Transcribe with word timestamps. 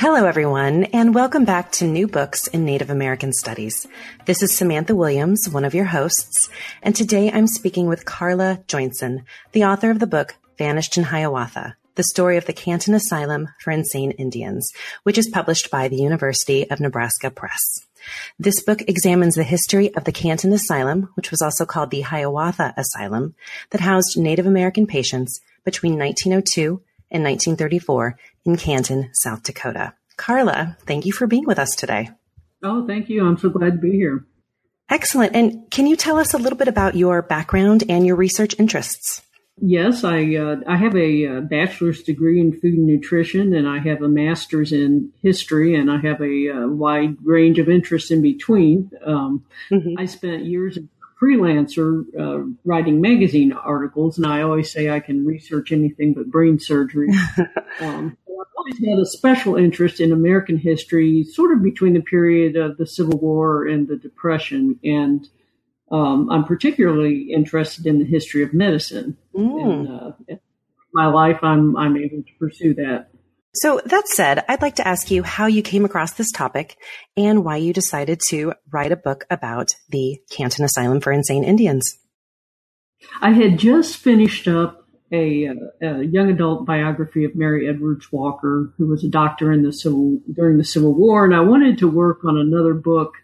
Hello, 0.00 0.26
everyone, 0.26 0.84
and 0.84 1.12
welcome 1.12 1.44
back 1.44 1.72
to 1.72 1.84
New 1.84 2.06
Books 2.06 2.46
in 2.46 2.64
Native 2.64 2.88
American 2.88 3.32
Studies. 3.32 3.84
This 4.26 4.44
is 4.44 4.56
Samantha 4.56 4.94
Williams, 4.94 5.48
one 5.50 5.64
of 5.64 5.74
your 5.74 5.86
hosts, 5.86 6.48
and 6.84 6.94
today 6.94 7.32
I'm 7.32 7.48
speaking 7.48 7.88
with 7.88 8.04
Carla 8.04 8.62
Joinson, 8.68 9.24
the 9.50 9.64
author 9.64 9.90
of 9.90 9.98
the 9.98 10.06
book 10.06 10.36
Vanished 10.56 10.96
in 10.96 11.02
Hiawatha, 11.02 11.76
the 11.96 12.04
story 12.04 12.36
of 12.36 12.46
the 12.46 12.52
Canton 12.52 12.94
Asylum 12.94 13.48
for 13.58 13.72
Insane 13.72 14.12
Indians, 14.12 14.70
which 15.02 15.18
is 15.18 15.28
published 15.32 15.68
by 15.68 15.88
the 15.88 15.96
University 15.96 16.70
of 16.70 16.78
Nebraska 16.78 17.28
Press. 17.28 17.58
This 18.38 18.62
book 18.62 18.82
examines 18.82 19.34
the 19.34 19.42
history 19.42 19.92
of 19.96 20.04
the 20.04 20.12
Canton 20.12 20.52
Asylum, 20.52 21.08
which 21.14 21.32
was 21.32 21.42
also 21.42 21.66
called 21.66 21.90
the 21.90 22.02
Hiawatha 22.02 22.72
Asylum, 22.76 23.34
that 23.70 23.80
housed 23.80 24.16
Native 24.16 24.46
American 24.46 24.86
patients 24.86 25.40
between 25.64 25.98
1902 25.98 26.82
and 27.10 27.24
1934 27.24 28.16
in 28.48 28.56
Canton, 28.56 29.10
South 29.12 29.42
Dakota. 29.42 29.94
Carla, 30.16 30.76
thank 30.86 31.06
you 31.06 31.12
for 31.12 31.26
being 31.26 31.46
with 31.46 31.58
us 31.58 31.76
today. 31.76 32.10
Oh, 32.62 32.86
thank 32.86 33.08
you. 33.08 33.24
I'm 33.24 33.38
so 33.38 33.50
glad 33.50 33.72
to 33.72 33.78
be 33.78 33.92
here. 33.92 34.26
Excellent. 34.90 35.36
And 35.36 35.70
can 35.70 35.86
you 35.86 35.96
tell 35.96 36.18
us 36.18 36.34
a 36.34 36.38
little 36.38 36.58
bit 36.58 36.66
about 36.66 36.96
your 36.96 37.22
background 37.22 37.84
and 37.88 38.06
your 38.06 38.16
research 38.16 38.56
interests? 38.58 39.22
Yes, 39.60 40.04
I 40.04 40.36
uh, 40.36 40.56
I 40.68 40.76
have 40.76 40.94
a 40.94 41.26
uh, 41.26 41.40
bachelor's 41.40 42.02
degree 42.04 42.40
in 42.40 42.52
food 42.52 42.74
and 42.74 42.86
nutrition, 42.86 43.52
and 43.54 43.68
I 43.68 43.78
have 43.78 44.02
a 44.02 44.08
master's 44.08 44.72
in 44.72 45.12
history, 45.20 45.74
and 45.74 45.90
I 45.90 45.98
have 45.98 46.20
a 46.20 46.50
uh, 46.50 46.68
wide 46.68 47.16
range 47.24 47.58
of 47.58 47.68
interests 47.68 48.12
in 48.12 48.22
between. 48.22 48.92
Um, 49.04 49.44
mm-hmm. 49.70 49.98
I 49.98 50.06
spent 50.06 50.44
years 50.44 50.76
as 50.76 50.84
a 50.84 51.24
freelancer 51.24 52.04
uh, 52.16 52.48
writing 52.64 53.00
magazine 53.00 53.52
articles, 53.52 54.16
and 54.16 54.26
I 54.28 54.42
always 54.42 54.70
say 54.70 54.90
I 54.90 55.00
can 55.00 55.26
research 55.26 55.72
anything 55.72 56.14
but 56.14 56.30
brain 56.30 56.60
surgery. 56.60 57.08
um, 57.80 58.16
always 58.68 58.88
had 58.88 58.98
a 58.98 59.06
special 59.06 59.56
interest 59.56 60.00
in 60.00 60.12
American 60.12 60.58
history, 60.58 61.24
sort 61.24 61.52
of 61.52 61.62
between 61.62 61.94
the 61.94 62.02
period 62.02 62.56
of 62.56 62.76
the 62.76 62.86
Civil 62.86 63.18
War 63.18 63.66
and 63.66 63.88
the 63.88 63.96
Depression, 63.96 64.78
and 64.84 65.26
um, 65.90 66.30
I'm 66.30 66.44
particularly 66.44 67.32
interested 67.32 67.86
in 67.86 67.98
the 67.98 68.04
history 68.04 68.42
of 68.42 68.52
medicine. 68.52 69.16
Mm. 69.34 69.62
And, 69.62 69.88
uh, 69.88 70.36
my 70.92 71.06
life, 71.06 71.38
I'm 71.42 71.76
I'm 71.76 71.96
able 71.96 72.22
to 72.22 72.32
pursue 72.38 72.74
that. 72.74 73.08
So 73.54 73.80
that 73.86 74.08
said, 74.08 74.44
I'd 74.48 74.62
like 74.62 74.76
to 74.76 74.86
ask 74.86 75.10
you 75.10 75.22
how 75.22 75.46
you 75.46 75.62
came 75.62 75.84
across 75.84 76.12
this 76.12 76.30
topic 76.30 76.76
and 77.16 77.44
why 77.44 77.56
you 77.56 77.72
decided 77.72 78.20
to 78.28 78.52
write 78.70 78.92
a 78.92 78.96
book 78.96 79.24
about 79.30 79.68
the 79.88 80.18
Canton 80.30 80.64
Asylum 80.64 81.00
for 81.00 81.12
Insane 81.12 81.44
Indians. 81.44 81.98
I 83.20 83.32
had 83.32 83.58
just 83.58 83.96
finished 83.96 84.48
up 84.48 84.77
a, 85.12 85.50
a, 85.80 86.02
young 86.02 86.30
adult 86.30 86.66
biography 86.66 87.24
of 87.24 87.34
Mary 87.34 87.68
Edwards 87.68 88.10
Walker, 88.12 88.72
who 88.76 88.86
was 88.86 89.04
a 89.04 89.08
doctor 89.08 89.52
in 89.52 89.62
the 89.62 89.72
civil 89.72 90.18
during 90.32 90.58
the 90.58 90.64
Civil 90.64 90.94
War, 90.94 91.24
and 91.24 91.34
I 91.34 91.40
wanted 91.40 91.78
to 91.78 91.88
work 91.88 92.24
on 92.24 92.36
another 92.36 92.74
book 92.74 93.14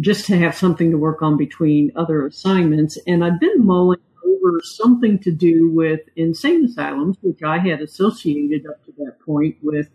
just 0.00 0.26
to 0.26 0.36
have 0.36 0.56
something 0.56 0.90
to 0.90 0.98
work 0.98 1.22
on 1.22 1.36
between 1.36 1.92
other 1.96 2.26
assignments. 2.26 2.98
And 3.06 3.24
I've 3.24 3.40
been 3.40 3.64
mulling 3.64 4.00
over 4.24 4.60
something 4.62 5.18
to 5.20 5.32
do 5.32 5.70
with 5.70 6.00
insane 6.16 6.64
asylums, 6.64 7.16
which 7.22 7.42
I 7.42 7.58
had 7.58 7.80
associated 7.80 8.66
up 8.66 8.84
to 8.86 8.92
that 8.98 9.20
point 9.24 9.56
with 9.62 9.88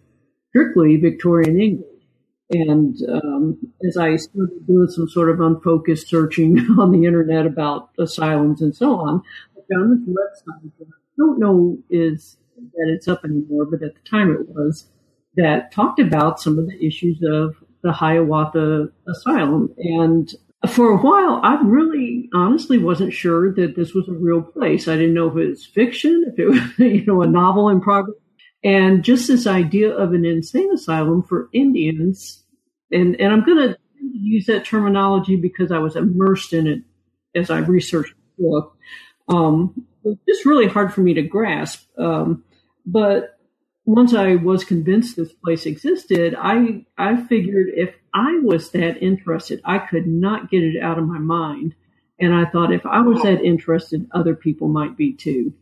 strictly 0.50 0.98
Victorian 0.98 1.60
England. 1.60 1.96
And 2.52 2.98
um, 3.08 3.74
as 3.88 3.96
I 3.96 4.16
started 4.16 4.66
doing 4.66 4.88
some 4.88 5.08
sort 5.08 5.30
of 5.30 5.40
unfocused 5.40 6.08
searching 6.08 6.58
on 6.80 6.92
the 6.92 7.06
internet 7.06 7.46
about 7.46 7.90
asylums 8.00 8.62
and 8.62 8.76
so 8.76 8.96
on, 8.96 9.22
I 9.56 9.62
found 9.72 10.08
this 10.08 10.16
website 10.16 10.72
don't 11.20 11.40
know 11.40 11.78
is 11.90 12.38
that 12.58 12.94
it's 12.96 13.08
up 13.08 13.24
anymore, 13.24 13.66
but 13.66 13.84
at 13.84 13.94
the 13.94 14.10
time 14.10 14.32
it 14.32 14.50
was 14.50 14.88
that 15.36 15.72
talked 15.72 16.00
about 16.00 16.40
some 16.40 16.58
of 16.58 16.68
the 16.68 16.86
issues 16.86 17.22
of 17.24 17.56
the 17.84 17.92
Hiawatha 17.92 18.90
Asylum. 19.08 19.74
And 19.78 20.30
for 20.68 20.90
a 20.92 20.98
while, 20.98 21.40
I 21.44 21.62
really 21.64 22.30
honestly 22.34 22.78
wasn't 22.78 23.14
sure 23.14 23.54
that 23.54 23.76
this 23.76 23.94
was 23.94 24.08
a 24.10 24.14
real 24.14 24.42
place. 24.42 24.88
I 24.88 24.96
didn't 24.96 25.14
know 25.14 25.30
if 25.30 25.38
it 25.38 25.50
was 25.50 25.66
fiction, 25.66 26.26
if 26.28 26.40
it 26.40 26.48
was, 26.48 26.62
you 26.80 27.06
know, 27.06 27.22
a 27.22 27.28
novel 27.28 27.70
in 27.70 27.80
progress. 27.80 28.18
And 28.64 29.04
just 29.04 29.28
this 29.28 29.48
idea 29.48 29.96
of 29.96 30.14
an 30.14 30.26
insane 30.26 30.74
asylum 30.74 31.24
for 31.24 31.48
Indians. 31.54 32.44
And, 32.92 33.16
and 33.22 33.32
I'm 33.32 33.46
going 33.46 33.70
to 33.70 33.78
use 34.12 34.48
that 34.48 34.66
terminology 34.66 35.38
because 35.38 35.72
I 35.72 35.78
was 35.78 35.96
immersed 35.96 36.52
in 36.52 36.68
it 36.68 36.80
as 37.36 37.50
I 37.50 37.60
researched 37.60 38.14
the 38.38 38.44
book. 38.44 38.78
Um, 39.30 39.86
just 40.28 40.46
really 40.46 40.68
hard 40.68 40.94
for 40.94 41.02
me 41.02 41.14
to 41.16 41.22
grasp. 41.22 41.88
Um, 41.98 42.44
but 42.86 43.38
once 43.86 44.14
I 44.14 44.36
was 44.36 44.64
convinced 44.64 45.16
this 45.16 45.34
place 45.34 45.66
existed, 45.66 46.36
I 46.38 46.86
I 46.98 47.22
figured 47.24 47.68
if 47.74 47.96
I 48.14 48.40
was 48.44 48.72
that 48.72 49.02
interested, 49.02 49.62
I 49.66 49.80
could 49.80 50.08
not 50.08 50.50
get 50.50 50.64
it 50.64 50.82
out 50.82 51.00
of 51.00 51.08
my 51.08 51.20
mind. 51.20 51.76
And 52.20 52.34
I 52.34 52.46
thought 52.46 52.74
if 52.74 52.86
I 52.86 53.02
was 53.02 53.22
that 53.24 53.42
interested, 53.42 54.08
other 54.12 54.36
people 54.36 54.68
might 54.68 54.98
be 54.98 55.14
too. 55.14 55.54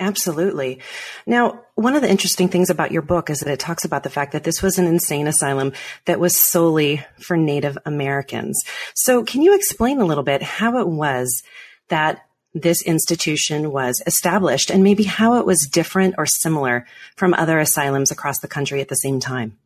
Absolutely. 0.00 0.78
Now, 1.26 1.64
one 1.74 1.96
of 1.96 2.02
the 2.02 2.10
interesting 2.10 2.48
things 2.48 2.70
about 2.70 2.92
your 2.92 3.02
book 3.02 3.30
is 3.30 3.40
that 3.40 3.50
it 3.50 3.58
talks 3.58 3.84
about 3.84 4.04
the 4.04 4.10
fact 4.10 4.30
that 4.32 4.44
this 4.44 4.62
was 4.62 4.78
an 4.78 4.86
insane 4.86 5.26
asylum 5.26 5.72
that 6.04 6.20
was 6.20 6.36
solely 6.36 7.04
for 7.18 7.36
Native 7.36 7.76
Americans. 7.84 8.62
So 8.94 9.24
can 9.24 9.42
you 9.42 9.56
explain 9.56 10.00
a 10.00 10.04
little 10.04 10.22
bit 10.22 10.40
how 10.40 10.78
it 10.78 10.86
was 10.86 11.42
that 11.88 12.27
this 12.62 12.82
institution 12.82 13.70
was 13.70 14.02
established 14.06 14.70
and 14.70 14.82
maybe 14.82 15.04
how 15.04 15.34
it 15.34 15.46
was 15.46 15.68
different 15.70 16.14
or 16.18 16.26
similar 16.26 16.86
from 17.16 17.34
other 17.34 17.58
asylums 17.58 18.10
across 18.10 18.40
the 18.40 18.48
country 18.48 18.80
at 18.80 18.88
the 18.88 18.94
same 18.94 19.20
time. 19.20 19.56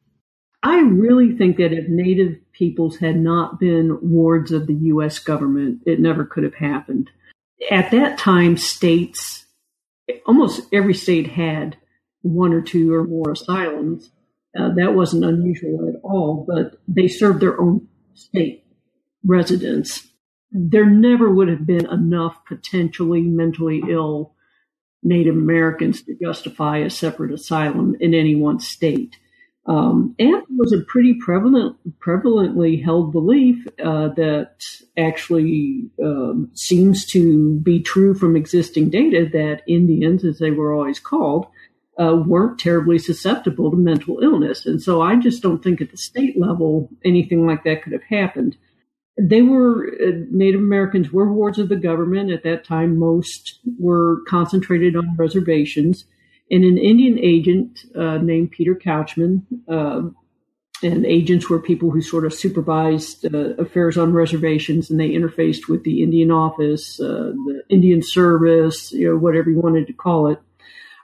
I 0.62 0.80
really 0.80 1.36
think 1.36 1.56
that 1.56 1.72
if 1.72 1.88
Native 1.88 2.38
peoples 2.52 2.98
had 2.98 3.16
not 3.16 3.58
been 3.58 3.98
wards 4.00 4.52
of 4.52 4.66
the 4.66 4.74
U.S. 4.74 5.18
government, 5.18 5.82
it 5.86 5.98
never 5.98 6.24
could 6.24 6.44
have 6.44 6.54
happened. 6.54 7.10
At 7.70 7.90
that 7.90 8.18
time, 8.18 8.56
states, 8.56 9.46
almost 10.24 10.62
every 10.72 10.94
state 10.94 11.26
had 11.28 11.76
one 12.22 12.52
or 12.52 12.60
two 12.60 12.94
or 12.94 13.04
more 13.04 13.32
asylums. 13.32 14.10
Uh, 14.56 14.74
that 14.74 14.94
wasn't 14.94 15.24
unusual 15.24 15.88
at 15.88 16.00
all, 16.02 16.44
but 16.46 16.80
they 16.86 17.08
served 17.08 17.40
their 17.40 17.60
own 17.60 17.88
state 18.14 18.64
residents 19.24 20.11
there 20.52 20.86
never 20.86 21.30
would 21.30 21.48
have 21.48 21.66
been 21.66 21.86
enough 21.86 22.36
potentially 22.46 23.22
mentally 23.22 23.82
ill 23.88 24.34
Native 25.02 25.34
Americans 25.34 26.02
to 26.02 26.14
justify 26.14 26.78
a 26.78 26.90
separate 26.90 27.32
asylum 27.32 27.96
in 27.98 28.14
any 28.14 28.36
one 28.36 28.60
state. 28.60 29.18
Um, 29.64 30.14
and 30.18 30.34
it 30.34 30.44
was 30.50 30.72
a 30.72 30.80
pretty 30.80 31.14
prevalent, 31.14 31.76
prevalently 32.00 32.82
held 32.82 33.12
belief 33.12 33.66
uh, 33.82 34.08
that 34.08 34.64
actually 34.96 35.88
um, 36.02 36.50
seems 36.54 37.06
to 37.06 37.58
be 37.60 37.80
true 37.80 38.14
from 38.14 38.36
existing 38.36 38.90
data 38.90 39.28
that 39.32 39.62
Indians, 39.68 40.24
as 40.24 40.38
they 40.38 40.50
were 40.50 40.72
always 40.72 40.98
called, 40.98 41.46
uh, 42.00 42.16
weren't 42.26 42.58
terribly 42.58 42.98
susceptible 42.98 43.70
to 43.70 43.76
mental 43.76 44.20
illness. 44.20 44.66
And 44.66 44.82
so 44.82 45.00
I 45.00 45.16
just 45.16 45.42
don't 45.42 45.62
think 45.62 45.80
at 45.80 45.90
the 45.90 45.96
state 45.96 46.38
level 46.38 46.90
anything 47.04 47.46
like 47.46 47.64
that 47.64 47.82
could 47.82 47.92
have 47.92 48.02
happened 48.04 48.56
they 49.18 49.42
were 49.42 49.88
uh, 49.88 50.12
Native 50.30 50.60
Americans 50.60 51.12
were 51.12 51.32
wards 51.32 51.58
of 51.58 51.68
the 51.68 51.76
government 51.76 52.30
at 52.30 52.44
that 52.44 52.64
time. 52.64 52.98
Most 52.98 53.60
were 53.78 54.22
concentrated 54.26 54.96
on 54.96 55.16
reservations, 55.16 56.04
and 56.50 56.64
an 56.64 56.78
Indian 56.78 57.18
agent 57.18 57.80
uh, 57.94 58.18
named 58.18 58.52
Peter 58.52 58.74
Couchman. 58.74 59.42
Uh, 59.68 60.10
and 60.84 61.06
agents 61.06 61.48
were 61.48 61.60
people 61.60 61.90
who 61.90 62.00
sort 62.00 62.24
of 62.24 62.34
supervised 62.34 63.24
uh, 63.32 63.54
affairs 63.54 63.96
on 63.96 64.12
reservations, 64.12 64.90
and 64.90 64.98
they 64.98 65.10
interfaced 65.10 65.68
with 65.68 65.84
the 65.84 66.02
Indian 66.02 66.32
office, 66.32 66.98
uh, 66.98 67.32
the 67.46 67.62
Indian 67.68 68.02
service, 68.02 68.90
you 68.90 69.08
know, 69.08 69.16
whatever 69.16 69.48
you 69.48 69.60
wanted 69.60 69.86
to 69.86 69.92
call 69.92 70.26
it. 70.26 70.40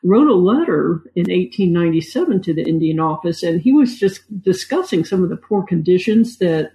Wrote 0.03 0.29
a 0.29 0.35
letter 0.35 1.03
in 1.15 1.27
1897 1.27 2.43
to 2.43 2.55
the 2.55 2.63
Indian 2.63 2.99
office, 2.99 3.45
and 3.45 3.61
he 3.61 3.73
was 3.73 3.99
just 3.99 4.23
discussing 4.43 5.05
some 5.05 5.23
of 5.23 5.29
the 5.29 5.37
poor 5.37 5.63
conditions 5.63 6.39
that 6.39 6.73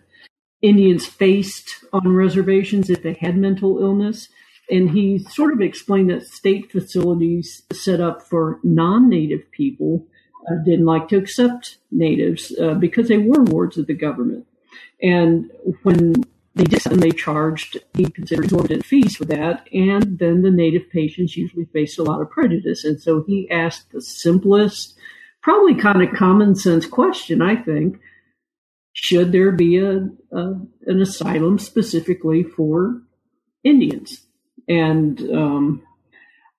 Indians 0.64 1.06
faced 1.06 1.84
on 1.92 2.16
reservations 2.16 2.90
if 2.90 3.04
they 3.04 3.14
had 3.14 3.38
mental 3.38 3.80
illness. 3.80 4.30
And 4.72 4.90
he 4.90 5.20
sort 5.20 5.54
of 5.54 5.62
explained 5.62 6.10
that 6.10 6.26
state 6.26 6.72
facilities 6.72 7.64
set 7.74 8.00
up 8.00 8.24
for 8.24 8.60
non 8.64 9.10
native 9.10 9.52
people 9.52 10.08
uh, 10.50 10.56
didn't 10.66 10.86
like 10.86 11.10
to 11.10 11.18
accept 11.18 11.78
natives 11.92 12.54
uh, 12.60 12.74
because 12.74 13.10
they 13.10 13.18
were 13.18 13.44
wards 13.44 13.78
of 13.78 13.88
the 13.88 13.94
government. 13.94 14.48
And 15.02 15.52
when 15.84 16.24
they 16.56 16.64
did 16.64 16.86
and 16.86 17.02
they 17.02 17.12
charged 17.12 17.78
he 17.94 18.06
considered 18.06 18.46
exorbitant 18.46 18.86
fees 18.86 19.18
for 19.18 19.26
that, 19.26 19.68
and 19.74 20.18
then 20.20 20.44
the 20.44 20.52
native 20.52 20.90
patients 20.90 21.36
usually 21.36 21.66
faced 21.66 22.00
a 22.00 22.04
lot 22.04 22.22
of 22.22 22.30
prejudice. 22.30 22.86
And 22.86 23.02
so 23.02 23.24
he 23.28 23.50
asked 23.50 23.92
the 23.92 24.02
simplest, 24.02 24.96
probably 25.42 25.76
kind 25.76 26.02
of 26.02 26.16
common 26.16 26.56
sense 26.56 26.86
question, 26.86 27.42
I 27.42 27.56
think. 27.56 28.00
Should 28.94 29.32
there 29.32 29.52
be 29.52 29.78
a, 29.78 30.10
a 30.32 30.54
an 30.86 31.02
asylum 31.02 31.60
specifically 31.60 32.44
for 32.44 33.02
Indians? 33.64 34.22
And 34.68 35.20
um, 35.32 35.84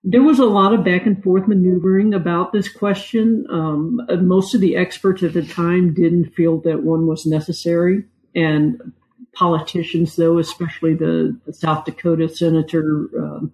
there 0.02 0.22
was 0.22 0.38
a 0.38 0.44
lot 0.44 0.75
of 0.75 0.84
back 0.84 1.06
and 1.06 1.22
forth 1.22 1.48
maneuvering 1.48 2.12
about 2.12 2.52
this 2.52 2.70
question. 2.70 3.46
Um, 3.48 4.00
most 4.20 4.54
of 4.54 4.60
the 4.60 4.76
experts 4.76 5.22
at 5.22 5.32
the 5.32 5.46
time 5.46 5.94
didn't 5.94 6.34
feel 6.34 6.60
that 6.62 6.82
one 6.82 7.06
was 7.06 7.25
necessary. 7.25 8.04
And 8.34 8.92
politicians, 9.32 10.16
though, 10.16 10.38
especially 10.38 10.94
the, 10.94 11.38
the 11.46 11.52
South 11.52 11.84
Dakota 11.84 12.28
Senator 12.28 13.08
um, 13.19 13.52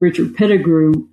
Richard 0.00 0.36
Pettigrew, 0.36 1.08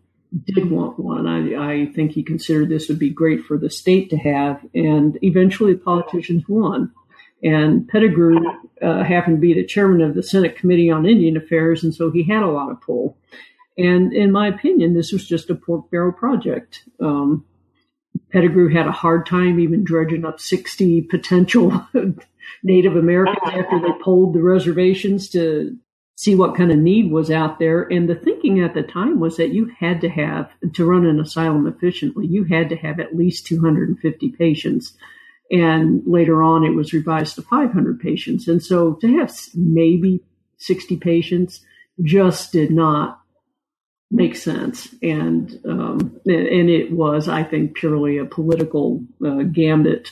did 0.46 0.70
want 0.70 1.00
one. 1.00 1.28
I, 1.28 1.82
I 1.82 1.86
think 1.88 2.12
he 2.12 2.24
considered 2.24 2.70
this 2.70 2.88
would 2.88 3.00
be 3.00 3.10
great 3.10 3.44
for 3.44 3.58
the 3.58 3.70
state 3.70 4.10
to 4.12 4.18
have. 4.18 4.64
And 4.74 5.18
eventually 5.22 5.74
the 5.74 5.80
politicians 5.80 6.44
won. 6.48 6.92
And 7.42 7.88
Pettigrew 7.88 8.38
uh, 8.82 9.04
happened 9.04 9.38
to 9.38 9.42
be 9.42 9.54
the 9.54 9.66
chairman 9.66 10.02
of 10.02 10.14
the 10.14 10.24
Senate 10.24 10.58
Committee 10.58 10.92
on 10.92 11.06
Indian 11.06 11.38
Affairs, 11.38 11.84
and 11.84 11.96
so 11.96 12.12
he 12.12 12.24
had 12.24 12.44
a 12.44 12.52
lot 12.52 12.70
of 12.70 12.82
pull. 12.82 13.18
And 13.78 14.12
in 14.12 14.32
my 14.34 14.48
opinion, 14.50 14.94
this 14.94 15.14
was 15.14 15.26
just 15.26 15.50
a 15.50 15.56
pork 15.56 15.90
barrel 15.90 16.12
project. 16.12 16.84
Um, 17.00 17.46
Pettigrew 18.32 18.68
had 18.74 18.88
a 18.88 18.92
hard 18.92 19.26
time 19.26 19.60
even 19.60 19.86
dredging 19.86 20.26
up 20.26 20.42
60 20.42 21.04
potential 21.04 21.88
Native 22.64 22.98
Americans 22.98 23.38
after 23.46 23.80
they 23.80 24.04
polled 24.04 24.36
the 24.36 24.42
reservations 24.42 25.30
to 25.30 25.78
see 26.20 26.36
what 26.36 26.54
kind 26.54 26.70
of 26.70 26.78
need 26.78 27.10
was 27.10 27.32
out 27.32 27.60
there. 27.60 27.84
And 27.84 28.10
the 28.10 28.14
thinking 28.14 28.60
at 28.60 28.74
the 28.74 28.84
time 28.84 29.22
was 29.22 29.38
that 29.38 29.54
you 29.54 29.72
had 29.80 30.02
to 30.02 30.10
have, 30.10 30.52
to 30.74 30.84
run 30.84 31.06
an 31.06 31.18
asylum 31.18 31.66
efficiently, 31.66 32.28
you 32.28 32.44
had 32.44 32.68
to 32.68 32.76
have 32.76 33.00
at 33.00 33.16
least 33.16 33.48
250 33.48 34.32
patients. 34.32 34.98
And 35.50 36.04
later 36.06 36.44
on, 36.44 36.66
it 36.66 36.76
was 36.76 36.92
revised 36.92 37.36
to 37.36 37.42
500 37.42 38.02
patients. 38.02 38.50
And 38.50 38.62
so 38.62 38.96
to 38.96 39.18
have 39.18 39.34
maybe 39.56 40.22
60 40.58 40.98
patients 40.98 41.62
just 42.04 42.52
did 42.52 42.70
not 42.70 43.22
make 44.12 44.36
sense. 44.36 44.94
And 45.02 45.58
um, 45.64 46.20
and 46.26 46.70
it 46.70 46.92
was, 46.92 47.30
I 47.30 47.44
think, 47.44 47.76
purely 47.76 48.18
a 48.18 48.26
political 48.26 49.02
uh, 49.26 49.44
gambit 49.44 50.12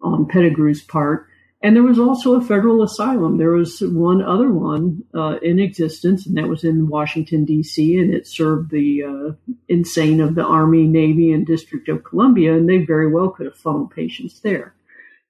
on 0.00 0.24
Pettigrew's 0.24 0.80
part. 0.80 1.26
And 1.64 1.74
there 1.74 1.82
was 1.82 1.98
also 1.98 2.34
a 2.34 2.44
federal 2.44 2.82
asylum. 2.82 3.38
There 3.38 3.52
was 3.52 3.80
one 3.80 4.20
other 4.20 4.50
one 4.52 5.02
uh, 5.14 5.38
in 5.40 5.58
existence, 5.58 6.26
and 6.26 6.36
that 6.36 6.46
was 6.46 6.62
in 6.62 6.88
Washington, 6.88 7.46
D.C., 7.46 7.98
and 7.98 8.12
it 8.12 8.26
served 8.26 8.70
the 8.70 9.02
uh, 9.02 9.52
insane 9.66 10.20
of 10.20 10.34
the 10.34 10.44
Army, 10.44 10.86
Navy, 10.86 11.32
and 11.32 11.46
District 11.46 11.88
of 11.88 12.04
Columbia, 12.04 12.54
and 12.54 12.68
they 12.68 12.84
very 12.84 13.10
well 13.10 13.30
could 13.30 13.46
have 13.46 13.56
funneled 13.56 13.92
patients 13.92 14.40
there. 14.40 14.74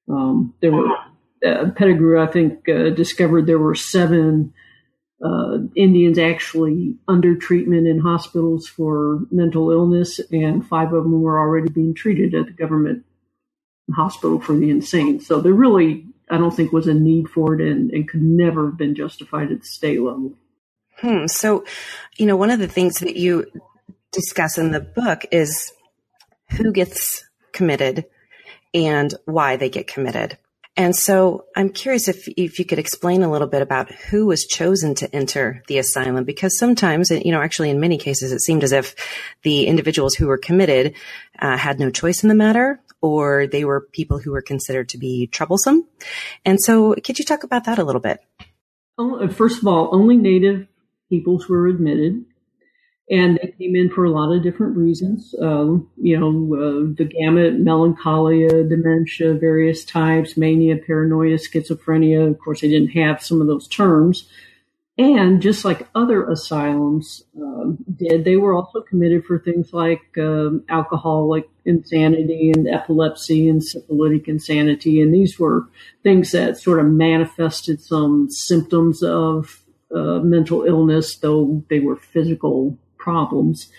Um, 0.09 0.55
there 0.61 0.73
were, 0.73 0.89
uh, 1.47 1.71
Pettigrew, 1.71 2.21
I 2.21 2.27
think, 2.27 2.69
uh, 2.69 2.91
discovered 2.91 3.47
there 3.47 3.61
were 3.61 3.77
seven 3.77 4.53
uh, 5.25 5.59
Indians 5.77 6.19
actually 6.19 6.97
under 7.07 7.37
treatment 7.37 7.87
in 7.87 8.01
hospitals 8.01 8.67
for 8.67 9.21
mental 9.31 9.71
illness, 9.71 10.19
and 10.33 10.67
five 10.67 10.93
of 10.93 11.05
them 11.05 11.23
were 11.23 11.39
already 11.39 11.69
being 11.69 11.95
treated 11.95 12.35
at 12.35 12.47
the 12.47 12.53
government 12.53 13.05
hospital 13.93 14.41
for 14.41 14.57
the 14.57 14.71
insane. 14.71 15.21
So 15.21 15.41
there 15.41 15.53
really, 15.53 16.07
I 16.31 16.39
don't 16.39 16.55
think, 16.55 16.73
was 16.73 16.87
a 16.87 16.95
need 16.95 17.29
for 17.29 17.55
it, 17.55 17.61
and, 17.61 17.91
and 17.91 18.09
could 18.09 18.23
never 18.23 18.67
have 18.67 18.79
been 18.79 18.95
justified 18.95 19.53
at 19.53 19.61
the 19.61 19.67
state 19.67 20.01
level. 20.01 20.33
Hmm. 20.99 21.27
So, 21.27 21.65
you 22.17 22.27
know, 22.27 22.37
one 22.37 22.51
of 22.51 22.61
the 22.61 22.69
things 22.69 23.01
that 23.01 23.17
you 23.17 23.47
discuss 24.13 24.59
in 24.59 24.71
the 24.71 24.81
book 24.81 25.27
is 25.33 25.73
who 26.51 26.73
gets 26.73 27.25
committed 27.53 28.07
and 28.73 29.13
why 29.25 29.57
they 29.57 29.69
get 29.69 29.87
committed. 29.87 30.39
And 30.77 30.97
so 30.97 31.45
I'm 31.55 31.69
curious 31.69 32.09
if, 32.09 32.27
if 32.37 32.59
you 32.59 32.65
could 32.65 32.81
explain 32.81 33.23
a 33.23 33.31
little 33.31 33.47
bit 33.47 33.63
about 33.63 33.93
who 33.93 34.27
was 34.27 34.45
chosen 34.45 34.97
to 34.97 35.15
enter 35.15 35.63
the 35.69 35.79
asylum, 35.79 36.25
because 36.25 36.59
sometimes, 36.59 37.11
you 37.11 37.31
know, 37.31 37.41
actually 37.41 37.71
in 37.71 37.79
many 37.79 37.97
cases, 37.97 38.33
it 38.33 38.41
seemed 38.41 38.65
as 38.65 38.73
if 38.73 38.97
the 39.43 39.67
individuals 39.67 40.15
who 40.15 40.27
were 40.27 40.39
committed 40.39 40.95
uh, 41.39 41.57
had 41.57 41.79
no 41.79 41.91
choice 41.91 42.25
in 42.25 42.29
the 42.29 42.35
matter, 42.35 42.81
or 43.05 43.47
they 43.47 43.67
were 43.67 43.83
people 43.93 44.19
who 44.19 44.33
were 44.33 44.41
considered 44.41 44.89
to 44.89 44.99
be 44.99 45.27
troublesome. 45.27 45.87
And 46.45 46.59
so 46.59 46.95
could 47.05 47.19
you 47.19 47.25
talk 47.25 47.45
about 47.45 47.65
that 47.65 47.79
a 47.79 47.85
little 47.85 48.01
bit? 48.01 48.21
Uh, 48.99 49.29
first 49.29 49.61
of 49.61 49.67
all, 49.67 49.91
only 49.93 50.17
Native 50.17 50.67
peoples 51.11 51.47
were 51.47 51.67
admitted 51.67 52.25
and 53.11 53.39
they 53.43 53.53
came 53.59 53.77
in 53.77 53.91
for 53.91 54.05
a 54.05 54.11
lot 54.11 54.35
of 54.35 54.43
different 54.43 54.77
reasons. 54.77 55.35
Um, 55.41 55.91
you 55.99 56.19
know, 56.19 56.31
uh, 56.55 56.95
the 56.97 57.05
gamut, 57.05 57.61
melancholia, 57.61 58.65
dementia, 58.65 59.35
various 59.35 59.85
types, 59.85 60.39
mania, 60.39 60.77
paranoia, 60.79 61.37
schizophrenia. 61.37 62.31
Of 62.31 62.39
course, 62.39 62.63
they 62.63 62.71
didn't 62.71 62.93
have 62.93 63.23
some 63.23 63.43
of 63.43 63.47
those 63.47 63.69
terms. 63.69 64.27
And 64.97 65.43
just 65.43 65.65
like 65.65 65.89
other 65.95 66.29
asylums 66.29 67.25
um, 67.37 67.79
did, 67.97 68.25
they 68.25 68.37
were 68.37 68.55
also 68.55 68.81
committed 68.81 69.25
for 69.25 69.41
things 69.41 69.73
like 69.73 70.03
um, 70.19 70.65
alcoholic 70.69 71.49
insanity 71.65 72.53
and 72.55 72.69
epilepsy 72.69 73.49
and 73.49 73.63
syphilitic 73.63 74.29
insanity. 74.29 75.01
And 75.01 75.13
these 75.13 75.37
were 75.37 75.69
things 76.05 76.31
that 76.31 76.59
sort 76.59 76.79
of 76.79 76.87
manifested 76.87 77.83
some 77.83 78.31
symptoms 78.31 79.03
of 79.03 79.65
uh, 79.93 80.21
mental 80.21 80.63
illness, 80.63 81.17
though 81.17 81.65
they 81.69 81.81
were 81.81 81.97
physical 81.97 82.79
problems. 82.97 83.73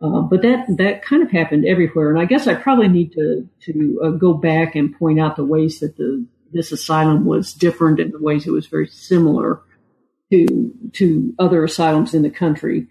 Uh, 0.00 0.22
but 0.22 0.40
that 0.42 0.66
that 0.78 1.04
kind 1.04 1.22
of 1.22 1.30
happened 1.30 1.64
everywhere, 1.64 2.10
and 2.10 2.18
I 2.18 2.24
guess 2.24 2.48
I 2.48 2.54
probably 2.54 2.88
need 2.88 3.12
to 3.12 3.48
to 3.60 4.00
uh, 4.04 4.10
go 4.10 4.34
back 4.34 4.74
and 4.74 4.98
point 4.98 5.20
out 5.20 5.36
the 5.36 5.44
ways 5.44 5.78
that 5.78 5.96
the 5.96 6.26
this 6.52 6.72
asylum 6.72 7.24
was 7.24 7.52
different 7.54 8.00
and 8.00 8.12
the 8.12 8.20
ways 8.20 8.46
it 8.46 8.50
was 8.50 8.66
very 8.66 8.88
similar 8.88 9.62
to 10.32 10.72
to 10.92 11.34
other 11.38 11.64
asylums 11.64 12.14
in 12.14 12.22
the 12.22 12.30
country. 12.30 12.86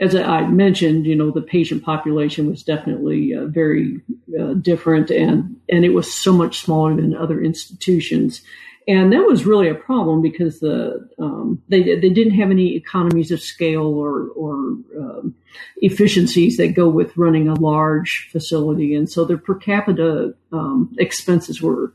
As 0.00 0.16
I 0.16 0.46
mentioned, 0.48 1.06
you 1.06 1.14
know, 1.14 1.30
the 1.30 1.40
patient 1.40 1.84
population 1.84 2.50
was 2.50 2.64
definitely 2.64 3.32
uh, 3.32 3.46
very 3.46 4.00
uh, 4.38 4.54
different, 4.54 5.10
and 5.10 5.56
and 5.68 5.84
it 5.84 5.94
was 5.94 6.12
so 6.12 6.32
much 6.32 6.60
smaller 6.60 6.96
than 6.96 7.16
other 7.16 7.42
institutions 7.42 8.42
and 8.86 9.12
that 9.12 9.22
was 9.22 9.46
really 9.46 9.68
a 9.68 9.74
problem 9.74 10.20
because 10.20 10.60
the 10.60 11.08
um, 11.18 11.62
they 11.68 11.82
they 11.82 12.10
didn't 12.10 12.34
have 12.34 12.50
any 12.50 12.76
economies 12.76 13.30
of 13.30 13.40
scale 13.40 13.86
or 13.86 14.28
or 14.36 14.54
um, 14.98 15.34
efficiencies 15.78 16.58
that 16.58 16.74
go 16.74 16.88
with 16.88 17.16
running 17.16 17.48
a 17.48 17.54
large 17.54 18.28
facility, 18.30 18.94
and 18.94 19.10
so 19.10 19.24
their 19.24 19.38
per 19.38 19.54
capita 19.54 20.34
um, 20.52 20.94
expenses 20.98 21.62
were 21.62 21.94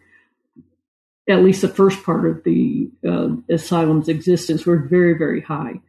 at 1.30 1.44
least 1.44 1.62
the 1.62 1.70
first 1.70 2.04
part 2.04 2.28
of 2.28 2.44
the 2.44 2.90
uh, 3.08 3.30
asylum's 3.50 4.10
existence 4.10 4.66
were 4.66 4.78
very 4.78 5.18
very 5.18 5.42
high, 5.42 5.80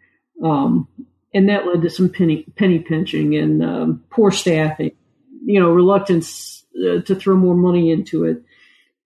um, 0.45 0.87
and 1.35 1.49
that 1.49 1.67
led 1.67 1.83
to 1.83 1.91
some 1.91 2.09
penny 2.09 2.45
penny 2.57 2.79
pinching 2.79 3.35
and 3.37 3.65
um, 3.65 4.05
poor 4.11 4.31
staffing, 4.31 4.93
you 5.45 5.59
know, 5.59 5.71
reluctance 5.71 6.65
uh, 6.77 7.01
to 7.03 7.15
throw 7.15 7.37
more 7.37 7.57
money 7.57 7.91
into 7.91 8.25
it. 8.25 8.43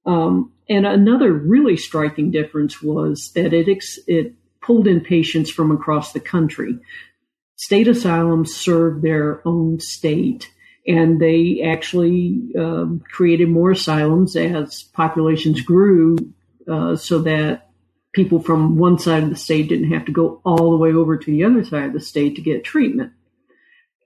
Um, 0.06 0.52
and 0.68 0.86
another 0.86 1.32
really 1.32 1.76
striking 1.76 2.30
difference 2.30 2.82
was 2.82 3.32
that 3.34 3.52
it, 3.52 3.68
ex- 3.68 3.98
it 4.06 4.34
pulled 4.62 4.86
in 4.86 5.00
patients 5.00 5.50
from 5.50 5.70
across 5.70 6.12
the 6.12 6.20
country. 6.20 6.78
State 7.56 7.88
asylums 7.88 8.54
served 8.54 9.02
their 9.02 9.46
own 9.46 9.78
state, 9.80 10.50
and 10.86 11.20
they 11.20 11.62
actually 11.64 12.50
um, 12.58 13.02
created 13.10 13.48
more 13.48 13.72
asylums 13.72 14.36
as 14.36 14.82
populations 14.82 15.60
grew, 15.62 16.16
uh, 16.68 16.96
so 16.96 17.20
that 17.20 17.70
people 18.12 18.40
from 18.40 18.76
one 18.76 18.98
side 18.98 19.22
of 19.22 19.30
the 19.30 19.36
state 19.36 19.68
didn't 19.68 19.92
have 19.92 20.04
to 20.04 20.12
go 20.12 20.40
all 20.44 20.70
the 20.70 20.76
way 20.76 20.92
over 20.92 21.16
to 21.16 21.30
the 21.30 21.44
other 21.44 21.64
side 21.64 21.86
of 21.86 21.92
the 21.92 22.00
state 22.00 22.36
to 22.36 22.42
get 22.42 22.64
treatment. 22.64 23.12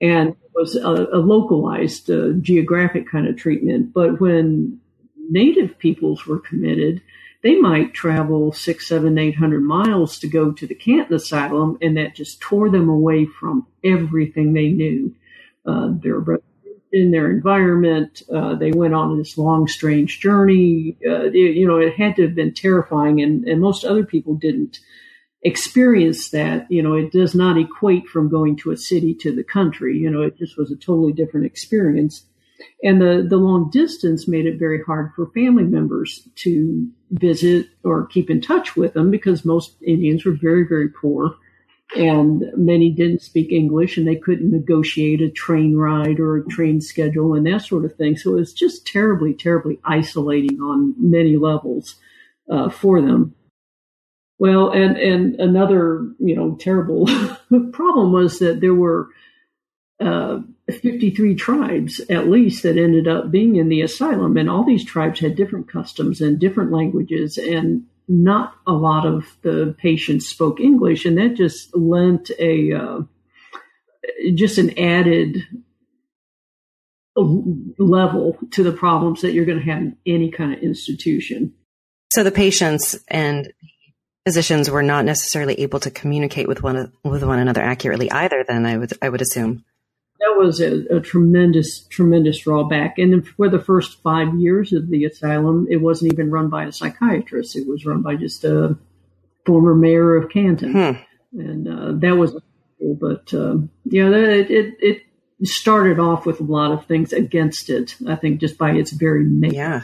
And 0.01 0.29
it 0.29 0.51
was 0.55 0.75
a, 0.75 0.89
a 0.89 1.19
localized, 1.19 2.09
uh, 2.09 2.31
geographic 2.41 3.09
kind 3.09 3.27
of 3.27 3.37
treatment. 3.37 3.93
But 3.93 4.19
when 4.19 4.79
native 5.29 5.77
peoples 5.77 6.25
were 6.25 6.39
committed, 6.39 7.01
they 7.43 7.55
might 7.55 7.93
travel 7.93 8.51
six, 8.51 8.87
seven, 8.87 9.17
eight 9.17 9.35
hundred 9.35 9.63
miles 9.63 10.19
to 10.19 10.27
go 10.27 10.51
to 10.51 10.67
the 10.67 10.75
Canton 10.75 11.15
Asylum, 11.15 11.77
and 11.81 11.95
that 11.97 12.15
just 12.15 12.41
tore 12.41 12.69
them 12.69 12.89
away 12.89 13.25
from 13.25 13.67
everything 13.83 14.53
they 14.53 14.69
knew. 14.69 15.15
Uh, 15.65 15.89
their 16.01 16.19
in 16.91 17.11
their 17.11 17.29
environment, 17.29 18.23
uh, 18.33 18.55
they 18.55 18.71
went 18.71 18.93
on 18.93 19.17
this 19.17 19.37
long, 19.37 19.67
strange 19.67 20.19
journey. 20.19 20.97
Uh, 21.07 21.25
you 21.25 21.67
know, 21.67 21.77
it 21.77 21.93
had 21.95 22.15
to 22.15 22.23
have 22.23 22.35
been 22.35 22.53
terrifying, 22.53 23.21
and, 23.21 23.47
and 23.47 23.61
most 23.61 23.83
other 23.85 24.03
people 24.03 24.35
didn't 24.35 24.79
experience 25.43 26.31
that, 26.31 26.69
you 26.69 26.83
know, 26.83 26.95
it 26.95 27.11
does 27.11 27.33
not 27.33 27.57
equate 27.57 28.07
from 28.07 28.29
going 28.29 28.57
to 28.57 28.71
a 28.71 28.77
city 28.77 29.13
to 29.13 29.33
the 29.33 29.43
country. 29.43 29.97
You 29.97 30.09
know, 30.09 30.21
it 30.21 30.37
just 30.37 30.57
was 30.57 30.71
a 30.71 30.75
totally 30.75 31.13
different 31.13 31.45
experience. 31.45 32.25
And 32.83 33.01
the, 33.01 33.25
the 33.27 33.37
long 33.37 33.69
distance 33.69 34.27
made 34.27 34.45
it 34.45 34.59
very 34.59 34.83
hard 34.83 35.11
for 35.15 35.31
family 35.31 35.63
members 35.63 36.27
to 36.37 36.89
visit 37.11 37.67
or 37.83 38.07
keep 38.07 38.29
in 38.29 38.41
touch 38.41 38.75
with 38.75 38.93
them 38.93 39.11
because 39.11 39.45
most 39.45 39.75
Indians 39.81 40.25
were 40.25 40.37
very, 40.41 40.67
very 40.67 40.89
poor 40.89 41.35
and 41.95 42.43
many 42.55 42.91
didn't 42.91 43.21
speak 43.21 43.51
English 43.51 43.97
and 43.97 44.07
they 44.07 44.15
couldn't 44.15 44.51
negotiate 44.51 45.21
a 45.21 45.29
train 45.29 45.75
ride 45.75 46.19
or 46.19 46.37
a 46.37 46.45
train 46.47 46.81
schedule 46.81 47.33
and 47.33 47.45
that 47.47 47.63
sort 47.63 47.85
of 47.85 47.95
thing. 47.95 48.15
So 48.15 48.31
it 48.31 48.39
was 48.39 48.53
just 48.53 48.85
terribly, 48.85 49.33
terribly 49.33 49.79
isolating 49.83 50.59
on 50.59 50.93
many 50.97 51.37
levels 51.37 51.95
uh, 52.49 52.69
for 52.69 53.01
them. 53.01 53.33
Well, 54.37 54.71
and 54.71 54.97
and 54.97 55.35
another 55.35 56.13
you 56.17 56.35
know 56.35 56.55
terrible 56.55 57.07
problem 57.73 58.13
was 58.13 58.39
that 58.39 58.61
there 58.61 58.73
were 58.73 59.09
uh, 59.99 60.39
53 60.71 61.35
tribes 61.35 61.99
at 62.09 62.29
least 62.29 62.63
that 62.63 62.77
ended 62.77 63.05
up 63.05 63.31
being 63.31 63.57
in 63.57 63.67
the 63.67 63.81
asylum, 63.81 64.37
and 64.37 64.49
all 64.49 64.63
these 64.63 64.85
tribes 64.85 65.19
had 65.19 65.35
different 65.35 65.67
customs 65.67 66.21
and 66.21 66.39
different 66.39 66.71
languages, 66.71 67.37
and 67.37 67.83
not 68.09 68.55
a 68.65 68.73
lot 68.73 69.05
of 69.05 69.37
the 69.43 69.75
patients 69.77 70.27
spoke 70.27 70.59
English, 70.59 71.05
and 71.05 71.17
that 71.17 71.35
just 71.35 71.75
lent 71.75 72.31
a 72.39 72.73
uh, 72.73 73.01
just 74.33 74.57
an 74.57 74.77
added 74.77 75.43
level 77.15 78.37
to 78.51 78.63
the 78.63 78.71
problems 78.71 79.21
that 79.21 79.33
you're 79.33 79.45
going 79.45 79.59
to 79.59 79.71
have 79.71 79.81
in 79.81 79.97
any 80.05 80.31
kind 80.31 80.53
of 80.53 80.59
institution. 80.59 81.53
So 82.11 82.23
the 82.23 82.31
patients 82.31 82.97
and 83.07 83.53
physicians 84.25 84.69
were 84.69 84.83
not 84.83 85.05
necessarily 85.05 85.59
able 85.61 85.79
to 85.81 85.91
communicate 85.91 86.47
with 86.47 86.63
one 86.63 86.91
with 87.03 87.23
one 87.23 87.39
another 87.39 87.61
accurately 87.61 88.09
either. 88.11 88.43
Then 88.47 88.65
I 88.65 88.77
would 88.77 88.93
I 89.01 89.09
would 89.09 89.21
assume 89.21 89.63
that 90.19 90.35
was 90.37 90.59
a, 90.59 90.85
a, 90.97 90.99
tremendous, 90.99 91.79
tremendous 91.79 92.39
drawback. 92.39 92.97
And 92.97 93.25
for 93.27 93.49
the 93.49 93.59
first 93.59 94.01
five 94.01 94.35
years 94.35 94.73
of 94.73 94.89
the 94.89 95.05
asylum, 95.05 95.67
it 95.69 95.77
wasn't 95.77 96.13
even 96.13 96.29
run 96.29 96.49
by 96.49 96.65
a 96.65 96.71
psychiatrist. 96.71 97.55
It 97.55 97.67
was 97.67 97.85
run 97.85 98.01
by 98.01 98.15
just 98.15 98.43
a 98.43 98.77
former 99.45 99.75
mayor 99.75 100.15
of 100.15 100.29
Canton. 100.29 100.71
Hmm. 100.71 101.39
And 101.39 101.67
uh, 101.67 101.91
that 101.99 102.17
was, 102.17 102.35
but 102.79 103.33
uh, 103.33 103.57
yeah, 103.85 104.09
it, 104.09 104.51
it, 104.51 104.75
it 104.81 105.03
started 105.43 105.99
off 105.99 106.25
with 106.25 106.41
a 106.41 106.43
lot 106.43 106.71
of 106.71 106.85
things 106.85 107.13
against 107.13 107.69
it. 107.69 107.95
I 108.07 108.15
think 108.15 108.41
just 108.41 108.57
by 108.57 108.71
its 108.71 108.91
very 108.91 109.23
name. 109.23 109.53
Yeah. 109.53 109.83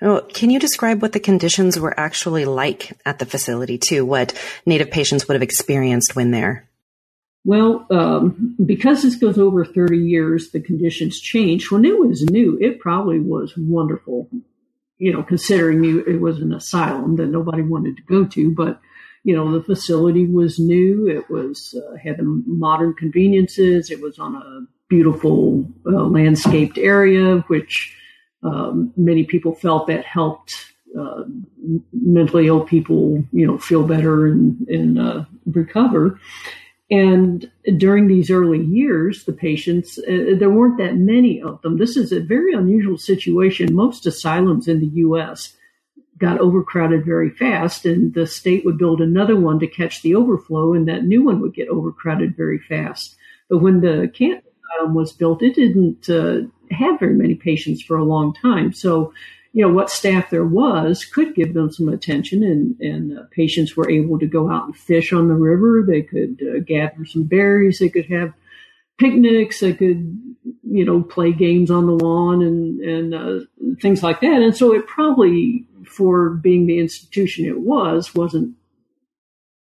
Oh, 0.00 0.22
can 0.32 0.50
you 0.50 0.58
describe 0.58 1.02
what 1.02 1.12
the 1.12 1.20
conditions 1.20 1.78
were 1.78 1.98
actually 1.98 2.44
like 2.44 2.98
at 3.04 3.18
the 3.18 3.26
facility 3.26 3.78
too? 3.78 4.04
What 4.04 4.34
Native 4.64 4.90
patients 4.90 5.26
would 5.26 5.34
have 5.34 5.42
experienced 5.42 6.16
when 6.16 6.30
there? 6.30 6.68
Well, 7.46 7.86
um, 7.92 8.56
because 8.66 9.04
this 9.04 9.14
goes 9.14 9.38
over 9.38 9.64
30 9.64 9.98
years, 9.98 10.50
the 10.50 10.58
conditions 10.58 11.20
changed. 11.20 11.70
When 11.70 11.84
it 11.84 11.96
was 11.96 12.24
new, 12.24 12.58
it 12.60 12.80
probably 12.80 13.20
was 13.20 13.54
wonderful, 13.56 14.28
you 14.98 15.12
know, 15.12 15.22
considering 15.22 16.02
it 16.08 16.20
was 16.20 16.40
an 16.40 16.52
asylum 16.52 17.14
that 17.16 17.28
nobody 17.28 17.62
wanted 17.62 17.98
to 17.98 18.02
go 18.02 18.24
to. 18.24 18.52
But, 18.52 18.80
you 19.22 19.36
know, 19.36 19.52
the 19.52 19.62
facility 19.62 20.26
was 20.26 20.58
new. 20.58 21.06
It 21.06 21.30
was, 21.30 21.72
uh, 21.72 21.96
had 22.02 22.16
the 22.16 22.24
modern 22.24 22.94
conveniences. 22.94 23.92
It 23.92 24.02
was 24.02 24.18
on 24.18 24.34
a 24.34 24.66
beautiful 24.88 25.70
uh, 25.86 26.02
landscaped 26.02 26.78
area, 26.78 27.44
which 27.46 27.96
um, 28.42 28.92
many 28.96 29.22
people 29.22 29.54
felt 29.54 29.86
that 29.86 30.04
helped 30.04 30.52
uh, 30.98 31.22
mentally 31.92 32.48
ill 32.48 32.64
people, 32.64 33.22
you 33.30 33.46
know, 33.46 33.56
feel 33.56 33.84
better 33.84 34.26
and, 34.26 34.66
and 34.66 34.98
uh, 34.98 35.24
recover. 35.46 36.18
And 36.90 37.50
during 37.78 38.06
these 38.06 38.30
early 38.30 38.62
years, 38.62 39.24
the 39.24 39.32
patients, 39.32 39.98
uh, 39.98 40.36
there 40.38 40.50
weren't 40.50 40.78
that 40.78 40.96
many 40.96 41.42
of 41.42 41.60
them. 41.62 41.78
This 41.78 41.96
is 41.96 42.12
a 42.12 42.20
very 42.20 42.52
unusual 42.52 42.96
situation. 42.96 43.74
Most 43.74 44.06
asylums 44.06 44.68
in 44.68 44.78
the 44.78 44.86
U.S. 44.86 45.56
got 46.18 46.38
overcrowded 46.38 47.04
very 47.04 47.30
fast, 47.30 47.86
and 47.86 48.14
the 48.14 48.26
state 48.26 48.64
would 48.64 48.78
build 48.78 49.00
another 49.00 49.38
one 49.38 49.58
to 49.58 49.66
catch 49.66 50.02
the 50.02 50.14
overflow, 50.14 50.74
and 50.74 50.86
that 50.86 51.04
new 51.04 51.24
one 51.24 51.40
would 51.40 51.54
get 51.54 51.68
overcrowded 51.68 52.36
very 52.36 52.60
fast. 52.60 53.16
But 53.50 53.58
when 53.58 53.80
the 53.80 54.08
Canton 54.14 54.42
Asylum 54.76 54.94
was 54.94 55.12
built, 55.12 55.42
it 55.42 55.56
didn't 55.56 56.08
uh, 56.08 56.42
have 56.70 57.00
very 57.00 57.14
many 57.14 57.34
patients 57.34 57.82
for 57.82 57.96
a 57.96 58.04
long 58.04 58.32
time. 58.32 58.72
So 58.72 59.12
you 59.56 59.62
know, 59.62 59.72
what 59.72 59.88
staff 59.88 60.28
there 60.28 60.44
was 60.44 61.06
could 61.06 61.34
give 61.34 61.54
them 61.54 61.72
some 61.72 61.88
attention 61.88 62.42
and, 62.42 62.78
and 62.78 63.18
uh, 63.18 63.22
patients 63.30 63.74
were 63.74 63.88
able 63.88 64.18
to 64.18 64.26
go 64.26 64.50
out 64.50 64.66
and 64.66 64.76
fish 64.76 65.14
on 65.14 65.28
the 65.28 65.34
river. 65.34 65.82
They 65.82 66.02
could 66.02 66.42
uh, 66.42 66.58
gather 66.58 67.06
some 67.06 67.22
berries. 67.22 67.78
They 67.78 67.88
could 67.88 68.04
have 68.10 68.34
picnics. 68.98 69.60
They 69.60 69.72
could, 69.72 70.36
you 70.62 70.84
know, 70.84 71.02
play 71.02 71.32
games 71.32 71.70
on 71.70 71.86
the 71.86 71.94
lawn 71.94 72.42
and, 72.42 72.80
and 72.80 73.14
uh, 73.14 73.46
things 73.80 74.02
like 74.02 74.20
that. 74.20 74.42
And 74.42 74.54
so 74.54 74.74
it 74.74 74.86
probably, 74.86 75.66
for 75.86 76.34
being 76.34 76.66
the 76.66 76.78
institution 76.78 77.46
it 77.46 77.58
was, 77.58 78.14
wasn't 78.14 78.56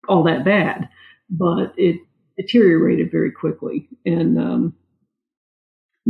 all 0.09 0.23
that 0.23 0.43
bad, 0.43 0.89
but 1.29 1.73
it 1.77 2.01
deteriorated 2.37 3.11
very 3.13 3.31
quickly. 3.31 3.87
And, 4.05 4.37
um, 4.37 4.75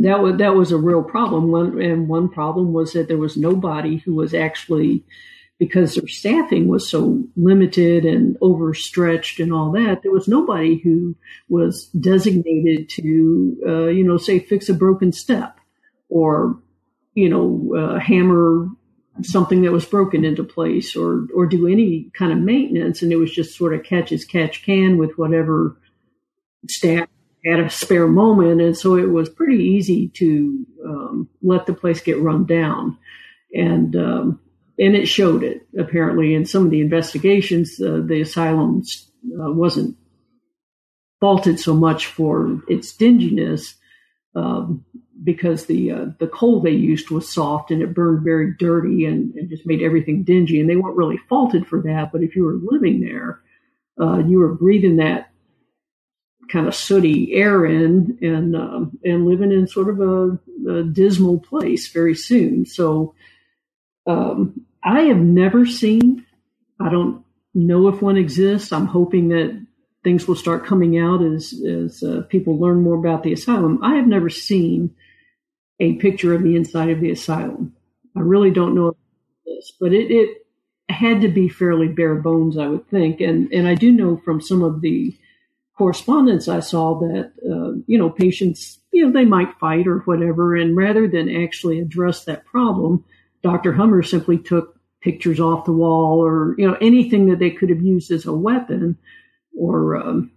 that 0.04 0.22
was 0.22 0.38
that 0.38 0.56
was 0.56 0.72
a 0.72 0.78
real 0.78 1.04
problem. 1.04 1.52
One, 1.52 1.82
and 1.82 2.08
one 2.08 2.30
problem 2.30 2.74
was 2.74 2.94
that 2.94 3.08
there 3.08 3.18
was 3.18 3.38
nobody 3.38 3.98
who 3.98 4.16
was 4.16 4.34
actually 4.34 5.04
because 5.60 5.96
their 5.96 6.08
staffing 6.08 6.70
was 6.70 6.90
so 6.90 7.22
limited 7.36 8.06
and 8.06 8.38
overstretched 8.42 9.42
and 9.42 9.52
all 9.52 9.72
that. 9.74 10.02
There 10.02 10.12
was 10.12 10.28
nobody 10.28 10.78
who 10.78 11.16
was 11.50 11.88
designated 11.88 12.90
to, 12.92 13.58
uh, 13.68 13.88
you 13.88 14.06
know, 14.06 14.18
say 14.18 14.40
fix 14.40 14.70
a 14.70 14.74
broken 14.74 15.12
step 15.12 15.60
or, 16.08 16.58
you 17.14 17.30
know, 17.30 17.76
uh, 17.78 18.00
hammer 18.00 18.68
something 19.22 19.64
that 19.64 19.74
was 19.74 19.84
broken 19.84 20.24
into 20.24 20.46
place 20.46 20.96
or 20.96 21.28
or 21.36 21.46
do 21.46 21.68
any 21.68 22.10
kind 22.14 22.32
of 22.32 22.40
maintenance. 22.40 23.02
And 23.02 23.12
it 23.12 23.18
was 23.18 23.32
just 23.32 23.58
sort 23.58 23.74
of 23.74 23.84
catch 23.84 24.14
as 24.14 24.24
catch 24.24 24.64
can 24.64 24.98
with 24.98 25.18
whatever 25.18 25.78
staff 26.70 27.10
had 27.46 27.60
a 27.60 27.70
spare 27.70 28.08
moment, 28.08 28.62
and 28.62 28.78
so 28.78 28.96
it 28.96 29.10
was 29.10 29.30
pretty 29.30 29.64
easy 29.64 30.10
to 30.10 30.66
um, 30.86 31.30
let 31.42 31.66
the 31.66 31.74
place 31.74 32.02
get 32.02 32.22
run 32.22 32.46
down, 32.46 32.98
and 33.54 33.96
um, 33.96 34.40
and 34.78 34.96
it 34.96 35.08
showed 35.08 35.44
it 35.44 35.68
apparently 35.78 36.34
in 36.34 36.46
some 36.46 36.66
of 36.66 36.72
the 36.72 36.82
investigations. 36.82 37.80
Uh, 37.80 38.02
the 38.06 38.22
asylum 38.22 38.84
uh, 39.26 39.52
wasn't 39.52 39.98
faulted 41.20 41.60
so 41.60 41.74
much 41.74 42.08
for 42.08 42.62
its 42.68 42.94
dinginess 42.96 43.76
um, 44.36 44.86
because 45.24 45.66
the 45.66 45.92
uh, 45.92 46.06
the 46.20 46.28
coal 46.28 46.62
they 46.62 46.72
used 46.72 47.10
was 47.10 47.32
soft 47.32 47.72
and 47.72 47.82
it 47.82 47.94
burned 47.94 48.24
very 48.24 48.54
dirty 48.58 49.06
and, 49.06 49.34
and, 49.36 49.50
just 49.50 49.66
made 49.66 49.82
everything 49.82 50.24
dingy. 50.24 50.60
And 50.60 50.70
they 50.70 50.76
weren't 50.76 50.98
really 50.98 51.20
faulted 51.30 51.68
for 51.68 51.82
that. 51.82 52.12
But 52.12 52.22
if 52.22 52.36
you 52.36 52.44
were 52.44 52.60
living 52.62 53.02
there, 53.02 53.42
uh, 54.00 54.20
you 54.20 54.40
were 54.40 54.54
breathing 54.54 54.98
that 54.98 55.29
kind 56.52 56.68
of 56.68 56.76
sooty 56.76 57.34
air 57.34 57.66
in 57.66 58.18
and 58.22 58.56
um, 58.56 59.00
and 59.04 59.26
living 59.26 59.52
in 59.52 59.68
sort 59.68 59.90
of 59.90 60.00
a, 60.00 60.40
a 60.72 60.84
dismal 60.84 61.40
place 61.40 61.88
very 61.92 62.16
soon. 62.16 62.66
So 62.66 63.16
um, 64.08 64.66
I 64.84 65.02
have 65.02 65.18
never 65.18 65.66
seen. 65.66 66.26
I 66.80 66.90
don't 66.90 67.24
know 67.54 67.88
if 67.88 68.02
one 68.02 68.18
exists. 68.18 68.72
I'm 68.72 68.88
hoping 68.88 69.30
that 69.30 69.66
things 70.04 70.28
will 70.28 70.36
start 70.36 70.66
coming 70.66 70.98
out 70.98 71.22
as 71.22 71.54
as 71.66 72.04
uh, 72.04 72.22
people 72.30 72.60
learn 72.60 72.82
more 72.82 72.98
about 72.98 73.24
the 73.24 73.34
asylum. 73.34 73.80
I 73.84 73.96
have 73.96 74.08
never 74.08 74.30
seen 74.30 74.96
a 75.80 75.94
picture 75.96 76.34
of 76.34 76.44
the 76.44 76.56
inside 76.56 76.90
of 76.90 77.00
the 77.00 77.12
asylum. 77.12 77.76
I 78.16 78.22
really 78.22 78.52
don't 78.52 78.76
know 78.76 78.96
this, 79.46 79.72
but 79.80 79.94
it, 79.94 80.12
it 80.12 80.46
had 80.90 81.22
to 81.22 81.30
be 81.30 81.48
fairly 81.48 81.88
bare 81.88 82.16
bones, 82.16 82.58
I 82.58 82.68
would 82.68 82.90
think. 82.90 83.22
And 83.22 83.52
and 83.54 83.68
I 83.68 83.76
do 83.76 83.92
know 83.92 84.18
from 84.18 84.42
some 84.42 84.64
of 84.64 84.82
the 84.82 85.16
correspondence 85.80 86.50
I 86.50 86.60
saw 86.60 87.00
that, 87.00 87.32
uh, 87.42 87.80
you 87.88 87.98
know, 87.98 88.10
patients, 88.10 88.80
you 88.92 89.06
know, 89.06 89.14
they 89.14 89.24
might 89.24 89.58
fight 89.62 89.88
or 89.88 90.00
whatever. 90.00 90.54
And 90.54 90.76
rather 90.76 91.08
than 91.08 91.34
actually 91.34 91.80
address 91.80 92.26
that 92.26 92.46
problem, 92.46 93.06
Dr. 93.44 93.72
Hummer 93.72 94.04
simply 94.04 94.38
took 94.38 94.78
pictures 95.00 95.40
off 95.40 95.64
the 95.64 95.72
wall 95.72 96.20
or, 96.20 96.54
you 96.58 96.68
know, 96.68 96.78
anything 96.82 97.30
that 97.30 97.40
they 97.40 97.50
could 97.50 97.70
have 97.70 97.82
used 97.82 98.12
as 98.12 98.26
a 98.26 98.34
weapon 98.34 98.98
or, 99.58 99.96
um, 99.96 100.32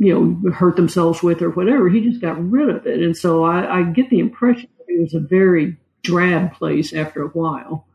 you 0.00 0.12
know, 0.12 0.50
hurt 0.50 0.74
themselves 0.74 1.22
with 1.22 1.40
or 1.40 1.50
whatever. 1.50 1.88
He 1.88 2.00
just 2.00 2.20
got 2.20 2.50
rid 2.50 2.68
of 2.68 2.86
it. 2.86 3.00
And 3.00 3.16
so 3.16 3.44
I, 3.44 3.78
I 3.78 3.82
get 3.84 4.10
the 4.10 4.18
impression 4.18 4.68
it 4.88 5.00
was 5.00 5.14
a 5.14 5.20
very 5.20 5.76
drab 6.02 6.54
place 6.54 6.92
after 6.92 7.22
a 7.22 7.28
while. 7.28 7.86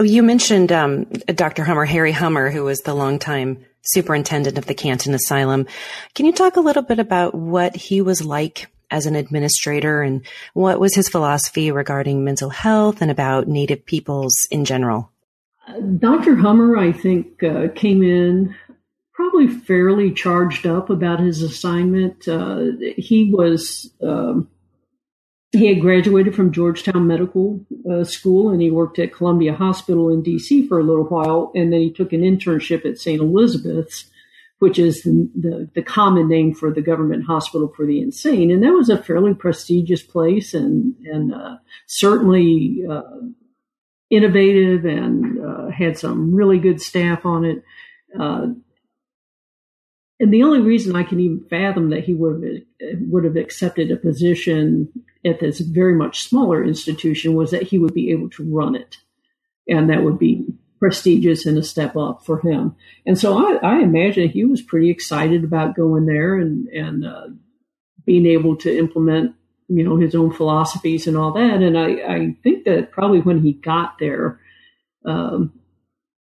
Oh, 0.00 0.02
you 0.02 0.22
mentioned 0.22 0.72
um, 0.72 1.04
Dr. 1.26 1.62
Hummer, 1.62 1.84
Harry 1.84 2.12
Hummer, 2.12 2.48
who 2.50 2.64
was 2.64 2.80
the 2.80 2.94
longtime 2.94 3.62
superintendent 3.82 4.56
of 4.56 4.64
the 4.64 4.72
Canton 4.72 5.12
Asylum. 5.12 5.66
Can 6.14 6.24
you 6.24 6.32
talk 6.32 6.56
a 6.56 6.62
little 6.62 6.82
bit 6.82 6.98
about 6.98 7.34
what 7.34 7.76
he 7.76 8.00
was 8.00 8.24
like 8.24 8.68
as 8.90 9.04
an 9.04 9.14
administrator 9.14 10.00
and 10.00 10.24
what 10.54 10.80
was 10.80 10.94
his 10.94 11.10
philosophy 11.10 11.70
regarding 11.70 12.24
mental 12.24 12.48
health 12.48 13.02
and 13.02 13.10
about 13.10 13.46
Native 13.46 13.84
peoples 13.84 14.32
in 14.50 14.64
general? 14.64 15.12
Dr. 15.98 16.34
Hummer, 16.34 16.78
I 16.78 16.92
think, 16.92 17.42
uh, 17.42 17.68
came 17.74 18.02
in 18.02 18.56
probably 19.12 19.48
fairly 19.48 20.12
charged 20.12 20.66
up 20.66 20.88
about 20.88 21.20
his 21.20 21.42
assignment. 21.42 22.26
Uh, 22.26 22.68
he 22.96 23.30
was 23.30 23.92
um, 24.00 24.48
he 25.52 25.66
had 25.66 25.80
graduated 25.80 26.34
from 26.34 26.52
Georgetown 26.52 27.06
Medical 27.06 27.64
uh, 27.90 28.04
School 28.04 28.50
and 28.50 28.62
he 28.62 28.70
worked 28.70 28.98
at 28.98 29.12
Columbia 29.12 29.52
Hospital 29.52 30.08
in 30.08 30.22
D.C. 30.22 30.68
for 30.68 30.78
a 30.78 30.84
little 30.84 31.04
while, 31.04 31.50
and 31.54 31.72
then 31.72 31.80
he 31.80 31.92
took 31.92 32.12
an 32.12 32.20
internship 32.20 32.84
at 32.84 32.98
St. 32.98 33.20
Elizabeth's, 33.20 34.04
which 34.60 34.78
is 34.78 35.02
the, 35.02 35.28
the, 35.34 35.68
the 35.74 35.82
common 35.82 36.28
name 36.28 36.54
for 36.54 36.72
the 36.72 36.82
government 36.82 37.24
hospital 37.24 37.72
for 37.74 37.84
the 37.84 38.00
insane, 38.00 38.50
and 38.50 38.62
that 38.62 38.72
was 38.72 38.88
a 38.88 39.02
fairly 39.02 39.34
prestigious 39.34 40.02
place 40.02 40.54
and 40.54 40.94
and 41.04 41.34
uh, 41.34 41.56
certainly 41.86 42.84
uh, 42.88 43.02
innovative 44.10 44.84
and 44.84 45.44
uh, 45.44 45.70
had 45.70 45.98
some 45.98 46.32
really 46.32 46.58
good 46.58 46.80
staff 46.80 47.24
on 47.26 47.44
it. 47.44 47.64
Uh, 48.18 48.48
and 50.20 50.32
the 50.32 50.42
only 50.42 50.60
reason 50.60 50.94
I 50.94 51.02
can 51.02 51.18
even 51.18 51.46
fathom 51.48 51.90
that 51.90 52.04
he 52.04 52.12
would 52.12 52.44
have, 52.44 52.98
would 53.00 53.24
have 53.24 53.36
accepted 53.36 53.90
a 53.90 53.96
position 53.96 54.92
at 55.24 55.40
this 55.40 55.60
very 55.60 55.94
much 55.94 56.22
smaller 56.22 56.64
institution 56.64 57.34
was 57.34 57.50
that 57.50 57.64
he 57.64 57.78
would 57.78 57.94
be 57.94 58.10
able 58.10 58.30
to 58.30 58.44
run 58.44 58.74
it, 58.74 58.96
and 59.68 59.90
that 59.90 60.02
would 60.02 60.18
be 60.18 60.46
prestigious 60.78 61.44
and 61.44 61.58
a 61.58 61.62
step 61.62 61.94
up 61.96 62.24
for 62.24 62.40
him. 62.40 62.74
And 63.04 63.18
so 63.18 63.36
I, 63.36 63.56
I 63.62 63.80
imagine 63.80 64.28
he 64.28 64.44
was 64.44 64.62
pretty 64.62 64.90
excited 64.90 65.44
about 65.44 65.76
going 65.76 66.06
there 66.06 66.36
and 66.36 66.66
and 66.68 67.06
uh, 67.06 67.28
being 68.06 68.26
able 68.26 68.56
to 68.56 68.76
implement 68.76 69.34
you 69.68 69.84
know 69.84 69.96
his 69.96 70.14
own 70.14 70.32
philosophies 70.32 71.06
and 71.06 71.16
all 71.16 71.32
that. 71.32 71.62
And 71.62 71.78
I, 71.78 71.88
I 71.88 72.36
think 72.42 72.64
that 72.64 72.92
probably 72.92 73.20
when 73.20 73.42
he 73.42 73.52
got 73.52 73.98
there. 73.98 74.40
Um, 75.04 75.59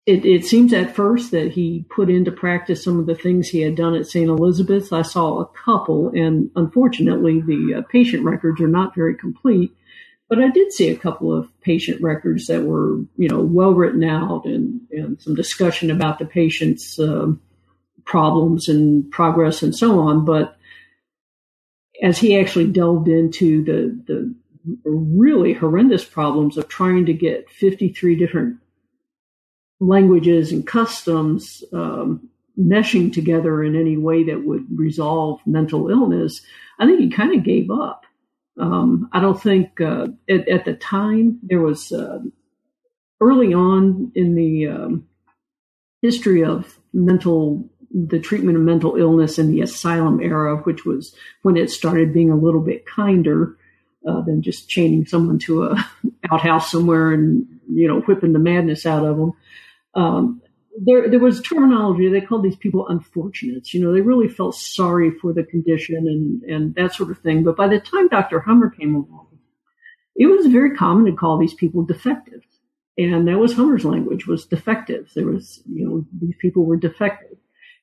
it, 0.06 0.24
it, 0.24 0.46
seems 0.46 0.72
at 0.72 0.96
first 0.96 1.32
that 1.32 1.52
he 1.52 1.86
put 1.90 2.10
into 2.12 2.32
practice 2.32 2.84
some 2.84 3.00
of 3.00 3.08
the 3.08 3.16
things 3.16 3.50
he 3.50 3.62
had 3.62 3.76
done 3.76 3.96
at 3.96 4.06
St. 4.06 4.30
Elizabeth's. 4.30 4.92
I 4.92 5.02
saw 5.02 5.40
a 5.40 5.48
couple, 5.48 6.10
and 6.10 6.52
unfortunately, 6.56 7.42
the 7.42 7.80
uh, 7.80 7.82
patient 7.90 8.24
records 8.24 8.62
are 8.62 8.68
not 8.68 8.94
very 8.94 9.16
complete. 9.16 9.76
But 10.30 10.40
I 10.40 10.50
did 10.50 10.72
see 10.72 10.90
a 10.90 10.98
couple 10.98 11.36
of 11.36 11.50
patient 11.62 12.02
records 12.02 12.48
that 12.48 12.64
were, 12.64 12.98
you 13.16 13.30
know, 13.30 13.42
well 13.42 13.74
written 13.74 14.04
out 14.04 14.46
and, 14.46 14.82
and 14.92 15.22
some 15.22 15.36
discussion 15.36 15.92
about 15.92 16.20
the 16.20 16.26
patient's 16.26 17.00
um, 17.00 17.42
problems 18.06 18.68
and 18.68 19.10
progress 19.12 19.62
and 19.62 19.76
so 19.76 20.00
on. 20.00 20.26
But 20.26 20.58
as 22.02 22.18
he 22.18 22.40
actually 22.40 22.68
delved 22.68 23.08
into 23.08 23.64
the, 23.64 24.04
the 24.08 24.36
really 24.84 25.54
horrendous 25.54 26.04
problems 26.04 26.58
of 26.58 26.68
trying 26.68 27.06
to 27.06 27.14
get 27.14 27.50
53 27.50 28.16
different 28.16 28.58
languages 29.80 30.52
and 30.52 30.66
customs 30.66 31.64
um, 31.74 32.30
meshing 32.58 33.12
together 33.12 33.64
in 33.64 33.76
any 33.76 33.98
way 33.98 34.24
that 34.24 34.46
would 34.46 34.66
resolve 34.74 35.40
mental 35.46 35.90
illness, 35.90 36.42
I 36.80 36.86
think 36.86 37.00
he 37.00 37.10
kind 37.10 37.36
of 37.36 37.44
gave 37.44 37.70
up. 37.70 38.06
Um, 38.58 39.10
I 39.12 39.20
don't 39.20 39.42
think 39.42 39.82
uh, 39.82 40.08
at, 40.30 40.48
at, 40.48 40.64
the 40.64 40.76
time 40.76 41.40
there 41.44 41.60
was 41.60 41.92
uh, 41.92 42.20
early 43.20 43.54
on 43.54 44.14
in 44.16 44.36
the 44.36 44.68
um, 44.68 45.08
history 46.02 46.44
of 46.44 46.80
mental 46.94 47.70
the 47.92 48.20
treatment 48.20 48.58
of 48.58 48.64
mental 48.64 48.96
illness 48.96 49.40
in 49.40 49.52
the 49.52 49.62
asylum 49.62 50.20
era, 50.20 50.58
which 50.58 50.86
was 50.86 51.16
when 51.44 51.56
it 51.56 51.70
started 51.70 52.14
being 52.14 52.30
a 52.30 52.36
little 52.36 52.60
bit 52.60 52.86
kinder 52.86 53.58
uh, 54.08 54.22
than 54.22 54.42
just 54.42 54.70
chaining 54.70 55.06
someone 55.06 55.40
to 55.40 55.64
a 55.64 55.90
outhouse 56.32 56.72
somewhere 56.72 57.12
and 57.12 57.46
you 57.72 57.88
know 57.88 58.02
whipping 58.02 58.34
the 58.34 58.40
madness 58.40 58.86
out 58.86 59.06
of 59.06 59.18
them 59.18 59.34
um, 59.96 60.42
there 60.84 61.10
there 61.10 61.20
was 61.20 61.42
terminology 61.42 62.10
they 62.10 62.22
called 62.22 62.44
these 62.44 62.58
people 62.58 62.88
unfortunates. 62.88 63.74
You 63.74 63.84
know 63.84 63.94
they 63.94 64.02
really 64.02 64.28
felt 64.28 64.56
sorry 64.56 65.12
for 65.12 65.34
the 65.34 65.44
condition 65.44 66.08
and 66.08 66.42
and 66.44 66.76
that 66.76 66.94
sort 66.94 67.12
of 67.12 67.20
thing. 67.20 67.44
But 67.44 67.56
by 67.56 67.68
the 67.68 67.80
time 67.80 68.08
dr 68.08 68.40
hummer 68.42 68.70
came 68.70 68.96
along 68.96 69.28
it 70.16 70.28
was 70.28 70.48
very 70.48 70.76
common 70.76 71.06
to 71.06 71.18
call 71.18 71.38
these 71.38 71.54
people 71.54 71.84
defective 71.84 72.42
and 72.98 73.28
that 73.28 73.38
was 73.38 73.54
hummer's 73.54 73.86
language 73.86 74.26
was 74.28 74.46
defective 74.46 75.12
there 75.16 75.26
was 75.26 75.62
you 75.70 75.88
know 75.88 76.06
these 76.20 76.36
people 76.40 76.66
were 76.66 76.78
defective. 76.78 77.38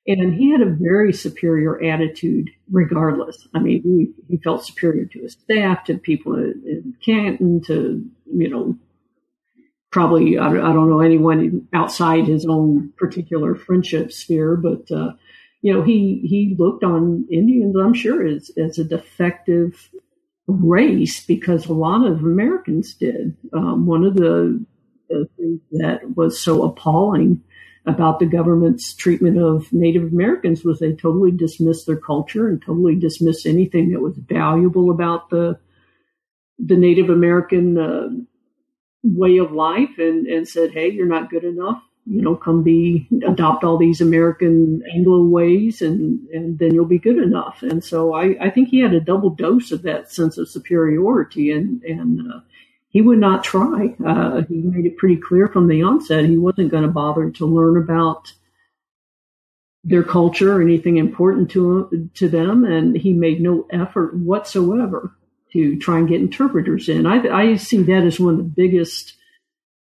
And 0.05 0.35
he 0.35 0.51
had 0.51 0.61
a 0.61 0.77
very 0.81 1.13
superior 1.13 1.81
attitude 1.81 2.51
regardless. 2.71 3.47
I 3.55 3.61
mean 3.61 3.83
he, 3.83 4.13
he 4.29 4.43
felt 4.43 4.67
superior 4.67 5.05
to 5.07 5.21
his 5.21 5.35
staff 5.35 5.85
to 5.85 5.99
people 5.99 6.35
in, 6.35 6.63
in 6.67 6.95
canton 7.05 7.63
to 7.67 8.05
you 8.33 8.49
know 8.49 8.77
probably 9.93 10.39
I 10.39 10.51
don't 10.51 10.91
know 10.91 11.01
anyone 11.01 11.69
outside 11.73 12.25
his 12.25 12.45
own 12.47 12.93
particular 12.97 13.55
friendship 13.55 14.11
sphere, 14.11 14.57
but 14.57 14.91
uh, 14.91 15.13
you 15.61 15.73
know 15.73 15.83
he 15.83 16.23
he 16.25 16.57
looked 16.59 16.83
on 16.83 17.29
Indians, 17.31 17.77
I'm 17.77 17.95
sure, 17.95 18.27
as 18.27 18.51
as 18.57 18.79
a 18.79 18.85
defective 18.85 19.91
race 20.49 21.25
because 21.25 21.67
a 21.67 21.73
lot 21.73 22.07
of 22.07 22.21
Americans 22.21 22.95
did. 22.95 23.37
Um, 23.53 23.87
one 23.87 24.05
of 24.05 24.17
the, 24.17 24.65
the 25.09 25.29
things 25.37 25.61
that 25.73 26.17
was 26.17 26.43
so 26.43 26.65
appalling 26.65 27.43
about 27.87 28.19
the 28.19 28.27
government's 28.27 28.95
treatment 28.95 29.39
of 29.39 29.73
Native 29.73 30.05
Americans 30.05 30.65
was 30.65 30.79
they 30.79 30.93
totally 30.93 31.33
dismissed 31.33 31.87
their 31.87 31.97
culture 31.97 32.49
and 32.49 32.63
totally 32.63 32.95
dismissed 32.95 33.47
anything 33.47 33.91
that 33.91 34.01
was 34.01 34.17
valuable 34.17 34.91
about 34.91 35.31
the 35.31 35.59
the 36.59 36.77
Native 36.77 37.11
American 37.11 37.79
uh, 37.79 38.09
way 39.03 39.39
of 39.39 39.53
life 39.53 39.99
and, 39.99 40.27
and 40.27 40.49
said, 40.49 40.73
Hey, 40.73 40.91
you're 40.91 41.07
not 41.07 41.31
good 41.31 41.45
enough. 41.45 41.83
You 42.05 42.21
know, 42.21 42.35
come 42.35 42.63
be, 42.63 43.07
adopt 43.27 43.63
all 43.63 43.79
these 43.79 44.01
American 44.01 44.83
Anglo 44.93 45.25
ways 45.25 45.83
and, 45.83 46.27
and 46.31 46.59
then 46.59 46.75
you'll 46.75 46.85
be 46.85 46.99
good 46.99 47.19
enough. 47.19 47.63
And 47.63 47.85
so 47.85 48.15
I, 48.15 48.37
I 48.41 48.51
think 48.51 48.69
he 48.69 48.81
had 48.81 48.93
a 48.93 49.01
double 49.01 49.31
dose 49.31 49.71
of 49.71 49.83
that 49.83 50.11
sense 50.13 50.37
of 50.37 50.49
superiority 50.49 51.53
and, 51.53 51.83
and, 51.85 52.33
uh, 52.33 52.41
he 52.93 53.01
would 53.01 53.19
not 53.19 53.43
try. 53.43 53.95
Uh, 54.05 54.43
he 54.43 54.57
made 54.57 54.85
it 54.85 54.99
pretty 54.99 55.17
clear 55.17 55.49
from 55.49 55.67
the 55.67 55.83
onset 55.83 56.27
he 56.27 56.37
wasn't 56.37 56.71
going 56.71 56.83
to 56.83 56.91
bother 56.91 57.31
to 57.31 57.47
learn 57.47 57.79
about 57.79 58.31
their 59.83 60.03
culture 60.03 60.57
or 60.57 60.63
anything 60.63 60.99
important 60.99 61.51
to 61.53 62.11
to 62.15 62.29
them, 62.29 62.65
and 62.65 62.97
he 62.97 63.13
made 63.13 63.41
no 63.41 63.67
effort 63.71 64.15
whatsoever 64.17 65.17
to 65.53 65.79
try 65.79 65.99
and 65.99 66.09
get 66.09 66.21
interpreters 66.21 66.89
in. 66.89 67.07
I, 67.07 67.29
I 67.29 67.57
see 67.57 67.83
that 67.83 68.05
as 68.05 68.19
one 68.19 68.35
of 68.35 68.39
the 68.39 68.45
biggest 68.45 69.15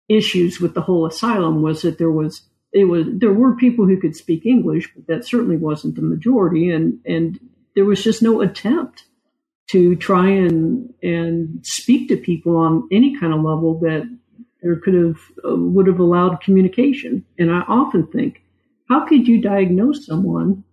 issues 0.08 0.60
with 0.60 0.74
the 0.74 0.82
whole 0.82 1.06
asylum 1.06 1.62
was 1.62 1.82
that 1.84 1.98
there 1.98 2.12
was 2.12 2.41
it 2.72 2.86
was 2.86 3.06
there 3.12 3.34
were 3.34 3.56
people 3.56 3.86
who 3.86 4.00
could 4.00 4.15
speak 4.15 4.45
English, 4.45 4.91
but 4.93 5.08
that 5.08 5.26
certainly 5.26 5.58
wasn't 5.58 5.95
the 5.95 6.02
majority, 6.02 6.69
and 6.69 7.00
and 7.06 7.39
there 7.76 7.86
was 7.86 8.04
just 8.04 8.22
no 8.22 8.41
attempt 8.41 9.06
to 9.72 9.95
try 9.95 10.30
and 10.30 10.93
and 11.02 11.60
speak 11.63 12.10
to 12.10 12.17
people 12.17 12.58
on 12.58 12.88
any 12.91 13.19
kind 13.19 13.34
of 13.34 13.41
level 13.41 13.80
that 13.80 14.04
there 14.62 14.76
could 14.76 14.93
have 14.93 15.19
uh, 15.45 15.56
would 15.56 15.88
have 15.88 16.00
allowed 16.00 16.41
communication. 16.41 17.26
And 17.38 17.52
I 17.52 17.62
often 17.62 18.06
think, 18.08 18.43
how 18.88 19.06
could 19.06 19.28
you 19.28 19.41
diagnose 19.41 20.06
someone 20.06 20.63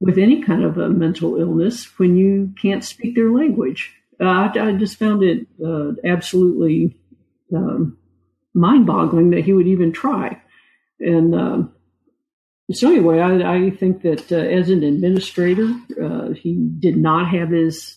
with 0.00 0.16
any 0.16 0.42
kind 0.42 0.64
of 0.64 0.78
a 0.78 0.88
mental 0.88 1.36
illness 1.36 1.98
when 1.98 2.16
you 2.16 2.52
can't 2.60 2.82
speak 2.82 3.14
their 3.14 3.30
language. 3.30 3.94
Uh, 4.18 4.24
I, 4.24 4.68
I, 4.68 4.72
just 4.72 4.98
found 4.98 5.22
it 5.22 5.46
uh, 5.64 5.92
absolutely 6.04 6.96
um, 7.54 7.98
mind 8.54 8.86
boggling 8.86 9.30
that 9.30 9.44
he 9.44 9.52
would 9.52 9.66
even 9.66 9.92
try. 9.92 10.40
And 10.98 11.34
um, 11.34 11.72
so, 12.72 12.88
anyway, 12.88 13.20
I, 13.20 13.66
I 13.66 13.70
think 13.70 14.02
that 14.02 14.30
uh, 14.30 14.36
as 14.36 14.70
an 14.70 14.82
administrator, 14.82 15.70
uh, 16.00 16.30
he 16.30 16.54
did 16.54 16.96
not 16.96 17.28
have 17.28 17.50
his, 17.50 17.96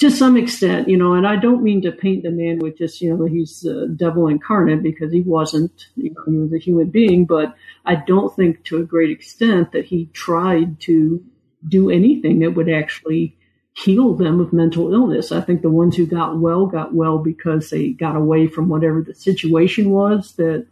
to 0.00 0.10
some 0.10 0.36
extent, 0.36 0.88
you 0.88 0.96
know, 0.96 1.14
and 1.14 1.26
I 1.26 1.36
don't 1.36 1.62
mean 1.62 1.82
to 1.82 1.92
paint 1.92 2.24
the 2.24 2.30
man 2.30 2.58
with 2.58 2.78
just, 2.78 3.00
you 3.00 3.14
know, 3.14 3.24
he's 3.26 3.60
the 3.60 3.92
devil 3.94 4.28
incarnate 4.28 4.82
because 4.82 5.12
he 5.12 5.20
wasn't, 5.20 5.86
know, 6.11 6.11
he 6.26 6.56
a 6.56 6.58
human 6.58 6.90
being, 6.90 7.24
but 7.24 7.54
I 7.84 7.96
don't 7.96 8.34
think 8.34 8.64
to 8.64 8.78
a 8.78 8.84
great 8.84 9.10
extent 9.10 9.72
that 9.72 9.86
he 9.86 10.06
tried 10.12 10.80
to 10.82 11.24
do 11.66 11.90
anything 11.90 12.40
that 12.40 12.52
would 12.52 12.68
actually 12.68 13.36
heal 13.74 14.14
them 14.14 14.40
of 14.40 14.52
mental 14.52 14.92
illness. 14.92 15.32
I 15.32 15.40
think 15.40 15.62
the 15.62 15.70
ones 15.70 15.96
who 15.96 16.06
got 16.06 16.38
well 16.38 16.66
got 16.66 16.94
well 16.94 17.18
because 17.18 17.70
they 17.70 17.90
got 17.90 18.16
away 18.16 18.46
from 18.46 18.68
whatever 18.68 19.02
the 19.02 19.14
situation 19.14 19.90
was 19.90 20.34
that 20.36 20.66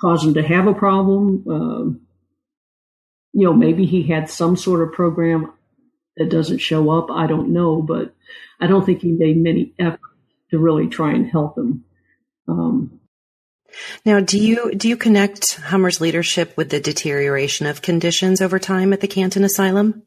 caused 0.00 0.26
them 0.26 0.34
to 0.34 0.42
have 0.42 0.66
a 0.66 0.74
problem. 0.74 1.44
Um, 1.48 2.00
you 3.32 3.44
know, 3.44 3.54
maybe 3.54 3.86
he 3.86 4.02
had 4.02 4.28
some 4.28 4.56
sort 4.56 4.82
of 4.82 4.92
program 4.92 5.52
that 6.16 6.30
doesn't 6.30 6.58
show 6.58 6.90
up. 6.90 7.10
I 7.10 7.26
don't 7.26 7.52
know, 7.52 7.80
but 7.80 8.14
I 8.60 8.66
don't 8.66 8.84
think 8.84 9.00
he 9.00 9.12
made 9.12 9.36
many 9.36 9.72
efforts 9.78 10.02
to 10.50 10.58
really 10.58 10.88
try 10.88 11.12
and 11.12 11.28
help 11.28 11.54
them. 11.54 11.84
Um, 12.48 13.00
now, 14.04 14.20
do 14.20 14.38
you 14.38 14.74
do 14.74 14.88
you 14.88 14.96
connect 14.96 15.56
Hummer's 15.56 16.00
leadership 16.00 16.56
with 16.56 16.70
the 16.70 16.80
deterioration 16.80 17.66
of 17.66 17.82
conditions 17.82 18.40
over 18.40 18.58
time 18.58 18.92
at 18.92 19.00
the 19.00 19.08
Canton 19.08 19.44
Asylum? 19.44 20.02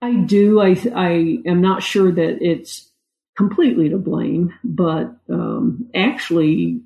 I 0.00 0.14
do. 0.14 0.60
I 0.60 0.76
I 0.94 1.38
am 1.46 1.60
not 1.60 1.82
sure 1.82 2.10
that 2.10 2.42
it's 2.42 2.90
completely 3.36 3.88
to 3.90 3.98
blame, 3.98 4.54
but 4.62 5.14
um, 5.28 5.90
actually, 5.94 6.82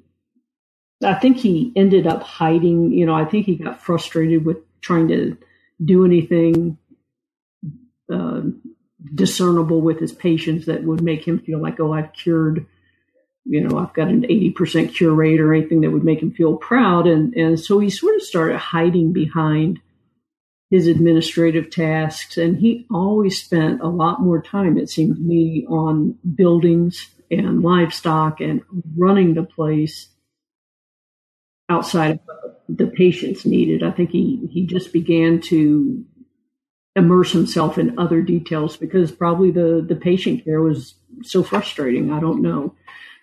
I 1.03 1.15
think 1.15 1.39
he 1.39 1.73
ended 1.77 2.07
up 2.07 2.23
hiding. 2.23 2.93
You 2.93 3.07
know, 3.07 3.15
I 3.15 3.25
think 3.25 3.47
he 3.47 3.57
got 3.57 3.83
frustrated 3.83 4.45
with 4.45 4.59
trying 4.81 5.09
to 5.09 5.37
do 5.85 6.05
anything 6.05 6.79
uh, 8.13 8.43
discernible 9.15 9.81
with 9.81 10.01
his 10.01 10.13
patients 10.13 10.67
that 10.67 10.83
would 10.83 11.03
make 11.03 11.27
him 11.27 11.39
feel 11.39 11.61
like, 11.61 11.79
oh, 11.81 11.93
I've 11.93 12.13
cured. 12.13 12.67
You 13.49 13.63
know, 13.63 13.79
I've 13.79 13.95
got 13.95 14.09
an 14.09 14.23
80% 14.23 14.95
cure 14.95 15.15
rate 15.15 15.41
or 15.41 15.55
anything 15.55 15.81
that 15.81 15.91
would 15.91 16.05
make 16.05 16.21
him 16.21 16.33
feel 16.33 16.57
proud. 16.57 17.07
And, 17.07 17.33
and 17.35 17.59
so 17.59 17.79
he 17.79 17.89
sort 17.89 18.15
of 18.15 18.23
started 18.23 18.59
hiding 18.59 19.15
behind 19.15 19.81
his 20.71 20.87
administrative 20.87 21.71
tasks. 21.71 22.37
And 22.37 22.59
he 22.59 22.87
always 22.91 23.43
spent 23.43 23.81
a 23.81 23.89
lot 23.89 24.21
more 24.21 24.43
time, 24.43 24.77
it 24.77 24.91
seemed 24.91 25.17
to 25.17 25.23
me, 25.23 25.67
on 25.67 26.19
buildings 26.35 27.09
and 27.31 27.63
livestock 27.63 28.41
and 28.41 28.63
running 28.97 29.33
the 29.33 29.45
place 29.45 30.09
outside 31.71 32.21
of 32.29 32.55
the 32.69 32.87
patients 32.87 33.47
needed. 33.47 33.83
I 33.83 33.93
think 33.93 34.11
he, 34.11 34.47
he 34.51 34.67
just 34.67 34.93
began 34.93 35.41
to 35.43 36.05
immerse 36.97 37.33
himself 37.33 37.79
in 37.79 37.99
other 37.99 38.21
details 38.21 38.77
because 38.77 39.11
probably 39.11 39.51
the, 39.51 39.85
the 39.87 39.97
patient 39.97 40.45
care 40.45 40.61
was 40.61 40.95
so 41.23 41.43
frustrating. 41.43 42.13
I 42.13 42.21
don't 42.21 42.43
know. 42.43 42.75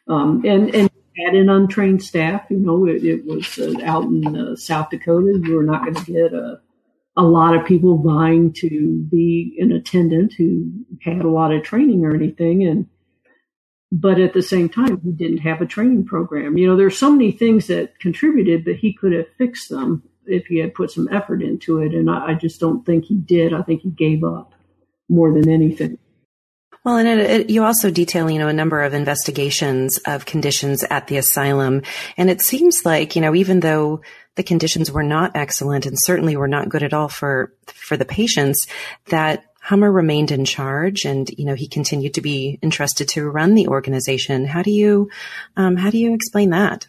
Um, 0.07 0.43
and, 0.45 0.73
and 0.75 0.89
had 1.25 1.35
an 1.35 1.49
untrained 1.49 2.03
staff, 2.03 2.45
you 2.49 2.57
know, 2.57 2.85
it, 2.85 3.03
it 3.03 3.25
was 3.25 3.57
uh, 3.57 3.73
out 3.83 4.03
in 4.03 4.35
uh, 4.35 4.55
South 4.55 4.89
Dakota. 4.89 5.39
You 5.43 5.55
were 5.55 5.63
not 5.63 5.83
going 5.83 5.95
to 5.95 6.11
get 6.11 6.33
a, 6.33 6.59
a 7.17 7.23
lot 7.23 7.55
of 7.55 7.65
people 7.65 7.97
vying 7.97 8.53
to 8.53 9.07
be 9.09 9.57
an 9.59 9.71
attendant 9.71 10.33
who 10.37 10.85
had 11.01 11.21
a 11.21 11.29
lot 11.29 11.53
of 11.53 11.63
training 11.63 12.03
or 12.03 12.13
anything. 12.13 12.63
And 12.63 12.87
but 13.91 14.19
at 14.19 14.33
the 14.33 14.41
same 14.41 14.67
time, 14.67 14.99
he 15.01 15.11
didn't 15.11 15.37
have 15.37 15.61
a 15.61 15.65
training 15.65 16.05
program. 16.05 16.57
You 16.57 16.67
know, 16.67 16.75
there's 16.75 16.97
so 16.97 17.11
many 17.11 17.31
things 17.31 17.67
that 17.67 17.97
contributed, 17.99 18.65
but 18.65 18.75
he 18.75 18.93
could 18.93 19.13
have 19.13 19.27
fixed 19.37 19.69
them 19.69 20.03
if 20.25 20.47
he 20.47 20.57
had 20.57 20.73
put 20.73 20.91
some 20.91 21.07
effort 21.11 21.41
into 21.41 21.79
it. 21.79 21.93
And 21.93 22.09
I, 22.09 22.31
I 22.31 22.33
just 22.33 22.59
don't 22.59 22.85
think 22.85 23.05
he 23.05 23.15
did. 23.15 23.53
I 23.53 23.61
think 23.61 23.81
he 23.81 23.91
gave 23.91 24.23
up 24.23 24.53
more 25.07 25.31
than 25.31 25.47
anything. 25.49 25.97
Well, 26.85 26.97
and 26.97 27.07
it, 27.07 27.19
it, 27.19 27.49
you 27.49 27.63
also 27.63 27.89
detail, 27.89 28.29
you 28.29 28.37
know, 28.37 28.47
a 28.47 28.53
number 28.53 28.83
of 28.83 28.93
investigations 28.93 29.97
of 30.05 30.27
conditions 30.27 30.85
at 30.87 31.07
the 31.07 31.17
asylum. 31.17 31.81
And 32.15 32.29
it 32.29 32.41
seems 32.41 32.85
like, 32.85 33.15
you 33.15 33.23
know, 33.23 33.33
even 33.33 33.61
though 33.61 34.01
the 34.35 34.43
conditions 34.43 34.91
were 34.91 35.03
not 35.03 35.31
excellent 35.33 35.87
and 35.87 35.97
certainly 35.99 36.37
were 36.37 36.47
not 36.47 36.69
good 36.69 36.83
at 36.83 36.93
all 36.93 37.07
for, 37.07 37.51
for 37.65 37.97
the 37.97 38.05
patients, 38.05 38.67
that 39.07 39.45
Hummer 39.61 39.91
remained 39.91 40.29
in 40.29 40.45
charge, 40.45 41.05
and 41.05 41.27
you 41.39 41.43
know 41.43 41.55
he 41.55 41.67
continued 41.67 42.13
to 42.13 42.21
be 42.21 42.59
entrusted 42.61 43.07
to 43.09 43.27
run 43.27 43.55
the 43.55 43.67
organization. 43.67 44.45
How 44.45 44.61
do 44.61 44.69
you 44.69 45.09
um, 45.57 45.75
how 45.75 45.89
do 45.89 45.97
you 45.97 46.13
explain 46.13 46.51
that? 46.51 46.85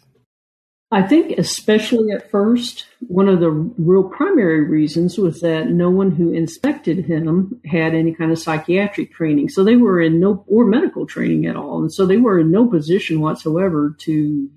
I 0.89 1.01
think, 1.01 1.37
especially 1.37 2.11
at 2.11 2.31
first, 2.31 2.85
one 3.01 3.27
of 3.27 3.41
the 3.41 3.51
real 3.51 4.03
primary 4.03 4.63
reasons 4.63 5.17
was 5.17 5.41
that 5.41 5.69
no 5.69 5.89
one 5.89 6.11
who 6.11 6.31
inspected 6.31 7.05
him 7.05 7.59
had 7.65 7.93
any 7.93 8.13
kind 8.13 8.31
of 8.31 8.39
psychiatric 8.39 9.11
training. 9.13 9.49
So 9.49 9.63
they 9.65 9.75
were 9.75 10.01
in 10.01 10.21
no, 10.21 10.45
or 10.47 10.65
medical 10.65 11.05
training 11.05 11.45
at 11.45 11.57
all. 11.57 11.81
And 11.81 11.93
so 11.93 12.05
they 12.05 12.15
were 12.15 12.39
in 12.39 12.51
no 12.51 12.67
position 12.67 13.19
whatsoever 13.19 13.95
to 13.99 14.49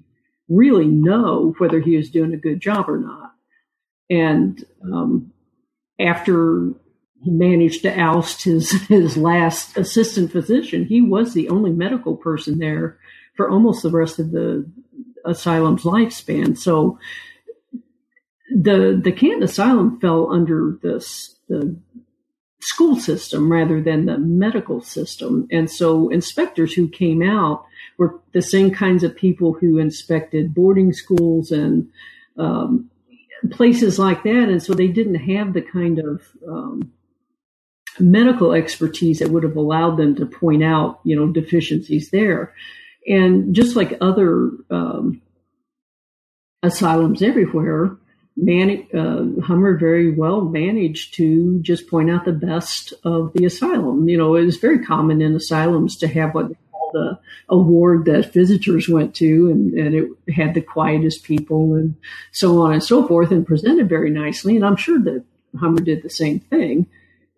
really 0.48 0.86
know 0.86 1.52
whether 1.58 1.80
he 1.80 1.96
was 1.96 2.10
doing 2.10 2.32
a 2.32 2.36
good 2.36 2.60
job 2.60 2.88
or 2.88 2.98
not. 2.98 3.32
And 4.08 4.64
um, 4.84 5.32
after 5.98 6.74
he 7.22 7.30
managed 7.30 7.82
to 7.82 8.00
oust 8.00 8.44
his 8.44 8.70
his 8.88 9.16
last 9.16 9.76
assistant 9.76 10.32
physician. 10.32 10.84
He 10.84 11.00
was 11.00 11.34
the 11.34 11.48
only 11.48 11.70
medical 11.70 12.16
person 12.16 12.58
there 12.58 12.98
for 13.36 13.50
almost 13.50 13.82
the 13.82 13.90
rest 13.90 14.18
of 14.18 14.30
the 14.30 14.70
asylum's 15.24 15.82
lifespan. 15.82 16.56
So 16.56 16.98
the 18.50 19.00
the 19.02 19.12
Canton 19.12 19.42
Asylum 19.42 20.00
fell 20.00 20.32
under 20.32 20.78
this 20.82 21.36
the 21.48 21.76
school 22.62 22.96
system 22.96 23.50
rather 23.50 23.80
than 23.80 24.06
the 24.06 24.18
medical 24.18 24.80
system, 24.82 25.46
and 25.50 25.70
so 25.70 26.08
inspectors 26.10 26.74
who 26.74 26.88
came 26.88 27.22
out 27.22 27.64
were 27.96 28.20
the 28.32 28.42
same 28.42 28.70
kinds 28.70 29.02
of 29.02 29.16
people 29.16 29.52
who 29.52 29.78
inspected 29.78 30.54
boarding 30.54 30.92
schools 30.92 31.50
and 31.50 31.88
um, 32.36 32.90
places 33.50 33.98
like 33.98 34.22
that, 34.24 34.48
and 34.48 34.62
so 34.62 34.74
they 34.74 34.88
didn't 34.88 35.16
have 35.16 35.52
the 35.52 35.62
kind 35.62 35.98
of 35.98 36.22
um, 36.46 36.92
medical 37.98 38.52
expertise 38.52 39.18
that 39.18 39.30
would 39.30 39.42
have 39.42 39.56
allowed 39.56 39.96
them 39.96 40.14
to 40.16 40.26
point 40.26 40.62
out, 40.62 41.00
you 41.04 41.16
know, 41.16 41.26
deficiencies 41.28 42.10
there. 42.10 42.54
And 43.06 43.54
just 43.54 43.76
like 43.76 43.96
other 44.00 44.50
um, 44.70 45.22
asylums 46.62 47.22
everywhere, 47.22 47.96
man, 48.36 48.86
uh, 48.94 49.40
Hummer 49.42 49.76
very 49.78 50.10
well 50.10 50.42
managed 50.42 51.14
to 51.14 51.58
just 51.60 51.88
point 51.88 52.10
out 52.10 52.24
the 52.24 52.32
best 52.32 52.92
of 53.04 53.32
the 53.32 53.44
asylum. 53.44 54.08
You 54.08 54.18
know, 54.18 54.36
it 54.36 54.44
was 54.44 54.56
very 54.56 54.84
common 54.84 55.22
in 55.22 55.34
asylums 55.34 55.96
to 55.98 56.08
have 56.08 56.34
what 56.34 56.48
they 56.48 56.56
called 56.70 56.94
a, 56.96 57.20
award 57.48 58.04
that 58.04 58.32
visitors 58.32 58.88
went 58.88 59.14
to, 59.16 59.50
and, 59.50 59.74
and 59.74 59.94
it 59.94 60.32
had 60.32 60.54
the 60.54 60.60
quietest 60.60 61.24
people 61.24 61.74
and 61.74 61.96
so 62.32 62.62
on 62.62 62.74
and 62.74 62.82
so 62.82 63.06
forth, 63.06 63.30
and 63.30 63.46
presented 63.46 63.88
very 63.88 64.10
nicely. 64.10 64.56
And 64.56 64.64
I'm 64.64 64.76
sure 64.76 65.00
that 65.02 65.24
Hummer 65.58 65.80
did 65.80 66.02
the 66.02 66.10
same 66.10 66.40
thing 66.40 66.86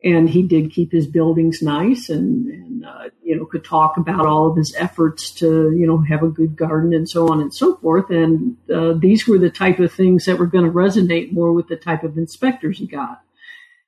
and 0.04 0.28
he 0.28 0.42
did 0.42 0.72
keep 0.72 0.90
his 0.90 1.06
buildings 1.06 1.62
nice 1.62 2.08
and, 2.08 2.46
and 2.46 2.84
uh, 2.84 3.08
you 3.22 3.36
know 3.36 3.44
could 3.44 3.64
talk 3.64 3.96
about 3.96 4.26
all 4.26 4.50
of 4.50 4.56
his 4.56 4.74
efforts 4.76 5.30
to 5.30 5.72
you 5.72 5.86
know 5.86 5.98
have 5.98 6.22
a 6.22 6.28
good 6.28 6.56
garden 6.56 6.92
and 6.92 7.08
so 7.08 7.28
on 7.28 7.40
and 7.40 7.54
so 7.54 7.76
forth. 7.76 8.10
And 8.10 8.56
uh, 8.72 8.94
these 8.94 9.26
were 9.26 9.38
the 9.38 9.50
type 9.50 9.78
of 9.78 9.92
things 9.92 10.24
that 10.24 10.38
were 10.38 10.46
going 10.46 10.64
to 10.64 10.70
resonate 10.70 11.32
more 11.32 11.52
with 11.52 11.68
the 11.68 11.76
type 11.76 12.02
of 12.02 12.18
inspectors 12.18 12.78
he 12.78 12.86
got. 12.86 13.22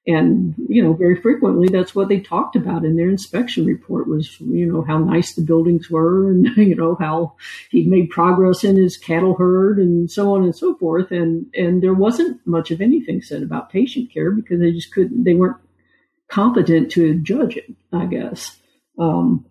And 0.06 0.54
you 0.68 0.82
know 0.82 0.92
very 0.92 1.20
frequently 1.20 1.68
that's 1.68 1.94
what 1.94 2.08
they 2.08 2.20
talked 2.20 2.56
about 2.56 2.84
in 2.84 2.94
their 2.94 3.08
inspection 3.08 3.64
report 3.64 4.06
was 4.06 4.38
you 4.38 4.70
know 4.70 4.82
how 4.82 4.98
nice 4.98 5.32
the 5.32 5.40
buildings 5.40 5.88
were 5.88 6.30
and 6.30 6.46
you 6.58 6.74
know 6.74 6.94
how 6.94 7.36
he'd 7.70 7.88
made 7.88 8.10
progress 8.10 8.64
in 8.64 8.76
his 8.76 8.98
cattle 8.98 9.34
herd 9.34 9.78
and 9.78 10.10
so 10.10 10.34
on 10.34 10.44
and 10.44 10.54
so 10.54 10.76
forth. 10.76 11.10
And 11.10 11.46
and 11.54 11.82
there 11.82 11.94
wasn't 11.94 12.46
much 12.46 12.70
of 12.70 12.80
anything 12.80 13.22
said 13.22 13.42
about 13.42 13.72
patient 13.72 14.12
care 14.12 14.30
because 14.30 14.60
they 14.60 14.70
just 14.70 14.92
couldn't 14.92 15.24
they 15.24 15.34
weren't 15.34 15.56
competent 16.34 16.90
to 16.90 17.14
judge 17.20 17.56
it, 17.56 17.72
I 17.92 18.06
guess. 18.06 18.58
Um, 18.98 19.46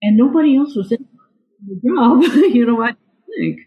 and 0.00 0.16
nobody 0.16 0.56
else 0.56 0.74
was 0.74 0.90
in 0.90 1.06
the 1.66 1.80
job, 1.86 2.22
you 2.54 2.64
know, 2.64 2.82
I 2.82 2.94
think. 3.36 3.60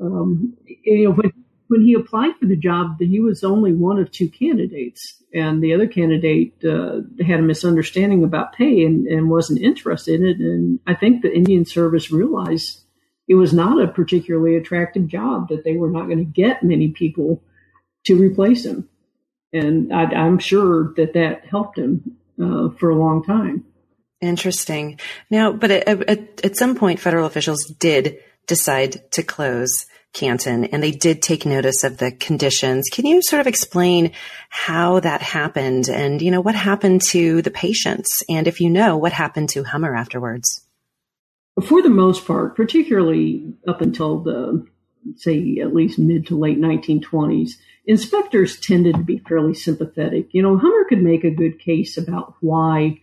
Um, 0.00 0.56
you 0.66 1.04
know, 1.04 1.12
when, 1.12 1.32
when 1.68 1.82
he 1.82 1.92
applied 1.94 2.36
for 2.40 2.46
the 2.46 2.56
job, 2.56 2.96
he 3.00 3.20
was 3.20 3.44
only 3.44 3.72
one 3.72 3.98
of 3.98 4.10
two 4.10 4.30
candidates, 4.30 5.22
and 5.34 5.62
the 5.62 5.74
other 5.74 5.86
candidate 5.86 6.54
uh, 6.64 7.00
had 7.24 7.40
a 7.40 7.42
misunderstanding 7.42 8.24
about 8.24 8.54
pay 8.54 8.84
and, 8.84 9.06
and 9.06 9.28
wasn't 9.28 9.60
interested 9.60 10.20
in 10.20 10.26
it. 10.26 10.38
And 10.38 10.80
I 10.86 10.94
think 10.94 11.20
the 11.20 11.34
Indian 11.34 11.66
Service 11.66 12.10
realized 12.10 12.80
it 13.28 13.34
was 13.34 13.52
not 13.52 13.82
a 13.82 13.92
particularly 13.92 14.56
attractive 14.56 15.06
job, 15.08 15.48
that 15.48 15.64
they 15.64 15.76
were 15.76 15.90
not 15.90 16.06
going 16.06 16.18
to 16.18 16.24
get 16.24 16.62
many 16.62 16.88
people 16.88 17.42
to 18.04 18.16
replace 18.16 18.64
him 18.64 18.88
and 19.54 19.92
I, 19.92 20.26
am 20.26 20.38
sure 20.38 20.92
that 20.96 21.14
that 21.14 21.46
helped 21.46 21.78
him 21.78 22.16
uh, 22.42 22.70
for 22.70 22.90
a 22.90 22.96
long 22.96 23.24
time. 23.24 23.64
Interesting. 24.20 24.98
Now, 25.30 25.52
but 25.52 25.70
at, 25.70 25.88
at, 25.88 26.44
at, 26.44 26.56
some 26.56 26.74
point, 26.74 27.00
federal 27.00 27.26
officials 27.26 27.64
did 27.64 28.18
decide 28.46 29.10
to 29.12 29.22
close 29.22 29.86
Canton, 30.12 30.66
and 30.66 30.82
they 30.82 30.92
did 30.92 31.22
take 31.22 31.44
notice 31.44 31.84
of 31.84 31.98
the 31.98 32.12
conditions. 32.12 32.88
Can 32.90 33.06
you 33.06 33.20
sort 33.22 33.40
of 33.40 33.46
explain 33.46 34.12
how 34.48 35.00
that 35.00 35.22
happened, 35.22 35.88
and 35.88 36.22
you 36.22 36.30
know 36.30 36.40
what 36.40 36.54
happened 36.54 37.02
to 37.10 37.42
the 37.42 37.50
patients, 37.50 38.22
and 38.28 38.46
if 38.46 38.60
you 38.60 38.70
know 38.70 38.96
what 38.96 39.12
happened 39.12 39.50
to 39.50 39.64
Hummer 39.64 39.94
afterwards? 39.94 40.64
For 41.62 41.82
the 41.82 41.90
most 41.90 42.26
part, 42.26 42.56
particularly 42.56 43.54
up 43.66 43.80
until 43.80 44.20
the 44.20 44.66
say 45.16 45.58
at 45.60 45.74
least 45.74 45.98
mid 45.98 46.26
to 46.28 46.38
late 46.38 46.60
1920s, 46.60 47.52
inspectors 47.86 48.58
tended 48.58 48.94
to 48.94 49.02
be 49.02 49.18
fairly 49.18 49.54
sympathetic. 49.54 50.28
You 50.32 50.42
know, 50.42 50.58
Hummer 50.58 50.84
could 50.88 51.02
make 51.02 51.24
a 51.24 51.30
good 51.30 51.58
case 51.58 51.96
about 51.96 52.34
why 52.40 53.00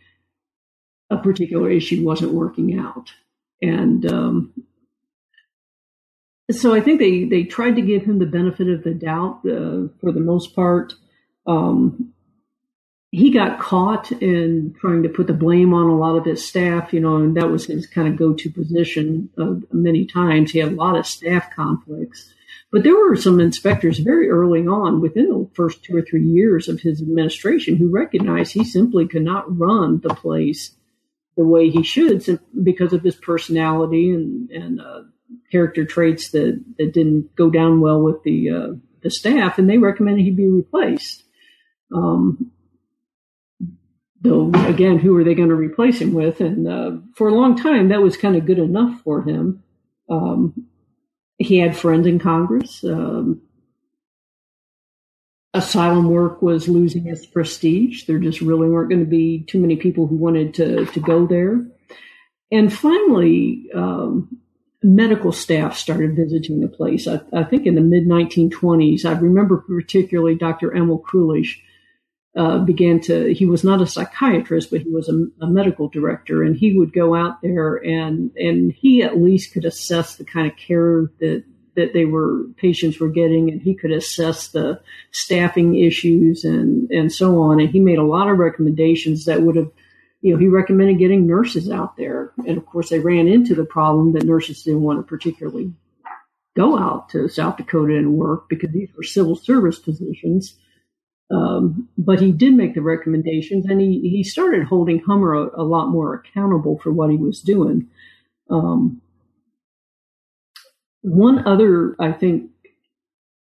a 1.10 1.18
particular 1.18 1.70
issue 1.70 2.04
wasn't 2.04 2.34
working 2.34 2.78
out. 2.80 3.12
And 3.62 4.06
um, 4.12 4.54
so 6.50 6.74
I 6.74 6.82
think 6.82 7.00
they, 7.00 7.26
they 7.26 7.44
tried 7.44 7.76
to 7.76 7.82
give 7.82 8.04
him 8.04 8.20
the 8.20 8.26
benefit 8.26 8.68
of 8.70 8.84
the 8.84 8.94
doubt 8.94 9.40
uh, 9.46 9.88
for 10.00 10.12
the 10.12 10.20
most 10.20 10.56
part. 10.56 10.94
Um, 11.46 12.14
he 13.12 13.30
got 13.30 13.60
caught 13.60 14.12
in 14.14 14.74
trying 14.80 15.04
to 15.04 15.10
put 15.10 15.28
the 15.28 15.34
blame 15.34 15.74
on 15.74 15.88
a 15.88 15.98
lot 15.98 16.16
of 16.16 16.26
his 16.26 16.48
staff, 16.48 16.94
you 16.94 17.02
know, 17.02 17.18
and 17.18 17.36
that 17.36 17.52
was 17.52 17.66
his 17.66 17.86
kind 17.86 18.08
of 18.08 18.16
go-to 18.16 18.50
position 18.50 19.30
uh, 19.38 19.56
many 19.74 20.06
times. 20.06 20.52
He 20.52 20.60
had 20.60 20.72
a 20.72 20.76
lot 20.76 20.98
of 20.98 21.06
staff 21.06 21.54
conflicts. 21.54 22.34
But 22.72 22.84
there 22.84 22.96
were 22.96 23.18
some 23.18 23.42
inspectors 23.42 24.00
very 24.00 24.30
early 24.30 24.66
on, 24.66 25.02
within 25.02 25.28
the 25.28 25.50
first 25.54 25.84
two 25.84 25.96
or 25.96 26.02
three 26.02 26.26
years 26.26 26.70
of 26.70 26.80
his 26.80 27.02
administration, 27.02 27.76
who 27.76 27.90
recognized 27.90 28.54
he 28.54 28.64
simply 28.64 29.08
could 29.08 29.24
not 29.24 29.58
run 29.58 30.00
the 30.00 30.14
place 30.14 30.72
the 31.36 31.44
way 31.46 31.70
he 31.70 31.84
should 31.84 32.40
because 32.64 32.94
of 32.94 33.04
his 33.04 33.16
personality 33.16 34.12
and, 34.12 34.50
and 34.52 34.82
uh, 34.82 35.02
character 35.52 35.86
traits 35.86 36.32
that, 36.32 36.64
that 36.78 36.94
didn't 36.94 37.36
go 37.36 37.50
down 37.50 37.82
well 37.82 38.02
with 38.02 38.24
the 38.24 38.50
uh, 38.50 38.68
the 39.02 39.10
staff, 39.10 39.58
and 39.58 39.70
they 39.70 39.78
recommended 39.78 40.24
he 40.24 40.32
be 40.32 40.48
replaced. 40.48 41.24
Um, 41.94 42.52
though 44.22 44.52
again, 44.68 45.00
who 45.00 45.16
are 45.18 45.24
they 45.24 45.34
going 45.34 45.50
to 45.50 45.56
replace 45.56 46.00
him 46.00 46.14
with? 46.14 46.40
And 46.40 46.68
uh, 46.68 46.92
for 47.16 47.28
a 47.28 47.34
long 47.34 47.58
time, 47.58 47.90
that 47.90 48.02
was 48.02 48.16
kind 48.16 48.36
of 48.36 48.46
good 48.46 48.60
enough 48.60 49.02
for 49.02 49.24
him. 49.24 49.64
Um, 50.10 50.68
he 51.42 51.58
had 51.58 51.78
friends 51.78 52.08
in 52.08 52.20
Congress. 52.20 52.84
Um, 52.84 53.42
asylum 55.54 56.10
work 56.10 56.42
was 56.42 56.68
losing 56.68 57.08
its 57.08 57.26
prestige. 57.26 58.06
There 58.06 58.20
just 58.20 58.42
really 58.42 58.70
weren't 58.70 58.90
going 58.90 59.04
to 59.04 59.10
be 59.10 59.44
too 59.44 59.60
many 59.60 59.76
people 59.76 60.08
who 60.08 60.16
wanted 60.16 60.54
to 60.56 60.86
to 60.86 61.00
go 61.00 61.26
there. 61.26 61.66
And 62.52 62.74
finally, 62.74 63.70
um, 63.74 64.42
medical 64.84 65.32
staff 65.32 65.78
started 65.78 66.16
visiting 66.16 66.60
the 66.60 66.68
place. 66.68 67.08
I, 67.08 67.22
I 67.34 67.44
think 67.44 67.66
in 67.66 67.76
the 67.76 67.82
mid 67.82 68.08
1920s. 68.08 69.06
I 69.06 69.14
remember 69.14 69.58
particularly 69.58 70.36
Dr. 70.36 70.76
Emil 70.76 71.00
Krulish 71.00 71.62
uh, 72.36 72.60
began 72.60 73.00
to. 73.02 73.34
He 73.34 73.46
was 73.46 73.64
not 73.64 73.82
a 73.82 73.88
psychiatrist, 73.88 74.72
but 74.72 74.82
he 74.82 74.90
was 74.90 75.10
a, 75.10 75.46
a, 75.46 75.50
medical 75.50 75.90
director, 75.90 76.44
and 76.44 76.56
he 76.56 76.78
would 76.78 76.94
go 76.94 77.14
out 77.14 77.42
there 77.42 77.76
and 77.76 78.32
and 78.38 78.72
he 78.72 79.04
at 79.04 79.22
least 79.22 79.54
could 79.54 79.66
assess 79.66 80.16
the 80.16 80.26
kind 80.26 80.50
of 80.50 80.58
care 80.58 81.12
that 81.20 81.44
that 81.76 81.94
they 81.94 82.06
were 82.06 82.46
patients 82.58 83.00
were 83.00 83.10
getting, 83.10 83.50
and 83.50 83.62
he 83.62 83.76
could 83.76 83.92
assess 83.92 84.50
the 84.50 84.82
staffing 85.12 85.76
issues 85.76 86.44
and 86.44 86.90
and 86.90 87.12
so 87.12 87.42
on. 87.42 87.60
And 87.60 87.70
he 87.70 87.80
made 87.80 88.00
a 88.00 88.04
lot 88.04 88.30
of 88.30 88.38
recommendations 88.38 89.26
that 89.26 89.42
would 89.42 89.56
have 89.56 89.72
you 90.22 90.32
know, 90.34 90.40
he 90.40 90.48
recommended 90.48 91.00
getting 91.00 91.26
nurses 91.26 91.70
out 91.70 91.98
there. 91.98 92.32
And 92.48 92.58
of 92.58 92.66
course, 92.66 92.90
they 92.90 93.00
ran 93.00 93.28
into 93.28 93.56
the 93.56 93.66
problem 93.66 94.14
that 94.14 94.24
nurses 94.24 94.64
didn't 94.64 94.82
want 94.82 95.00
to 95.00 95.04
particularly 95.04 95.74
go 96.56 96.78
out 96.78 97.10
to 97.10 97.28
South 97.28 97.58
Dakota 97.58 97.96
and 97.96 98.14
work 98.14 98.48
because 98.48 98.72
these 98.72 98.90
were 98.96 99.04
civil 99.04 99.36
service 99.36 99.80
positions. 99.80 100.56
Um, 101.32 101.88
but 101.98 102.20
he 102.20 102.32
did 102.32 102.54
make 102.54 102.74
the 102.74 102.82
recommendations 102.82 103.66
and 103.66 103.80
he, 103.80 104.02
he 104.02 104.24
started 104.24 104.66
holding 104.66 105.00
Hummer 105.00 105.34
a, 105.34 105.62
a 105.62 105.64
lot 105.64 105.88
more 105.88 106.14
accountable 106.14 106.78
for 106.80 106.92
what 106.92 107.10
he 107.10 107.16
was 107.16 107.42
doing. 107.42 107.88
Um, 108.50 109.02
one 111.02 111.48
other, 111.48 111.96
I 112.00 112.12
think, 112.12 112.52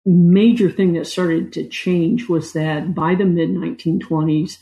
major 0.07 0.70
thing 0.70 0.92
that 0.94 1.07
started 1.07 1.53
to 1.55 1.68
change 1.68 2.29
was 2.29 2.53
that 2.53 2.94
by 2.94 3.14
the 3.14 3.24
mid 3.24 3.50
1920s, 3.50 4.59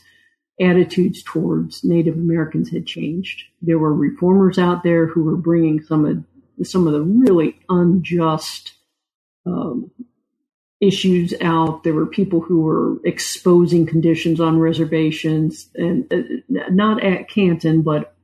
attitudes 0.59 1.23
towards 1.23 1.83
Native 1.83 2.15
Americans 2.15 2.69
had 2.69 2.85
changed. 2.85 3.43
There 3.61 3.79
were 3.79 3.93
reformers 3.93 4.57
out 4.57 4.83
there 4.83 5.07
who 5.07 5.23
were 5.23 5.37
bringing 5.37 5.81
some 5.81 6.05
of 6.05 6.23
some 6.65 6.87
of 6.87 6.93
the 6.93 7.01
really 7.01 7.57
unjust 7.69 8.73
um, 9.45 9.91
issues 10.81 11.33
out. 11.41 11.83
There 11.83 11.93
were 11.93 12.05
people 12.05 12.39
who 12.39 12.61
were 12.61 12.97
exposing 13.03 13.85
conditions 13.85 14.39
on 14.39 14.59
reservations, 14.59 15.69
and 15.75 16.11
uh, 16.11 16.21
not 16.69 17.03
at 17.03 17.29
Canton, 17.29 17.81
but 17.81 18.15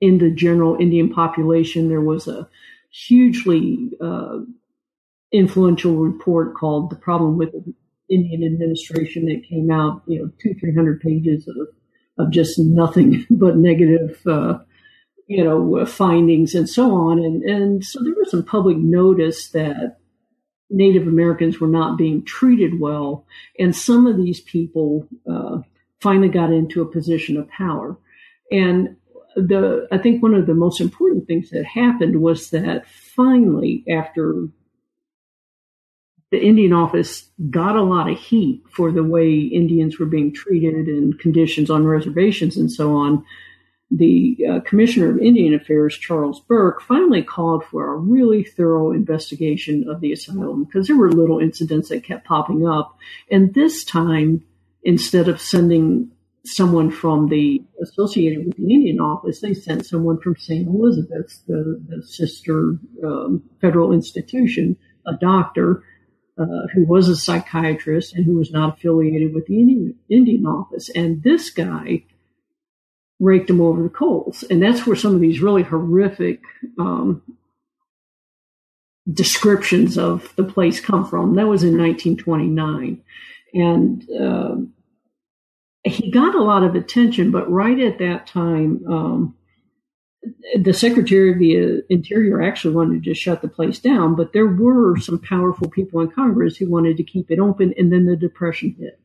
in 0.00 0.18
the 0.18 0.30
general 0.30 0.76
Indian 0.80 1.10
population. 1.10 1.88
There 1.88 2.00
was 2.00 2.26
a 2.26 2.48
hugely 2.90 3.90
uh, 4.00 4.38
influential 5.32 5.96
report 5.96 6.54
called 6.54 6.90
"The 6.90 6.96
Problem 6.96 7.36
with 7.36 7.54
Indian 8.08 8.44
administration 8.44 9.26
that 9.26 9.46
came 9.48 9.70
out, 9.70 10.02
you 10.06 10.20
know, 10.20 10.30
two, 10.40 10.54
three 10.54 10.74
hundred 10.74 11.00
pages 11.00 11.46
of, 11.48 11.68
of 12.18 12.32
just 12.32 12.58
nothing 12.58 13.26
but 13.30 13.56
negative, 13.56 14.20
uh, 14.26 14.58
you 15.26 15.44
know, 15.44 15.84
findings 15.84 16.54
and 16.54 16.68
so 16.68 16.94
on. 16.94 17.18
And, 17.18 17.42
and 17.44 17.84
so 17.84 18.02
there 18.02 18.14
was 18.16 18.30
some 18.30 18.42
public 18.42 18.78
notice 18.78 19.50
that 19.50 19.99
Native 20.70 21.06
Americans 21.06 21.60
were 21.60 21.68
not 21.68 21.98
being 21.98 22.24
treated 22.24 22.80
well. 22.80 23.26
And 23.58 23.74
some 23.74 24.06
of 24.06 24.16
these 24.16 24.40
people 24.40 25.06
uh, 25.30 25.58
finally 26.00 26.28
got 26.28 26.52
into 26.52 26.80
a 26.80 26.90
position 26.90 27.36
of 27.36 27.48
power. 27.48 27.98
And 28.50 28.96
the, 29.36 29.86
I 29.92 29.98
think 29.98 30.22
one 30.22 30.34
of 30.34 30.46
the 30.46 30.54
most 30.54 30.80
important 30.80 31.26
things 31.26 31.50
that 31.50 31.64
happened 31.64 32.20
was 32.20 32.50
that 32.50 32.86
finally, 32.86 33.84
after 33.88 34.48
the 36.30 36.40
Indian 36.40 36.72
office 36.72 37.28
got 37.50 37.76
a 37.76 37.82
lot 37.82 38.08
of 38.08 38.18
heat 38.18 38.62
for 38.70 38.92
the 38.92 39.02
way 39.02 39.38
Indians 39.38 39.98
were 39.98 40.06
being 40.06 40.32
treated 40.32 40.86
and 40.86 41.18
conditions 41.18 41.70
on 41.70 41.86
reservations 41.86 42.56
and 42.56 42.70
so 42.70 42.94
on. 42.94 43.24
The 43.90 44.36
uh, 44.48 44.60
Commissioner 44.60 45.10
of 45.10 45.18
Indian 45.18 45.54
Affairs, 45.54 45.98
Charles 45.98 46.40
Burke, 46.40 46.80
finally 46.80 47.22
called 47.22 47.64
for 47.64 47.92
a 47.92 47.96
really 47.96 48.44
thorough 48.44 48.92
investigation 48.92 49.88
of 49.88 50.00
the 50.00 50.12
asylum 50.12 50.64
because 50.64 50.86
there 50.86 50.96
were 50.96 51.10
little 51.10 51.40
incidents 51.40 51.88
that 51.88 52.04
kept 52.04 52.26
popping 52.26 52.66
up. 52.66 52.96
And 53.30 53.52
this 53.52 53.84
time, 53.84 54.44
instead 54.84 55.28
of 55.28 55.40
sending 55.40 56.12
someone 56.44 56.90
from 56.90 57.28
the 57.28 57.62
associated 57.82 58.46
with 58.46 58.56
the 58.56 58.72
Indian 58.72 59.00
office, 59.00 59.40
they 59.40 59.54
sent 59.54 59.86
someone 59.86 60.18
from 60.20 60.36
St. 60.36 60.66
Elizabeth's, 60.66 61.38
the, 61.46 61.82
the 61.88 62.02
sister 62.02 62.78
um, 63.04 63.42
federal 63.60 63.92
institution, 63.92 64.76
a 65.06 65.14
doctor 65.14 65.82
uh, 66.38 66.66
who 66.72 66.84
was 66.86 67.08
a 67.08 67.16
psychiatrist 67.16 68.14
and 68.14 68.24
who 68.24 68.36
was 68.36 68.50
not 68.50 68.78
affiliated 68.78 69.34
with 69.34 69.46
the 69.46 69.60
Indian, 69.60 69.94
Indian 70.08 70.46
office. 70.46 70.88
And 70.90 71.22
this 71.22 71.50
guy 71.50 72.04
raked 73.20 73.48
them 73.48 73.60
over 73.60 73.82
the 73.82 73.88
coals. 73.88 74.42
And 74.44 74.62
that's 74.62 74.86
where 74.86 74.96
some 74.96 75.14
of 75.14 75.20
these 75.20 75.40
really 75.40 75.62
horrific 75.62 76.40
um, 76.78 77.22
descriptions 79.12 79.98
of 79.98 80.34
the 80.36 80.44
place 80.44 80.80
come 80.80 81.06
from. 81.06 81.36
That 81.36 81.46
was 81.46 81.62
in 81.62 81.78
1929. 81.78 83.02
And 83.52 84.10
uh, 84.10 84.56
he 85.84 86.10
got 86.10 86.34
a 86.34 86.42
lot 86.42 86.64
of 86.64 86.74
attention, 86.74 87.30
but 87.30 87.50
right 87.50 87.78
at 87.78 87.98
that 87.98 88.26
time, 88.26 88.84
um, 88.88 89.36
the 90.60 90.72
Secretary 90.72 91.32
of 91.32 91.38
the 91.38 91.82
Interior 91.88 92.42
actually 92.42 92.74
wanted 92.74 93.04
to 93.04 93.14
shut 93.14 93.42
the 93.42 93.48
place 93.48 93.78
down, 93.78 94.14
but 94.14 94.32
there 94.32 94.46
were 94.46 94.98
some 94.98 95.18
powerful 95.18 95.68
people 95.68 96.00
in 96.00 96.10
Congress 96.10 96.56
who 96.56 96.70
wanted 96.70 96.96
to 96.98 97.04
keep 97.04 97.30
it 97.30 97.38
open, 97.38 97.74
and 97.78 97.92
then 97.92 98.04
the 98.04 98.16
Depression 98.16 98.76
hit. 98.78 99.00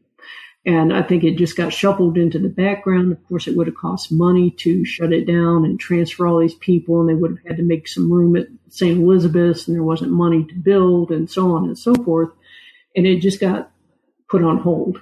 And 0.66 0.92
I 0.92 1.04
think 1.04 1.24
it 1.24 1.38
just 1.38 1.56
got 1.56 1.72
shuffled 1.72 2.18
into 2.18 2.40
the 2.40 2.50
background. 2.50 3.12
Of 3.12 3.24
course, 3.28 3.48
it 3.48 3.56
would 3.56 3.68
have 3.68 3.76
cost 3.76 4.12
money 4.12 4.50
to 4.52 4.84
shut 4.84 5.14
it 5.14 5.26
down 5.26 5.64
and 5.64 5.80
transfer 5.80 6.26
all 6.26 6.40
these 6.40 6.56
people, 6.56 7.00
and 7.00 7.10
they 7.10 7.14
would 7.14 7.38
have 7.38 7.46
had 7.46 7.58
to 7.58 7.64
make 7.64 7.88
some 7.88 8.12
room 8.12 8.36
at 8.36 8.48
St. 8.70 9.00
Elizabeth's, 9.00 9.68
and 9.68 9.76
there 9.76 9.84
wasn't 9.84 10.12
money 10.12 10.44
to 10.44 10.56
build, 10.56 11.12
and 11.12 11.30
so 11.30 11.56
on 11.56 11.66
and 11.66 11.78
so 11.78 11.94
forth. 11.94 12.30
And 12.96 13.06
it 13.06 13.20
just 13.20 13.40
got 13.40 13.72
put 14.28 14.44
on 14.44 14.58
hold. 14.58 15.00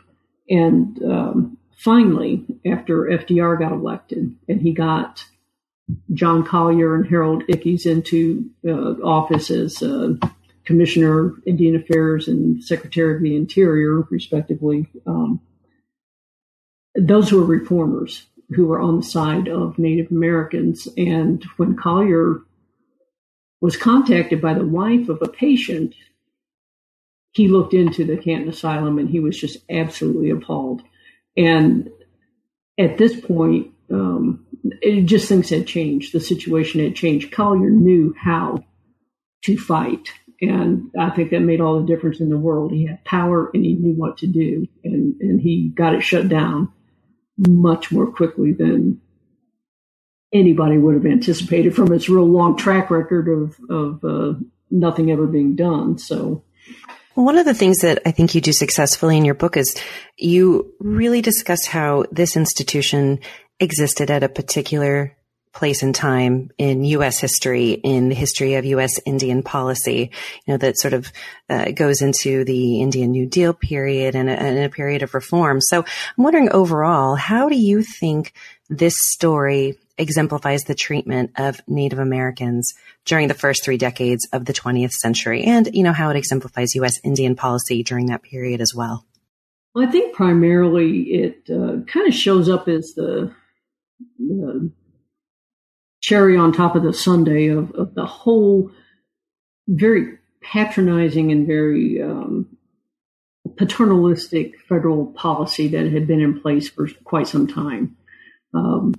And 0.49 1.01
um, 1.03 1.57
finally, 1.77 2.45
after 2.65 3.05
FDR 3.05 3.57
got 3.57 3.71
elected, 3.71 4.35
and 4.49 4.61
he 4.61 4.73
got 4.73 5.23
John 6.13 6.45
Collier 6.45 6.93
and 6.95 7.07
Harold 7.07 7.43
Ickes 7.47 7.85
into 7.85 8.49
uh, 8.67 9.01
office 9.01 9.49
as 9.49 9.81
uh, 9.81 10.15
Commissioner 10.65 11.27
of 11.27 11.43
Indian 11.45 11.77
Affairs 11.77 12.27
and 12.27 12.61
Secretary 12.61 13.15
of 13.15 13.21
the 13.21 13.35
Interior, 13.35 14.01
respectively. 14.09 14.87
Um, 15.05 15.39
those 17.07 17.31
were 17.31 17.43
reformers 17.43 18.25
who 18.55 18.65
were 18.65 18.79
on 18.79 18.97
the 18.97 19.03
side 19.03 19.47
of 19.47 19.77
Native 19.77 20.11
Americans. 20.11 20.87
And 20.97 21.43
when 21.57 21.75
Collier 21.75 22.41
was 23.61 23.77
contacted 23.77 24.41
by 24.41 24.53
the 24.53 24.65
wife 24.65 25.09
of 25.09 25.21
a 25.21 25.27
patient, 25.27 25.95
he 27.31 27.47
looked 27.47 27.73
into 27.73 28.05
the 28.05 28.17
Canton 28.17 28.49
Asylum 28.49 28.99
and 28.99 29.09
he 29.09 29.19
was 29.19 29.37
just 29.37 29.57
absolutely 29.69 30.29
appalled. 30.29 30.81
And 31.35 31.89
at 32.79 32.97
this 32.97 33.19
point, 33.19 33.71
um, 33.91 34.45
it 34.81 35.03
just 35.03 35.27
things 35.27 35.49
had 35.49 35.67
changed. 35.67 36.13
The 36.13 36.19
situation 36.19 36.81
had 36.81 36.95
changed. 36.95 37.31
Collier 37.31 37.69
knew 37.69 38.13
how 38.17 38.63
to 39.43 39.57
fight. 39.57 40.13
And 40.41 40.91
I 40.97 41.09
think 41.09 41.31
that 41.31 41.39
made 41.41 41.59
all 41.59 41.79
the 41.79 41.87
difference 41.87 42.19
in 42.19 42.29
the 42.29 42.37
world. 42.37 42.71
He 42.71 42.85
had 42.85 43.03
power 43.03 43.49
and 43.53 43.63
he 43.65 43.73
knew 43.73 43.93
what 43.93 44.17
to 44.19 44.27
do. 44.27 44.67
And, 44.83 45.15
and 45.21 45.41
he 45.41 45.69
got 45.69 45.95
it 45.95 46.01
shut 46.01 46.29
down 46.29 46.71
much 47.37 47.91
more 47.91 48.11
quickly 48.11 48.53
than 48.53 49.01
anybody 50.33 50.77
would 50.77 50.95
have 50.95 51.05
anticipated 51.05 51.75
from 51.75 51.93
its 51.93 52.09
real 52.09 52.25
long 52.25 52.57
track 52.57 52.89
record 52.89 53.27
of, 53.27 53.55
of 53.69 54.03
uh, 54.03 54.33
nothing 54.71 55.11
ever 55.11 55.27
being 55.27 55.55
done. 55.55 55.97
So, 55.97 56.43
well, 57.15 57.25
one 57.25 57.37
of 57.37 57.45
the 57.45 57.53
things 57.53 57.79
that 57.79 58.01
I 58.05 58.11
think 58.11 58.33
you 58.33 58.41
do 58.41 58.51
successfully 58.51 59.17
in 59.17 59.25
your 59.25 59.35
book 59.35 59.55
is 59.55 59.79
you 60.17 60.73
really 60.79 61.21
discuss 61.21 61.65
how 61.65 62.05
this 62.11 62.35
institution 62.35 63.19
existed 63.59 64.09
at 64.09 64.23
a 64.23 64.29
particular 64.29 65.15
place 65.53 65.83
and 65.83 65.93
time 65.93 66.49
in 66.57 66.83
U.S. 66.83 67.19
history, 67.19 67.71
in 67.71 68.09
the 68.09 68.15
history 68.15 68.55
of 68.55 68.65
U.S. 68.65 68.99
Indian 69.05 69.43
policy, 69.43 70.11
you 70.45 70.53
know, 70.53 70.57
that 70.57 70.77
sort 70.77 70.93
of 70.93 71.11
uh, 71.49 71.71
goes 71.71 72.01
into 72.01 72.43
the 72.43 72.81
Indian 72.81 73.11
New 73.11 73.27
Deal 73.27 73.53
period 73.53 74.15
and 74.15 74.29
a, 74.29 74.33
and 74.33 74.59
a 74.59 74.69
period 74.69 75.03
of 75.03 75.13
reform. 75.13 75.61
So 75.61 75.79
I'm 76.17 76.23
wondering 76.23 76.49
overall, 76.51 77.15
how 77.15 77.49
do 77.49 77.55
you 77.55 77.83
think 77.83 78.33
this 78.69 78.95
story 78.97 79.77
exemplifies 79.97 80.63
the 80.63 80.75
treatment 80.75 81.31
of 81.37 81.61
Native 81.67 81.99
Americans 81.99 82.73
during 83.05 83.27
the 83.27 83.33
first 83.33 83.63
three 83.63 83.77
decades 83.77 84.27
of 84.33 84.45
the 84.45 84.53
20th 84.53 84.91
century 84.91 85.43
and, 85.43 85.69
you 85.73 85.83
know, 85.83 85.93
how 85.93 86.09
it 86.09 86.17
exemplifies 86.17 86.75
U.S. 86.75 86.99
Indian 87.03 87.35
policy 87.35 87.83
during 87.83 88.07
that 88.07 88.23
period 88.23 88.59
as 88.59 88.73
well? 88.75 89.05
Well, 89.75 89.87
I 89.87 89.91
think 89.91 90.15
primarily 90.15 91.01
it 91.01 91.49
uh, 91.49 91.83
kind 91.85 92.07
of 92.07 92.13
shows 92.13 92.49
up 92.49 92.67
as 92.67 92.93
the, 92.95 93.33
the, 94.19 94.71
cherry 96.03 96.37
on 96.37 96.51
top 96.51 96.75
of 96.75 96.83
the 96.83 96.93
sundae 96.93 97.47
of, 97.47 97.71
of 97.71 97.95
the 97.95 98.05
whole 98.05 98.69
very 99.69 100.19
patronizing 100.41 101.31
and 101.31 101.47
very 101.47 102.01
um, 102.01 102.45
paternalistic 103.57 104.59
federal 104.67 105.07
policy 105.07 105.69
that 105.69 105.91
had 105.91 106.05
been 106.05 106.19
in 106.19 106.41
place 106.41 106.69
for 106.69 106.89
quite 107.05 107.27
some 107.27 107.47
time. 107.47 107.95
Um, 108.53 108.93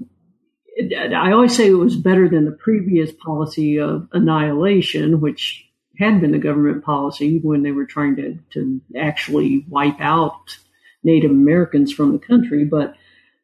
I 0.93 1.31
always 1.33 1.55
say 1.55 1.69
it 1.69 1.75
was 1.75 1.95
better 1.95 2.29
than 2.29 2.47
the 2.47 2.53
previous 2.53 3.13
policy 3.13 3.79
of 3.79 4.09
annihilation, 4.13 5.21
which 5.21 5.69
had 5.99 6.23
been 6.23 6.33
the 6.33 6.39
government 6.39 6.85
policy 6.85 7.39
when 7.39 7.63
they 7.63 7.71
were 7.71 7.85
trying 7.85 8.17
to, 8.17 8.39
to 8.55 8.81
actually 8.99 9.67
wipe 9.69 10.01
out 10.01 10.57
Native 11.05 11.31
Americans 11.31 11.93
from 11.93 12.13
the 12.13 12.19
country. 12.19 12.65
But 12.65 12.95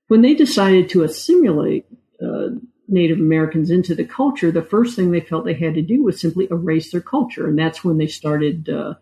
when 0.08 0.22
they 0.22 0.34
decided 0.34 0.88
to 0.88 1.04
assimilate 1.04 1.86
uh, 2.24 2.48
Native 2.90 3.18
Americans 3.18 3.70
into 3.70 3.94
the 3.94 4.04
culture, 4.04 4.50
the 4.50 4.62
first 4.62 4.96
thing 4.96 5.10
they 5.10 5.20
felt 5.20 5.44
they 5.44 5.54
had 5.54 5.74
to 5.74 5.82
do 5.82 6.02
was 6.02 6.20
simply 6.20 6.48
erase 6.50 6.90
their 6.90 7.00
culture. 7.00 7.46
And 7.46 7.58
that's 7.58 7.84
when 7.84 7.98
they 7.98 8.06
started 8.06 8.68
uh, 8.68 8.94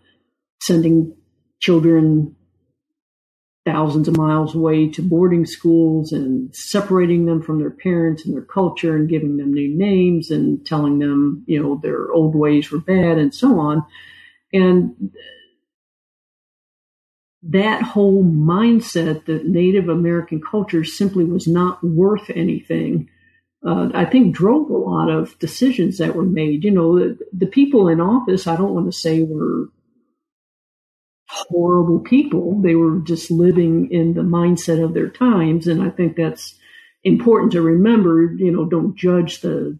sending 0.63 1.15
children 1.61 2.37
thousands 3.65 4.09
of 4.09 4.17
miles 4.17 4.55
away 4.55 4.89
to 4.89 5.03
boarding 5.03 5.45
schools 5.45 6.13
and 6.13 6.55
separating 6.55 7.27
them 7.27 7.43
from 7.43 7.59
their 7.59 7.71
parents 7.71 8.25
and 8.25 8.35
their 8.35 8.43
culture 8.43 8.97
and 8.97 9.11
giving 9.11 9.37
them 9.37 9.53
new 9.53 9.77
names 9.77 10.31
and 10.31 10.65
telling 10.65 10.99
them, 10.99 11.45
you 11.47 11.63
know, 11.63 11.79
their 11.83 12.11
old 12.13 12.35
ways 12.35 12.71
were 12.71 12.79
bad 12.79 13.19
and 13.19 13.35
so 13.35 13.59
on. 13.59 13.85
And 14.53 15.13
that 17.43 17.83
whole 17.83 18.25
mindset 18.25 19.27
that 19.27 19.47
Native 19.47 19.89
American 19.89 20.41
culture 20.41 20.85
simply 20.85 21.25
was 21.25 21.47
not 21.47 21.83
worth 21.85 22.31
anything, 22.31 23.11
uh, 23.67 23.91
I 23.95 24.05
think 24.05 24.35
drove 24.35 24.71
a 24.71 24.77
lot 24.77 25.11
of 25.11 25.39
decisions 25.39 25.99
that 25.99 26.15
were 26.15 26.25
made. 26.25 26.65
You 26.65 26.71
know, 26.71 26.99
the, 26.99 27.19
the 27.33 27.47
people 27.47 27.89
in 27.89 28.01
office, 28.01 28.47
I 28.47 28.57
don't 28.57 28.75
want 28.75 28.87
to 28.87 28.99
say 28.99 29.23
were 29.23 29.69
horrible 31.29 32.01
people. 32.01 32.61
They 32.63 32.75
were 32.75 33.01
just 33.01 33.31
living 33.31 33.91
in 33.91 34.15
the 34.15 34.23
mindset 34.23 34.83
of 34.83 34.95
their 34.95 35.09
times. 35.11 35.67
And 35.67 35.83
I 35.83 35.91
think 35.91 36.17
that's 36.17 36.55
important 37.05 37.53
to 37.53 37.63
remember. 37.63 38.33
You 38.33 38.53
know, 38.53 38.65
don't 38.65 38.97
judge 38.97 39.41
the 39.41 39.79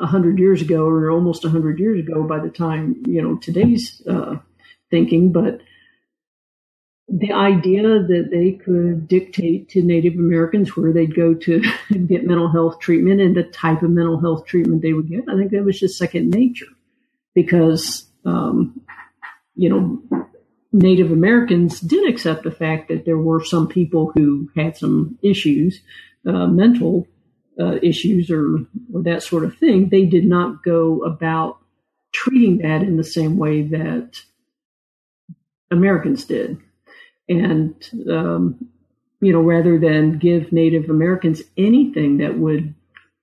a 0.00 0.06
hundred 0.06 0.38
years 0.38 0.62
ago 0.62 0.84
or 0.84 1.10
almost 1.10 1.44
a 1.44 1.50
hundred 1.50 1.78
years 1.78 2.00
ago 2.00 2.22
by 2.22 2.38
the 2.38 2.50
time, 2.50 3.02
you 3.06 3.22
know, 3.22 3.36
today's 3.36 4.02
uh, 4.06 4.36
thinking, 4.90 5.32
but 5.32 5.60
the 7.08 7.32
idea 7.32 7.82
that 7.82 8.28
they 8.32 8.52
could 8.52 9.06
dictate 9.06 9.68
to 9.70 9.82
Native 9.82 10.14
Americans 10.14 10.76
where 10.76 10.92
they'd 10.92 11.14
go 11.14 11.34
to 11.34 11.60
get 12.06 12.26
mental 12.26 12.50
health 12.50 12.80
treatment 12.80 13.20
and 13.20 13.36
the 13.36 13.44
type 13.44 13.82
of 13.82 13.90
mental 13.90 14.20
health 14.20 14.46
treatment 14.46 14.82
they 14.82 14.92
would 14.92 15.08
get, 15.08 15.24
I 15.28 15.36
think 15.36 15.52
that 15.52 15.64
was 15.64 15.78
just 15.78 15.98
second 15.98 16.30
nature 16.30 16.66
because 17.34 18.06
um, 18.24 18.80
you 19.54 19.70
know, 19.70 20.28
Native 20.72 21.10
Americans 21.10 21.80
did 21.80 22.08
accept 22.08 22.42
the 22.42 22.50
fact 22.50 22.88
that 22.88 23.04
there 23.04 23.16
were 23.16 23.42
some 23.42 23.68
people 23.68 24.12
who 24.14 24.50
had 24.54 24.76
some 24.76 25.18
issues, 25.22 25.80
uh, 26.26 26.46
mental 26.46 27.06
uh, 27.58 27.76
issues 27.82 28.30
or, 28.30 28.58
or 28.92 29.02
that 29.02 29.22
sort 29.22 29.44
of 29.44 29.56
thing. 29.56 29.88
They 29.88 30.04
did 30.04 30.26
not 30.26 30.62
go 30.62 31.02
about 31.04 31.58
treating 32.12 32.58
that 32.58 32.82
in 32.82 32.96
the 32.96 33.04
same 33.04 33.38
way 33.38 33.62
that 33.62 34.20
Americans 35.70 36.24
did. 36.24 36.58
And, 37.28 37.74
um, 38.10 38.68
you 39.20 39.32
know, 39.32 39.40
rather 39.40 39.78
than 39.78 40.18
give 40.18 40.52
Native 40.52 40.90
Americans 40.90 41.42
anything 41.56 42.18
that 42.18 42.38
would 42.38 42.74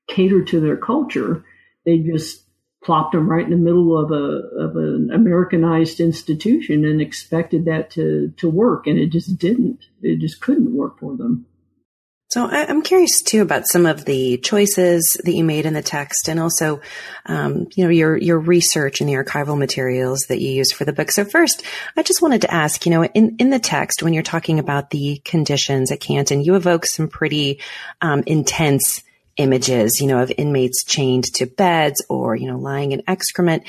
cater 0.08 0.44
to 0.44 0.60
their 0.60 0.78
culture, 0.78 1.46
they 1.86 2.00
just 2.00 2.44
plopped 2.84 3.14
them 3.14 3.30
right 3.30 3.46
in 3.46 3.52
the 3.52 3.58
middle 3.58 3.98
of 3.98 4.12
a 4.12 4.50
of 4.60 4.76
an 4.76 5.10
Americanized 5.14 6.00
institution 6.00 6.86
and 6.86 7.02
expected 7.02 7.66
that 7.66 7.90
to 7.92 8.34
to 8.38 8.50
work, 8.50 8.88
and 8.88 9.00
it 9.00 9.08
just 9.08 9.38
didn't. 9.38 9.86
It 10.02 10.20
just 10.20 10.42
couldn't 10.42 10.76
work 10.76 11.00
for 11.00 11.16
them. 11.16 11.46
So 12.34 12.48
I'm 12.48 12.82
curious 12.82 13.22
too 13.22 13.44
about 13.44 13.68
some 13.68 13.86
of 13.86 14.06
the 14.06 14.38
choices 14.38 15.22
that 15.24 15.36
you 15.36 15.44
made 15.44 15.68
in 15.68 15.76
the 15.76 15.84
text, 15.84 16.28
and 16.28 16.40
also, 16.40 16.82
um, 17.28 17.68
you 17.76 17.84
know, 17.84 17.92
your 17.92 18.18
your 18.18 18.40
research 18.40 19.02
and 19.02 19.08
the 19.08 19.14
archival 19.14 19.56
materials 19.56 20.22
that 20.30 20.42
you 20.42 20.50
used 20.50 20.74
for 20.74 20.84
the 20.84 20.94
book. 20.94 21.12
So 21.12 21.26
first, 21.26 21.62
I 21.96 22.02
just 22.02 22.24
wanted 22.24 22.42
to 22.42 22.52
ask, 22.52 22.88
you 22.88 22.90
know, 22.90 23.04
in 23.04 23.36
in 23.38 23.52
the 23.52 23.60
text 23.60 24.02
when 24.02 24.14
you're 24.16 24.24
talking 24.24 24.58
about 24.58 24.90
the 24.90 25.22
conditions 25.24 25.92
at 25.92 26.00
Canton, 26.00 26.42
you 26.42 26.56
evoke 26.56 26.88
some 26.88 27.08
pretty 27.08 27.60
um, 28.02 28.24
intense 28.26 29.04
images, 29.38 30.02
you 30.02 30.08
know, 30.08 30.20
of 30.20 30.32
inmates 30.36 30.84
chained 30.84 31.26
to 31.36 31.46
beds 31.46 32.04
or, 32.10 32.36
you 32.36 32.48
know, 32.48 32.58
lying 32.58 32.94
in 32.94 33.04
excrement. 33.08 33.64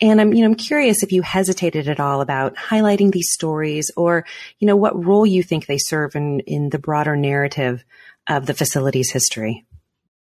And 0.00 0.20
I'm, 0.20 0.34
you 0.34 0.40
know, 0.40 0.46
I'm 0.46 0.54
curious 0.56 1.02
if 1.02 1.12
you 1.12 1.22
hesitated 1.22 1.88
at 1.88 2.00
all 2.00 2.20
about 2.20 2.54
highlighting 2.56 3.12
these 3.12 3.32
stories 3.32 3.90
or, 3.96 4.26
you 4.58 4.66
know, 4.66 4.76
what 4.76 5.04
role 5.04 5.26
you 5.26 5.42
think 5.42 5.66
they 5.66 5.78
serve 5.78 6.16
in, 6.16 6.40
in 6.40 6.70
the 6.70 6.78
broader 6.78 7.16
narrative 7.16 7.84
of 8.28 8.46
the 8.46 8.54
facility's 8.54 9.10
history. 9.12 9.66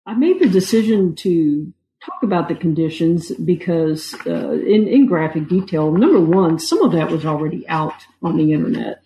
I 0.05 0.13
made 0.13 0.39
the 0.39 0.49
decision 0.49 1.15
to 1.17 1.73
talk 2.05 2.21
about 2.23 2.47
the 2.47 2.55
conditions 2.55 3.31
because, 3.31 4.13
uh, 4.27 4.51
in, 4.51 4.87
in 4.87 5.07
graphic 5.07 5.47
detail, 5.47 5.91
number 5.91 6.19
one, 6.19 6.59
some 6.59 6.83
of 6.83 6.91
that 6.91 7.09
was 7.09 7.25
already 7.25 7.67
out 7.67 8.05
on 8.21 8.37
the 8.37 8.53
internet. 8.53 9.01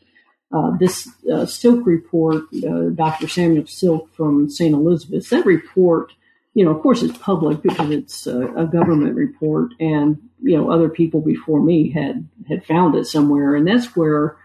Uh, 0.51 0.71
this 0.77 1.07
uh, 1.31 1.45
Silk 1.45 1.85
report, 1.85 2.43
uh, 2.67 2.89
Dr. 2.95 3.27
Samuel 3.27 3.67
Silk 3.67 4.13
from 4.15 4.49
St. 4.49 4.73
Elizabeth's, 4.73 5.29
that 5.29 5.45
report, 5.45 6.11
you 6.55 6.65
know, 6.65 6.71
of 6.71 6.81
course 6.81 7.03
it's 7.03 7.17
public 7.19 7.61
because 7.61 7.91
it's 7.91 8.25
a 8.27 8.67
government 8.71 9.15
report 9.15 9.71
and, 9.79 10.17
you 10.41 10.57
know, 10.57 10.71
other 10.71 10.89
people 10.89 11.21
before 11.21 11.61
me 11.61 11.91
had, 11.91 12.27
had 12.47 12.65
found 12.65 12.95
it 12.95 13.05
somewhere. 13.05 13.55
And 13.55 13.67
that's 13.67 13.95
where 13.95 14.37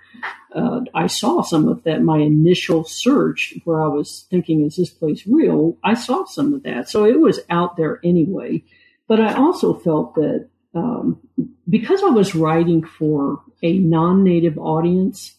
uh, 0.55 0.81
I 0.95 1.07
saw 1.09 1.43
some 1.43 1.69
of 1.69 1.85
that. 1.85 2.03
My 2.03 2.19
initial 2.19 2.85
search 2.85 3.55
where 3.65 3.83
I 3.83 3.89
was 3.89 4.27
thinking, 4.31 4.65
is 4.65 4.77
this 4.77 4.91
place 4.91 5.27
real? 5.27 5.77
I 5.83 5.95
saw 5.95 6.25
some 6.25 6.55
of 6.55 6.63
that. 6.63 6.89
So 6.89 7.05
it 7.05 7.19
was 7.19 7.41
out 7.51 7.77
there 7.77 8.01
anyway. 8.05 8.65
But 9.09 9.21
I 9.21 9.35
also 9.35 9.75
felt 9.75 10.15
that 10.15 10.49
um, 10.75 11.21
because 11.69 12.03
I 12.03 12.11
was 12.11 12.35
writing 12.35 12.85
for 12.85 13.41
a 13.63 13.79
non-native 13.79 14.59
audience, 14.59 15.37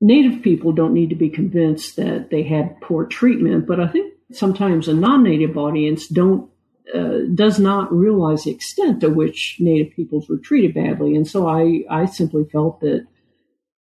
Native 0.00 0.42
people 0.42 0.72
don't 0.72 0.92
need 0.92 1.10
to 1.10 1.16
be 1.16 1.30
convinced 1.30 1.96
that 1.96 2.30
they 2.30 2.42
had 2.42 2.80
poor 2.80 3.06
treatment, 3.06 3.66
but 3.66 3.80
I 3.80 3.88
think 3.88 4.12
sometimes 4.30 4.88
a 4.88 4.94
non-Native 4.94 5.56
audience 5.56 6.06
don't 6.06 6.50
uh, 6.94 7.18
does 7.34 7.58
not 7.58 7.92
realize 7.92 8.44
the 8.44 8.50
extent 8.50 9.00
to 9.00 9.10
which 9.10 9.56
Native 9.58 9.92
peoples 9.94 10.28
were 10.28 10.38
treated 10.38 10.74
badly, 10.74 11.16
and 11.16 11.26
so 11.26 11.48
I 11.48 11.82
I 11.90 12.06
simply 12.06 12.44
felt 12.44 12.80
that 12.80 13.06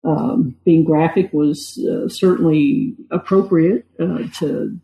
um, 0.04 0.56
being 0.66 0.84
graphic 0.84 1.32
was 1.34 1.78
uh, 1.78 2.08
certainly 2.10 2.96
appropriate 3.12 3.86
uh, 4.00 4.24
to 4.40 4.80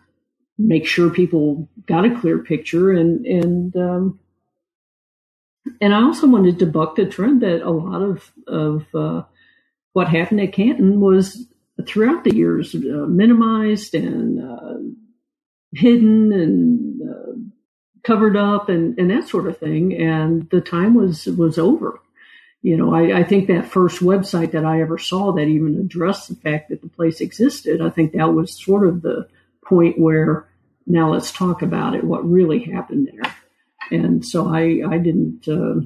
make 0.58 0.86
sure 0.86 1.10
people 1.10 1.70
got 1.86 2.06
a 2.06 2.20
clear 2.20 2.40
picture, 2.40 2.92
and 2.92 3.26
and 3.26 3.76
um, 3.76 4.20
and 5.82 5.94
I 5.94 6.02
also 6.02 6.28
wanted 6.28 6.60
to 6.60 6.66
buck 6.66 6.96
the 6.96 7.06
trend 7.06 7.42
that 7.42 7.62
a 7.62 7.72
lot 7.72 8.02
of 8.02 8.32
of 8.48 8.86
uh, 8.96 9.24
what 9.94 10.08
happened 10.08 10.42
at 10.42 10.54
Canton 10.54 11.00
was 11.00 11.48
throughout 11.86 12.24
the 12.24 12.36
years 12.36 12.74
uh, 12.76 13.06
minimized 13.08 13.94
and 13.94 14.42
uh, 14.42 14.76
hidden 15.74 16.32
and 16.32 17.02
covered 18.06 18.38
up 18.38 18.70
and, 18.70 18.98
and 19.00 19.10
that 19.10 19.28
sort 19.28 19.48
of 19.48 19.58
thing. 19.58 19.94
And 19.94 20.50
the 20.50 20.62
time 20.62 20.94
was 20.94 21.26
was 21.26 21.58
over. 21.58 22.00
You 22.62 22.78
know, 22.78 22.96
I, 22.96 23.20
I, 23.20 23.24
think 23.24 23.48
that 23.48 23.68
first 23.68 24.02
website 24.02 24.54
that 24.54 24.66
I 24.66 24.82
ever 24.82 24.98
saw 24.98 25.34
that 25.34 25.48
even 25.48 25.78
addressed 25.78 26.30
the 26.30 26.36
fact 26.36 26.70
that 26.70 26.82
the 26.82 26.90
place 26.90 27.22
existed, 27.22 27.80
I 27.80 27.92
think 27.92 28.14
that 28.14 28.34
was 28.34 28.60
sort 28.60 28.88
of 28.88 29.04
the 29.04 29.28
point 29.64 30.00
where 30.00 30.48
now 30.88 31.14
let's 31.14 31.32
talk 31.32 31.62
about 31.62 31.94
it, 31.94 32.04
what 32.04 32.28
really 32.28 32.64
happened 32.64 33.12
there. 33.14 33.36
And 33.92 34.26
so 34.26 34.48
I, 34.48 34.82
I 34.90 34.98
didn't, 34.98 35.48
uh, 35.48 35.82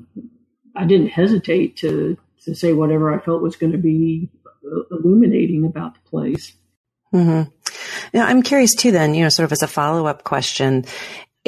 I 0.74 0.86
didn't 0.86 1.09
hesitate 1.09 1.76
to 1.78 2.17
to 2.45 2.55
say 2.55 2.72
whatever 2.72 3.13
I 3.13 3.20
felt 3.20 3.41
was 3.41 3.57
going 3.57 3.74
to 3.74 3.78
be 3.78 4.30
uh, 4.65 4.95
illuminating 4.95 5.65
about 5.65 5.95
the 5.95 6.09
place. 6.09 6.53
Mm-hmm. 7.13 7.49
Now, 8.13 8.26
I'm 8.26 8.41
curious 8.41 8.74
too, 8.74 8.91
then, 8.91 9.13
you 9.13 9.24
know, 9.24 9.30
sort 9.30 9.45
of 9.45 9.51
as 9.51 9.63
a 9.63 9.67
follow 9.67 10.05
up 10.05 10.24
question, 10.24 10.86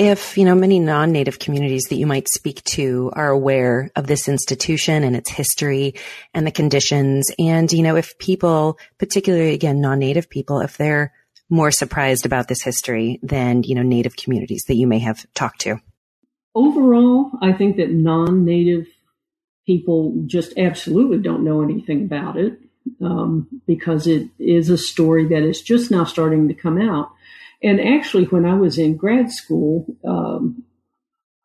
if, 0.01 0.35
you 0.35 0.45
know, 0.45 0.55
many 0.55 0.79
non-native 0.79 1.37
communities 1.37 1.83
that 1.89 1.95
you 1.95 2.07
might 2.07 2.27
speak 2.27 2.63
to 2.63 3.11
are 3.13 3.29
aware 3.29 3.91
of 3.95 4.07
this 4.07 4.27
institution 4.27 5.03
and 5.03 5.15
its 5.15 5.29
history 5.29 5.93
and 6.33 6.47
the 6.47 6.51
conditions, 6.51 7.29
and, 7.37 7.71
you 7.71 7.83
know, 7.83 7.95
if 7.95 8.17
people, 8.17 8.79
particularly 8.97 9.53
again, 9.53 9.79
non-native 9.79 10.27
people, 10.27 10.59
if 10.59 10.75
they're 10.75 11.13
more 11.51 11.69
surprised 11.69 12.25
about 12.25 12.47
this 12.47 12.63
history 12.63 13.19
than, 13.21 13.61
you 13.61 13.75
know, 13.75 13.83
Native 13.83 14.15
communities 14.15 14.63
that 14.67 14.75
you 14.75 14.87
may 14.87 14.99
have 14.99 15.27
talked 15.35 15.61
to? 15.61 15.77
Overall, 16.55 17.29
I 17.39 17.53
think 17.53 17.77
that 17.77 17.91
non-Native 17.91 18.87
people 19.67 20.15
just 20.25 20.57
absolutely 20.57 21.19
don't 21.19 21.43
know 21.43 21.61
anything 21.61 22.05
about 22.05 22.37
it 22.37 22.57
um, 23.01 23.47
because 23.67 24.07
it 24.07 24.29
is 24.39 24.69
a 24.69 24.77
story 24.77 25.27
that 25.27 25.43
is 25.43 25.61
just 25.61 25.91
now 25.91 26.05
starting 26.05 26.47
to 26.47 26.55
come 26.55 26.81
out. 26.81 27.11
And 27.63 27.79
actually, 27.79 28.25
when 28.25 28.45
I 28.45 28.55
was 28.55 28.77
in 28.77 28.97
grad 28.97 29.31
school, 29.31 29.85
um, 30.03 30.63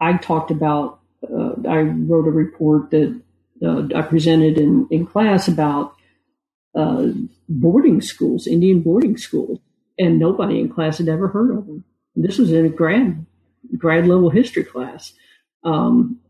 I 0.01 0.17
talked 0.17 0.51
about, 0.51 1.01
uh, 1.23 1.55
I 1.69 1.81
wrote 1.81 2.27
a 2.27 2.31
report 2.31 2.91
that 2.91 3.21
uh, 3.62 3.89
I 3.95 4.03
presented 4.03 4.59
in, 4.59 4.87
in 4.91 5.07
class 5.07 5.49
about 5.49 5.95
uh, 6.75 7.09
boarding 7.49 8.01
schools, 8.01 8.47
Indian 8.47 8.81
boarding 8.81 9.17
schools, 9.17 9.59
and 9.99 10.19
nobody 10.19 10.61
in 10.61 10.69
class 10.69 10.99
had 10.99 11.09
ever 11.09 11.29
heard 11.29 11.51
of 11.51 11.67
them. 11.67 11.85
This 12.14 12.39
was 12.39 12.53
in 12.53 12.64
a 12.67 12.71
grad 12.71 13.27
grad 13.77 14.07
level 14.07 14.31
history 14.31 14.64
class. 14.64 15.12
Um, 15.64 16.21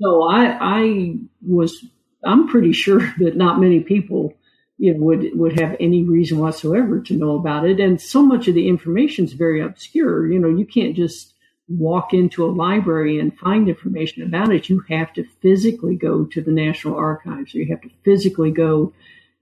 so 0.00 0.22
I, 0.22 0.58
I 0.60 1.14
was, 1.46 1.84
I'm 2.24 2.48
pretty 2.48 2.72
sure 2.72 3.00
that 3.18 3.36
not 3.36 3.60
many 3.60 3.80
people, 3.80 4.34
would 4.80 5.30
would 5.34 5.60
have 5.60 5.76
any 5.78 6.04
reason 6.04 6.38
whatsoever 6.38 7.00
to 7.00 7.16
know 7.16 7.36
about 7.36 7.68
it. 7.68 7.80
And 7.80 8.00
so 8.00 8.22
much 8.22 8.48
of 8.48 8.54
the 8.54 8.68
information 8.68 9.26
is 9.26 9.34
very 9.34 9.60
obscure. 9.60 10.30
You 10.30 10.38
know, 10.38 10.48
you 10.48 10.64
can't 10.64 10.96
just 10.96 11.34
walk 11.68 12.12
into 12.14 12.44
a 12.44 12.50
library 12.50 13.20
and 13.20 13.38
find 13.38 13.68
information 13.68 14.22
about 14.22 14.52
it. 14.52 14.68
You 14.68 14.82
have 14.88 15.12
to 15.14 15.24
physically 15.42 15.96
go 15.96 16.24
to 16.24 16.40
the 16.40 16.50
National 16.50 16.96
Archives. 16.96 17.54
You 17.54 17.66
have 17.66 17.82
to 17.82 17.90
physically 18.04 18.50
go 18.50 18.92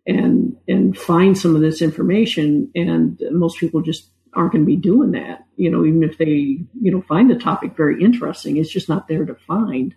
and 0.06 0.56
and 0.66 0.98
find 0.98 1.38
some 1.38 1.54
of 1.54 1.62
this 1.62 1.82
information. 1.82 2.70
And 2.74 3.22
most 3.30 3.58
people 3.58 3.80
just 3.80 4.08
aren't 4.34 4.52
going 4.52 4.64
to 4.64 4.66
be 4.66 4.76
doing 4.76 5.12
that. 5.12 5.46
You 5.56 5.70
know, 5.70 5.84
even 5.84 6.02
if 6.02 6.18
they 6.18 6.58
you 6.80 6.90
know 6.90 7.02
find 7.02 7.30
the 7.30 7.36
topic 7.36 7.76
very 7.76 8.02
interesting, 8.02 8.56
it's 8.56 8.70
just 8.70 8.88
not 8.88 9.06
there 9.06 9.24
to 9.24 9.36
find. 9.46 9.94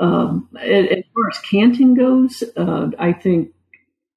Um, 0.00 0.48
as 0.58 1.04
far 1.14 1.28
as 1.30 1.38
Canton 1.48 1.94
goes, 1.94 2.42
uh, 2.56 2.90
I 2.98 3.12
think 3.12 3.52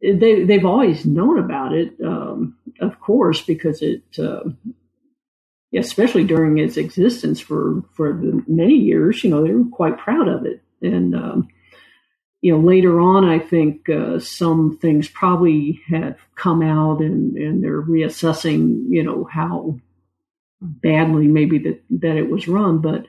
they 0.01 0.43
they've 0.43 0.65
always 0.65 1.05
known 1.05 1.39
about 1.39 1.73
it, 1.73 1.93
um, 2.03 2.57
of 2.79 2.99
course, 2.99 3.41
because 3.41 3.81
it, 3.81 4.03
uh, 4.19 4.43
especially 5.73 6.23
during 6.23 6.57
its 6.57 6.77
existence 6.77 7.39
for 7.39 7.83
for 7.93 8.13
many 8.47 8.75
years, 8.75 9.23
you 9.23 9.29
know, 9.29 9.43
they 9.43 9.53
were 9.53 9.65
quite 9.71 9.97
proud 9.97 10.27
of 10.27 10.45
it, 10.45 10.61
and 10.81 11.15
um, 11.15 11.47
you 12.41 12.51
know, 12.51 12.59
later 12.59 12.99
on, 12.99 13.25
I 13.25 13.39
think 13.39 13.89
uh, 13.89 14.19
some 14.19 14.77
things 14.77 15.07
probably 15.07 15.81
have 15.87 16.17
come 16.35 16.61
out 16.61 16.99
and, 17.01 17.35
and 17.35 17.63
they're 17.63 17.81
reassessing, 17.81 18.83
you 18.89 19.03
know, 19.03 19.23
how 19.23 19.79
badly 20.61 21.27
maybe 21.27 21.57
that, 21.59 21.81
that 21.89 22.15
it 22.15 22.29
was 22.29 22.47
run. 22.47 22.79
But 22.79 23.07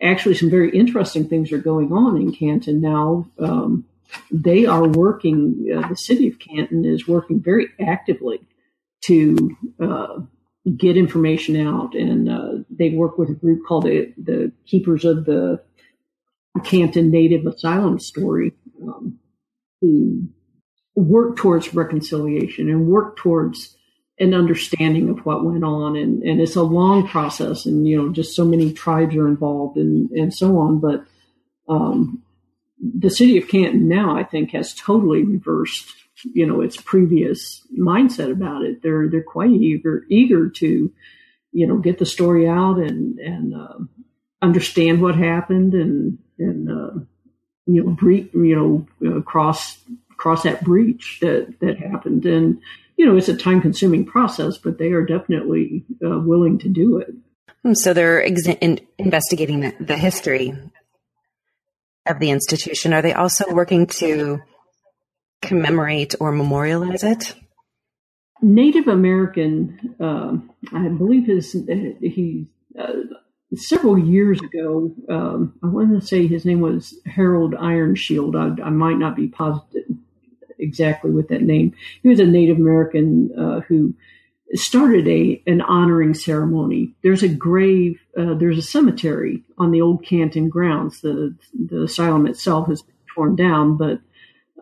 actually, 0.00 0.36
some 0.36 0.50
very 0.50 0.70
interesting 0.70 1.28
things 1.28 1.50
are 1.50 1.58
going 1.58 1.92
on 1.92 2.16
in 2.16 2.32
Canton 2.32 2.80
now. 2.80 3.28
Um, 3.38 3.84
they 4.30 4.66
are 4.66 4.86
working, 4.86 5.66
uh, 5.74 5.88
the 5.88 5.96
city 5.96 6.28
of 6.28 6.38
Canton 6.38 6.84
is 6.84 7.08
working 7.08 7.40
very 7.42 7.68
actively 7.80 8.40
to 9.04 9.56
uh, 9.80 10.20
get 10.76 10.96
information 10.96 11.56
out. 11.56 11.94
And 11.94 12.28
uh, 12.28 12.52
they 12.70 12.90
work 12.90 13.18
with 13.18 13.30
a 13.30 13.34
group 13.34 13.66
called 13.66 13.84
the, 13.84 14.12
the 14.22 14.52
Keepers 14.66 15.04
of 15.04 15.24
the 15.24 15.62
Canton 16.64 17.10
Native 17.10 17.46
Asylum 17.46 17.98
Story 17.98 18.52
um, 18.82 19.18
to 19.80 20.28
work 20.94 21.36
towards 21.36 21.74
reconciliation 21.74 22.68
and 22.68 22.88
work 22.88 23.16
towards 23.16 23.76
an 24.18 24.34
understanding 24.34 25.08
of 25.08 25.24
what 25.24 25.44
went 25.44 25.62
on. 25.62 25.96
And, 25.96 26.22
and 26.24 26.40
it's 26.40 26.56
a 26.56 26.62
long 26.62 27.06
process 27.06 27.66
and, 27.66 27.86
you 27.86 27.96
know, 27.96 28.12
just 28.12 28.34
so 28.34 28.44
many 28.44 28.72
tribes 28.72 29.14
are 29.14 29.28
involved 29.28 29.76
and, 29.76 30.10
and 30.10 30.34
so 30.34 30.58
on. 30.58 30.80
But, 30.80 31.04
um, 31.68 32.24
the 32.80 33.10
city 33.10 33.38
of 33.38 33.48
Canton 33.48 33.88
now, 33.88 34.16
I 34.16 34.24
think, 34.24 34.52
has 34.52 34.74
totally 34.74 35.24
reversed, 35.24 35.92
you 36.22 36.46
know, 36.46 36.60
its 36.60 36.76
previous 36.76 37.66
mindset 37.76 38.30
about 38.30 38.62
it. 38.62 38.82
They're, 38.82 39.08
they're 39.08 39.22
quite 39.22 39.50
eager, 39.50 40.04
eager 40.08 40.48
to, 40.48 40.92
you 41.52 41.66
know, 41.66 41.78
get 41.78 41.98
the 41.98 42.06
story 42.06 42.48
out 42.48 42.78
and, 42.78 43.18
and, 43.18 43.54
uh, 43.54 43.78
understand 44.40 45.02
what 45.02 45.16
happened 45.16 45.74
and, 45.74 46.18
and, 46.38 46.70
uh, 46.70 47.00
you 47.68 47.84
know, 47.84 47.90
bre- 47.90 48.36
you 48.36 48.56
know, 48.56 48.86
uh, 49.08 49.20
cross 49.20 49.78
cross 50.16 50.42
that 50.42 50.64
breach 50.64 51.18
that 51.20 51.60
that 51.60 51.78
happened. 51.78 52.24
And 52.26 52.60
you 52.96 53.06
know, 53.06 53.16
it's 53.16 53.28
a 53.28 53.36
time 53.36 53.60
consuming 53.60 54.04
process, 54.04 54.58
but 54.58 54.78
they 54.78 54.90
are 54.90 55.04
definitely 55.04 55.84
uh, 56.04 56.18
willing 56.18 56.58
to 56.58 56.68
do 56.68 56.98
it. 56.98 57.14
Hmm, 57.62 57.74
so 57.74 57.94
they're 57.94 58.24
ex- 58.24 58.46
in 58.46 58.80
investigating 58.98 59.60
the, 59.60 59.74
the 59.78 59.96
history 59.96 60.54
of 62.08 62.18
the 62.18 62.30
institution. 62.30 62.92
Are 62.92 63.02
they 63.02 63.12
also 63.12 63.52
working 63.52 63.86
to 63.86 64.40
commemorate 65.42 66.14
or 66.20 66.32
memorialize 66.32 67.04
it? 67.04 67.34
Native 68.40 68.86
American, 68.86 69.96
uh, 70.00 70.36
I 70.72 70.88
believe 70.88 71.26
his 71.26 71.52
he 71.52 72.46
uh, 72.78 72.92
several 73.54 73.98
years 73.98 74.40
ago, 74.40 74.94
um, 75.08 75.54
I 75.62 75.66
want 75.66 76.00
to 76.00 76.06
say 76.06 76.26
his 76.26 76.44
name 76.44 76.60
was 76.60 76.94
Harold 77.06 77.54
Ironshield. 77.54 78.36
I, 78.36 78.62
I, 78.62 78.70
might 78.70 78.98
not 78.98 79.16
be 79.16 79.26
positive 79.28 79.84
exactly 80.58 81.10
with 81.10 81.28
that 81.28 81.42
name. 81.42 81.74
He 82.02 82.08
was 82.08 82.20
a 82.20 82.26
Native 82.26 82.58
American 82.58 83.30
uh, 83.36 83.60
who 83.60 83.94
started 84.54 85.06
a 85.08 85.42
an 85.46 85.60
honoring 85.60 86.14
ceremony. 86.14 86.94
There's 87.02 87.22
a 87.22 87.28
grave, 87.28 88.00
uh, 88.18 88.34
there's 88.34 88.58
a 88.58 88.62
cemetery 88.62 89.42
on 89.58 89.70
the 89.70 89.82
old 89.82 90.04
Canton 90.04 90.48
grounds. 90.48 91.00
The 91.00 91.36
the 91.54 91.84
asylum 91.84 92.26
itself 92.26 92.68
has 92.68 92.82
been 92.82 92.94
torn 93.14 93.36
down, 93.36 93.76
but 93.76 94.00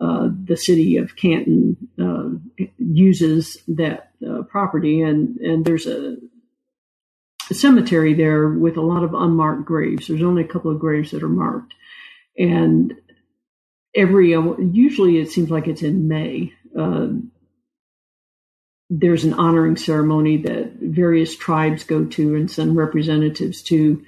uh, 0.01 0.29
the 0.43 0.57
city 0.57 0.97
of 0.97 1.15
Canton 1.15 1.77
uh, 1.99 2.65
uses 2.77 3.57
that 3.67 4.11
uh, 4.27 4.43
property, 4.43 5.01
and 5.01 5.37
and 5.37 5.65
there's 5.65 5.87
a 5.87 6.17
cemetery 7.53 8.13
there 8.13 8.49
with 8.49 8.77
a 8.77 8.81
lot 8.81 9.03
of 9.03 9.13
unmarked 9.13 9.65
graves. 9.65 10.07
There's 10.07 10.23
only 10.23 10.43
a 10.43 10.47
couple 10.47 10.71
of 10.71 10.79
graves 10.79 11.11
that 11.11 11.23
are 11.23 11.29
marked. 11.29 11.73
And 12.37 12.93
every, 13.95 14.31
usually 14.31 15.17
it 15.17 15.31
seems 15.31 15.49
like 15.49 15.67
it's 15.67 15.81
in 15.81 16.07
May, 16.07 16.53
uh, 16.77 17.07
there's 18.89 19.23
an 19.23 19.33
honoring 19.33 19.75
ceremony 19.75 20.37
that 20.37 20.73
various 20.79 21.35
tribes 21.35 21.83
go 21.83 22.05
to 22.05 22.35
and 22.35 22.49
send 22.49 22.75
representatives 22.75 23.61
to 23.61 24.03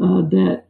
uh, 0.00 0.22
that 0.22 0.64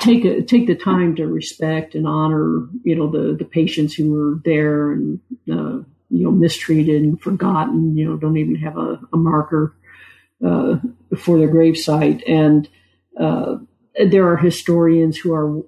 take 0.00 0.24
a, 0.24 0.42
take 0.42 0.66
the 0.66 0.74
time 0.74 1.16
to 1.16 1.26
respect 1.26 1.94
and 1.94 2.06
honor 2.06 2.66
you 2.82 2.94
know 2.94 3.10
the 3.10 3.34
the 3.34 3.44
patients 3.44 3.94
who 3.94 4.12
were 4.12 4.40
there 4.44 4.92
and 4.92 5.20
uh, 5.50 5.82
you 6.10 6.24
know 6.24 6.30
mistreated 6.30 7.02
and 7.02 7.20
forgotten 7.20 7.96
you 7.96 8.08
know 8.08 8.16
don't 8.16 8.36
even 8.36 8.56
have 8.56 8.76
a, 8.76 9.00
a 9.12 9.16
marker 9.16 9.74
uh, 10.44 10.76
for 11.16 11.38
their 11.38 11.48
gravesite. 11.48 12.22
And 12.28 12.68
uh, 13.18 13.56
there 14.08 14.28
are 14.28 14.36
historians 14.36 15.16
who 15.16 15.32
are 15.32 15.62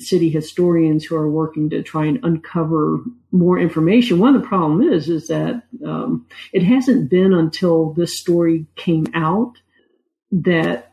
city 0.00 0.30
historians 0.30 1.04
who 1.04 1.16
are 1.16 1.30
working 1.30 1.70
to 1.70 1.82
try 1.82 2.06
and 2.06 2.20
uncover 2.22 3.00
more 3.32 3.58
information. 3.58 4.18
One 4.18 4.34
of 4.34 4.42
the 4.42 4.48
problem 4.48 4.82
is 4.82 5.08
is 5.08 5.28
that 5.28 5.62
um, 5.84 6.26
it 6.52 6.62
hasn't 6.62 7.10
been 7.10 7.32
until 7.32 7.92
this 7.92 8.18
story 8.18 8.66
came 8.76 9.06
out 9.14 9.54
that 10.30 10.92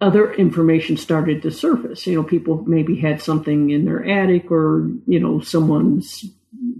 other 0.00 0.32
information 0.34 0.96
started 0.96 1.42
to 1.42 1.50
surface. 1.50 2.06
You 2.06 2.16
know, 2.16 2.24
people 2.24 2.64
maybe 2.66 2.96
had 2.96 3.22
something 3.22 3.70
in 3.70 3.84
their 3.84 4.04
attic, 4.04 4.50
or 4.50 4.90
you 5.06 5.20
know, 5.20 5.40
someone's 5.40 6.24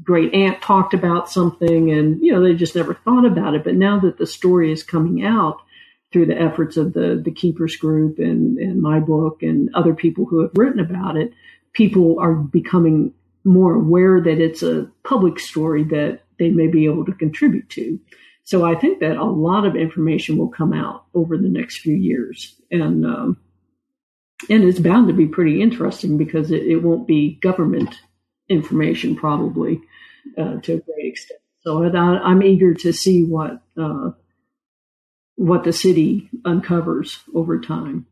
great 0.03 0.35
aunt 0.35 0.61
talked 0.61 0.95
about 0.95 1.31
something, 1.31 1.91
and 1.91 2.21
you 2.23 2.33
know, 2.33 2.43
they 2.43 2.55
just 2.55 2.77
never 2.77 2.95
thought 2.95 3.25
about 3.25 3.55
it. 3.55 3.65
But 3.65 3.75
now 3.75 3.99
that 4.01 4.19
the 4.19 4.27
story 4.27 4.73
is 4.73 4.83
coming 4.83 5.25
out, 5.25 5.61
through 6.15 6.27
the 6.27 6.41
efforts 6.41 6.77
of 6.77 6.93
the 6.93 7.21
the 7.23 7.33
keepers 7.33 7.75
group 7.75 8.21
and 8.21 8.57
and 8.59 8.81
my 8.81 9.01
book 9.01 9.43
and 9.43 9.69
other 9.75 9.93
people 9.95 10.25
who 10.25 10.43
have 10.43 10.53
written 10.55 10.79
about 10.79 11.17
it 11.17 11.33
people 11.75 12.19
are 12.19 12.35
becoming 12.35 13.13
more 13.45 13.75
aware 13.75 14.21
that 14.21 14.41
it's 14.41 14.63
a 14.63 14.91
public 15.05 15.39
story 15.39 15.85
that 15.85 16.21
they 16.39 16.51
may 16.51 16.67
be 16.67 16.87
able 16.87 17.05
to 17.05 17.13
contribute 17.13 17.69
to. 17.71 18.01
So 18.47 18.65
i 18.65 18.75
think 18.75 19.01
that 19.01 19.17
a 19.17 19.25
lot 19.25 19.65
of 19.65 19.75
information 19.75 20.37
will 20.37 20.49
come 20.49 20.73
out 20.73 21.07
over 21.15 21.37
the 21.37 21.49
next 21.49 21.79
few 21.79 21.95
years. 21.95 22.55
And 22.71 23.07
um, 23.07 23.39
and 24.51 24.65
it's 24.65 24.79
bound 24.79 25.09
to 25.09 25.15
be 25.15 25.27
pretty 25.27 25.63
interesting 25.63 26.19
because 26.19 26.51
it, 26.51 26.63
it 26.63 26.77
won't 26.77 27.07
be 27.07 27.37
government 27.37 27.95
information 28.49 29.17
probably 29.17 29.81
uh, 30.37 30.61
to 30.61 30.75
a 30.75 30.81
great 30.81 31.07
extent. 31.07 31.41
So 31.61 31.83
I, 31.83 32.31
am 32.31 32.43
eager 32.43 32.75
to 32.75 32.93
see 32.93 33.25
what 33.25 33.63
uh, 33.81 34.11
what 35.37 35.65
the 35.65 35.73
city 35.73 36.29
uncovers 36.45 37.21
over 37.35 37.61
time. 37.61 38.07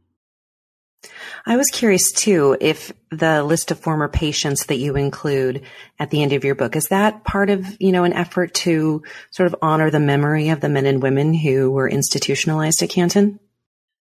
I 1.46 1.56
was 1.56 1.68
curious 1.68 2.12
too 2.12 2.56
if 2.60 2.92
the 3.10 3.42
list 3.42 3.70
of 3.70 3.80
former 3.80 4.08
patients 4.08 4.66
that 4.66 4.76
you 4.76 4.96
include 4.96 5.62
at 5.98 6.10
the 6.10 6.22
end 6.22 6.32
of 6.32 6.44
your 6.44 6.54
book 6.54 6.76
is 6.76 6.84
that 6.84 7.24
part 7.24 7.50
of, 7.50 7.66
you 7.80 7.92
know, 7.92 8.04
an 8.04 8.12
effort 8.12 8.54
to 8.54 9.02
sort 9.30 9.46
of 9.48 9.56
honor 9.60 9.90
the 9.90 10.00
memory 10.00 10.50
of 10.50 10.60
the 10.60 10.68
men 10.68 10.86
and 10.86 11.02
women 11.02 11.34
who 11.34 11.70
were 11.70 11.88
institutionalized 11.88 12.82
at 12.82 12.90
Canton? 12.90 13.40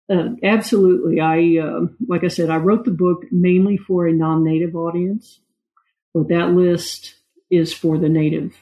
Uh, 0.10 0.30
absolutely. 0.42 1.20
I, 1.20 1.60
uh, 1.64 1.82
like 2.08 2.24
I 2.24 2.30
said, 2.30 2.50
I 2.50 2.58
wrote 2.58 2.86
the 2.86 2.92
book 2.92 3.26
mainly 3.32 3.78
for 3.78 4.08
a 4.08 4.14
non-native 4.14 4.76
audience, 4.76 5.40
but 6.14 6.30
that 6.30 6.52
list 6.52 7.14
is 7.52 7.74
for 7.74 8.00
the 8.00 8.10
native 8.10 8.56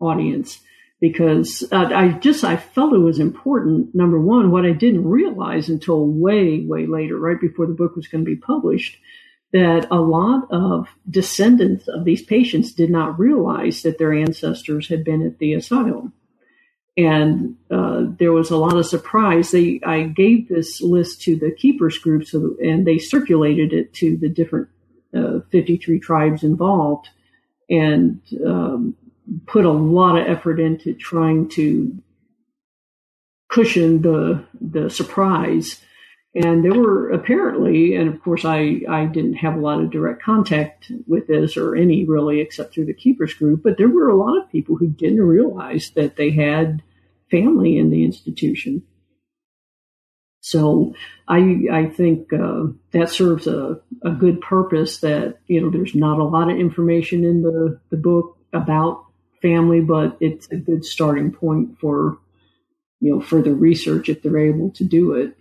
audience 0.00 0.60
because 1.00 1.64
uh, 1.70 1.90
I 1.94 2.12
just 2.12 2.44
I 2.44 2.56
felt 2.56 2.92
it 2.92 2.98
was 2.98 3.18
important. 3.18 3.94
Number 3.94 4.20
one, 4.20 4.50
what 4.50 4.66
I 4.66 4.72
didn't 4.72 5.06
realize 5.06 5.68
until 5.68 6.06
way 6.06 6.60
way 6.60 6.86
later, 6.86 7.18
right 7.18 7.40
before 7.40 7.66
the 7.66 7.74
book 7.74 7.94
was 7.94 8.08
going 8.08 8.24
to 8.24 8.30
be 8.30 8.36
published, 8.36 8.98
that 9.52 9.86
a 9.90 10.00
lot 10.00 10.48
of 10.50 10.88
descendants 11.08 11.86
of 11.88 12.04
these 12.04 12.22
patients 12.22 12.72
did 12.72 12.90
not 12.90 13.18
realize 13.18 13.82
that 13.82 13.98
their 13.98 14.12
ancestors 14.12 14.88
had 14.88 15.04
been 15.04 15.24
at 15.24 15.38
the 15.38 15.54
asylum, 15.54 16.12
and 16.96 17.56
uh, 17.70 18.02
there 18.18 18.32
was 18.32 18.50
a 18.50 18.56
lot 18.56 18.76
of 18.76 18.86
surprise. 18.86 19.52
They 19.52 19.80
I 19.86 20.02
gave 20.02 20.48
this 20.48 20.80
list 20.80 21.22
to 21.22 21.36
the 21.36 21.52
keepers 21.52 21.98
group, 21.98 22.24
so 22.26 22.56
and 22.60 22.84
they 22.84 22.98
circulated 22.98 23.72
it 23.72 23.94
to 23.94 24.16
the 24.16 24.28
different 24.28 24.68
uh, 25.16 25.40
53 25.52 26.00
tribes 26.00 26.42
involved, 26.42 27.08
and 27.70 28.20
um, 28.44 28.96
put 29.46 29.64
a 29.64 29.70
lot 29.70 30.18
of 30.18 30.26
effort 30.26 30.60
into 30.60 30.94
trying 30.94 31.48
to 31.50 31.96
cushion 33.48 34.02
the 34.02 34.44
the 34.60 34.90
surprise. 34.90 35.82
And 36.34 36.62
there 36.62 36.74
were 36.74 37.10
apparently, 37.10 37.94
and 37.94 38.08
of 38.08 38.22
course, 38.22 38.44
I, 38.44 38.82
I 38.88 39.06
didn't 39.06 39.34
have 39.34 39.56
a 39.56 39.60
lot 39.60 39.80
of 39.80 39.90
direct 39.90 40.22
contact 40.22 40.92
with 41.06 41.26
this 41.26 41.56
or 41.56 41.74
any 41.74 42.04
really 42.04 42.40
except 42.40 42.74
through 42.74 42.84
the 42.84 42.94
keepers 42.94 43.34
group, 43.34 43.62
but 43.64 43.78
there 43.78 43.88
were 43.88 44.08
a 44.08 44.16
lot 44.16 44.36
of 44.36 44.52
people 44.52 44.76
who 44.76 44.88
didn't 44.88 45.22
realize 45.22 45.90
that 45.96 46.16
they 46.16 46.30
had 46.30 46.82
family 47.30 47.78
in 47.78 47.90
the 47.90 48.04
institution. 48.04 48.82
So 50.40 50.94
I 51.26 51.64
I 51.72 51.86
think 51.86 52.32
uh, 52.32 52.66
that 52.92 53.10
serves 53.10 53.46
a, 53.46 53.80
a 54.04 54.10
good 54.10 54.40
purpose. 54.40 54.98
That 54.98 55.38
you 55.46 55.60
know, 55.60 55.70
there's 55.70 55.94
not 55.94 56.20
a 56.20 56.24
lot 56.24 56.50
of 56.50 56.58
information 56.58 57.24
in 57.24 57.42
the 57.42 57.80
the 57.90 57.96
book 57.96 58.38
about 58.52 59.04
family, 59.40 59.80
but 59.80 60.16
it's 60.20 60.48
a 60.50 60.56
good 60.56 60.84
starting 60.84 61.32
point 61.32 61.78
for 61.80 62.18
you 63.00 63.14
know 63.14 63.20
further 63.20 63.54
research 63.54 64.08
if 64.08 64.22
they're 64.22 64.38
able 64.38 64.70
to 64.72 64.84
do 64.84 65.14
it. 65.14 65.36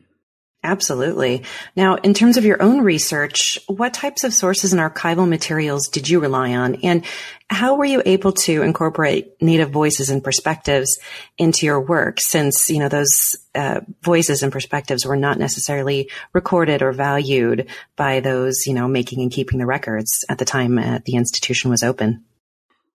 Absolutely. 0.64 1.44
Now, 1.76 1.96
in 1.96 2.14
terms 2.14 2.36
of 2.36 2.44
your 2.44 2.62
own 2.62 2.82
research, 2.82 3.60
what 3.68 3.94
types 3.94 4.24
of 4.24 4.34
sources 4.34 4.74
and 4.74 4.82
archival 4.82 5.28
materials 5.28 5.88
did 5.88 6.10
you 6.10 6.20
rely 6.20 6.56
on? 6.56 6.76
And 6.84 7.06
how 7.50 7.76
were 7.76 7.86
you 7.86 8.02
able 8.06 8.34
to 8.34 8.64
incorporate 8.64 9.42
Native 9.42 9.70
voices 9.70 10.10
and 10.10 10.24
perspectives 10.24 11.00
into 11.38 11.66
your 11.66 11.80
work 11.80 12.20
since, 12.20 12.70
you 12.70 12.80
know, 12.80 12.90
those 12.90 13.38
uh, 13.56 13.82
voices 14.02 14.44
and 14.44 14.52
perspectives 14.52 15.06
were 15.06 15.16
not 15.16 15.38
necessarily 15.38 16.10
recorded 16.34 16.82
or 16.82 16.92
valued 16.92 17.70
by 17.96 18.20
those, 18.20 18.66
you 18.66 18.74
know, 18.74 18.88
making 18.88 19.22
and 19.22 19.32
keeping 19.32 19.60
the 19.60 19.66
records 19.66 20.26
at 20.28 20.40
the 20.40 20.46
time 20.46 20.78
uh, 20.80 21.00
the 21.06 21.16
institution 21.16 21.70
was 21.70 21.84
open? 21.84 22.26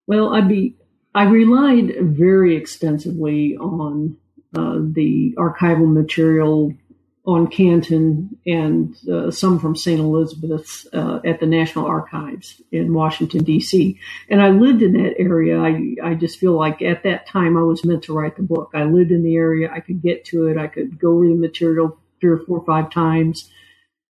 Well, 0.07 0.34
I'd 0.34 0.48
be 0.48 0.76
I 1.14 1.24
relied 1.24 1.94
very 2.00 2.56
extensively 2.56 3.56
on 3.56 4.16
uh, 4.54 4.78
the 4.80 5.34
archival 5.38 5.92
material 5.92 6.74
on 7.24 7.46
Canton 7.46 8.36
and 8.46 8.96
uh, 9.08 9.30
some 9.30 9.60
from 9.60 9.76
St. 9.76 10.00
Elizabeth's 10.00 10.86
uh, 10.92 11.20
at 11.24 11.38
the 11.38 11.46
National 11.46 11.86
Archives 11.86 12.60
in 12.72 12.92
Washington, 12.92 13.44
D.C. 13.44 13.98
And 14.28 14.42
I 14.42 14.48
lived 14.48 14.82
in 14.82 14.94
that 14.94 15.14
area. 15.18 15.60
I, 15.60 15.94
I 16.02 16.14
just 16.14 16.40
feel 16.40 16.52
like 16.52 16.82
at 16.82 17.04
that 17.04 17.28
time 17.28 17.56
I 17.56 17.62
was 17.62 17.84
meant 17.84 18.02
to 18.04 18.14
write 18.14 18.36
the 18.36 18.42
book. 18.42 18.70
I 18.74 18.84
lived 18.84 19.12
in 19.12 19.22
the 19.22 19.36
area. 19.36 19.70
I 19.72 19.80
could 19.80 20.02
get 20.02 20.24
to 20.26 20.48
it. 20.48 20.58
I 20.58 20.66
could 20.66 20.98
go 20.98 21.12
over 21.12 21.28
the 21.28 21.34
material 21.34 21.96
three 22.20 22.30
or 22.30 22.38
four 22.38 22.58
or 22.58 22.64
five 22.64 22.90
times, 22.90 23.50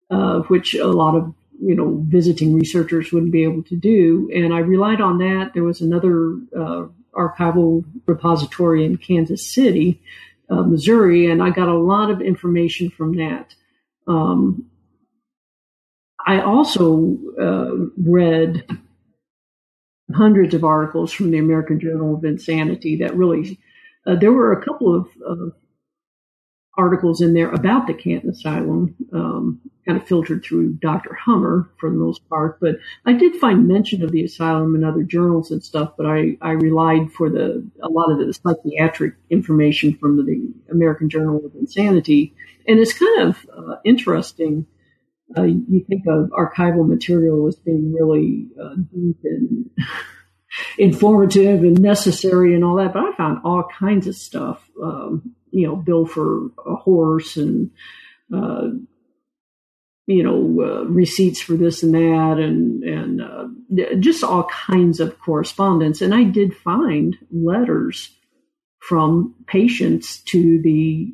uh, 0.10 0.39
which 0.41 0.74
a 0.74 0.88
lot 0.88 1.16
of 1.16 1.34
you 1.62 1.76
know, 1.76 2.03
visiting 2.07 2.55
researchers 2.55 3.12
wouldn't 3.12 3.32
be 3.32 3.43
able 3.43 3.64
to 3.64 3.76
do. 3.76 4.30
And 4.34 4.53
I 4.53 4.59
relied 4.59 4.99
on 4.99 5.20
that. 5.20 5.51
There 5.53 5.64
was 5.64 5.82
another 5.82 6.34
uh, 6.57 6.88
archival 7.14 7.86
repository 8.07 8.84
in 8.86 8.97
Kansas 8.97 9.45
City, 9.45 10.01
uh, 10.49 10.64
Missouri, 10.64 11.30
and 11.30 11.41
I 11.43 11.51
got 11.51 11.68
a 11.70 11.78
lot 11.78 12.09
of 12.09 12.22
information 12.22 12.89
from 12.89 13.16
that. 13.18 13.55
Um, 14.07 14.66
I 16.26 16.41
also 16.41 17.18
uh, 17.39 17.89
read 17.97 18.66
hundreds 20.14 20.53
of 20.53 20.64
articles 20.64 21.12
from 21.12 21.32
the 21.32 21.38
American 21.38 21.80
Journal 21.80 22.16
of 22.16 22.26
Insanity 22.26 22.97
that 22.97 23.16
really, 23.16 23.59
uh, 24.05 24.16
there 24.16 24.32
were 24.32 24.51
a 24.51 24.64
couple 24.64 24.95
of, 24.95 25.07
of 25.26 25.53
articles 26.78 27.22
in 27.22 27.34
there 27.34 27.51
about 27.51 27.88
the 27.88 27.93
Canton 27.93 28.30
Asylum, 28.30 28.95
um, 29.13 29.59
kind 29.86 29.99
of 29.99 30.07
filtered 30.07 30.43
through 30.43 30.74
Dr. 30.74 31.13
Hummer 31.13 31.69
for 31.80 31.89
the 31.89 31.97
most 31.97 32.28
part. 32.30 32.59
But 32.59 32.78
I 33.05 33.13
did 33.13 33.36
find 33.36 33.67
mention 33.67 34.03
of 34.03 34.11
the 34.11 34.24
asylum 34.24 34.76
in 34.76 34.84
other 34.84 35.03
journals 35.03 35.51
and 35.51 35.63
stuff. 35.63 35.93
But 35.97 36.05
I, 36.05 36.38
I 36.41 36.51
relied 36.51 37.11
for 37.11 37.30
the 37.30 37.67
a 37.84 37.89
lot 37.89 38.11
of 38.11 38.19
the 38.19 38.34
psychiatric 38.34 39.15
information 39.30 39.97
from 39.97 40.17
the 40.26 40.53
American 40.72 41.09
Journal 41.09 41.41
of 41.45 41.55
Insanity, 41.55 42.34
and 42.67 42.80
it's 42.80 42.97
kind 42.97 43.22
of 43.30 43.38
uh, 43.55 43.76
interesting. 43.84 44.65
Uh, 45.38 45.43
you 45.43 45.86
think 45.88 46.03
of 46.07 46.30
archival 46.32 46.86
material 46.88 47.47
as 47.47 47.55
being 47.55 47.93
really 47.93 48.47
uh, 48.61 48.76
deep 48.93 49.17
and 49.24 49.69
informative 50.78 51.62
and 51.62 51.80
necessary 51.80 52.53
and 52.55 52.64
all 52.64 52.76
that, 52.76 52.93
but 52.93 53.03
I 53.03 53.16
found 53.16 53.41
all 53.43 53.64
kinds 53.64 54.07
of 54.07 54.16
stuff. 54.16 54.64
Um, 54.82 55.36
you 55.51 55.68
know, 55.68 55.76
bill 55.76 56.05
for 56.05 56.47
a 56.66 56.76
horse 56.76 57.36
and, 57.36 57.72
uh, 58.34 58.70
you 60.07 60.24
know, 60.24 60.64
uh, 60.64 60.86
receipts 60.86 61.41
for 61.41 61.53
this 61.53 61.84
and 61.84 61.93
that, 61.93 62.38
and 62.39 62.84
and 62.84 63.22
uh, 63.22 63.95
just 63.99 64.24
all 64.24 64.45
kinds 64.45 64.99
of 64.99 65.20
correspondence. 65.20 66.01
And 66.01 66.14
I 66.14 66.24
did 66.24 66.55
find 66.55 67.18
letters 67.32 68.09
from 68.80 69.36
patients 69.45 70.22
to 70.24 70.62
the 70.62 71.14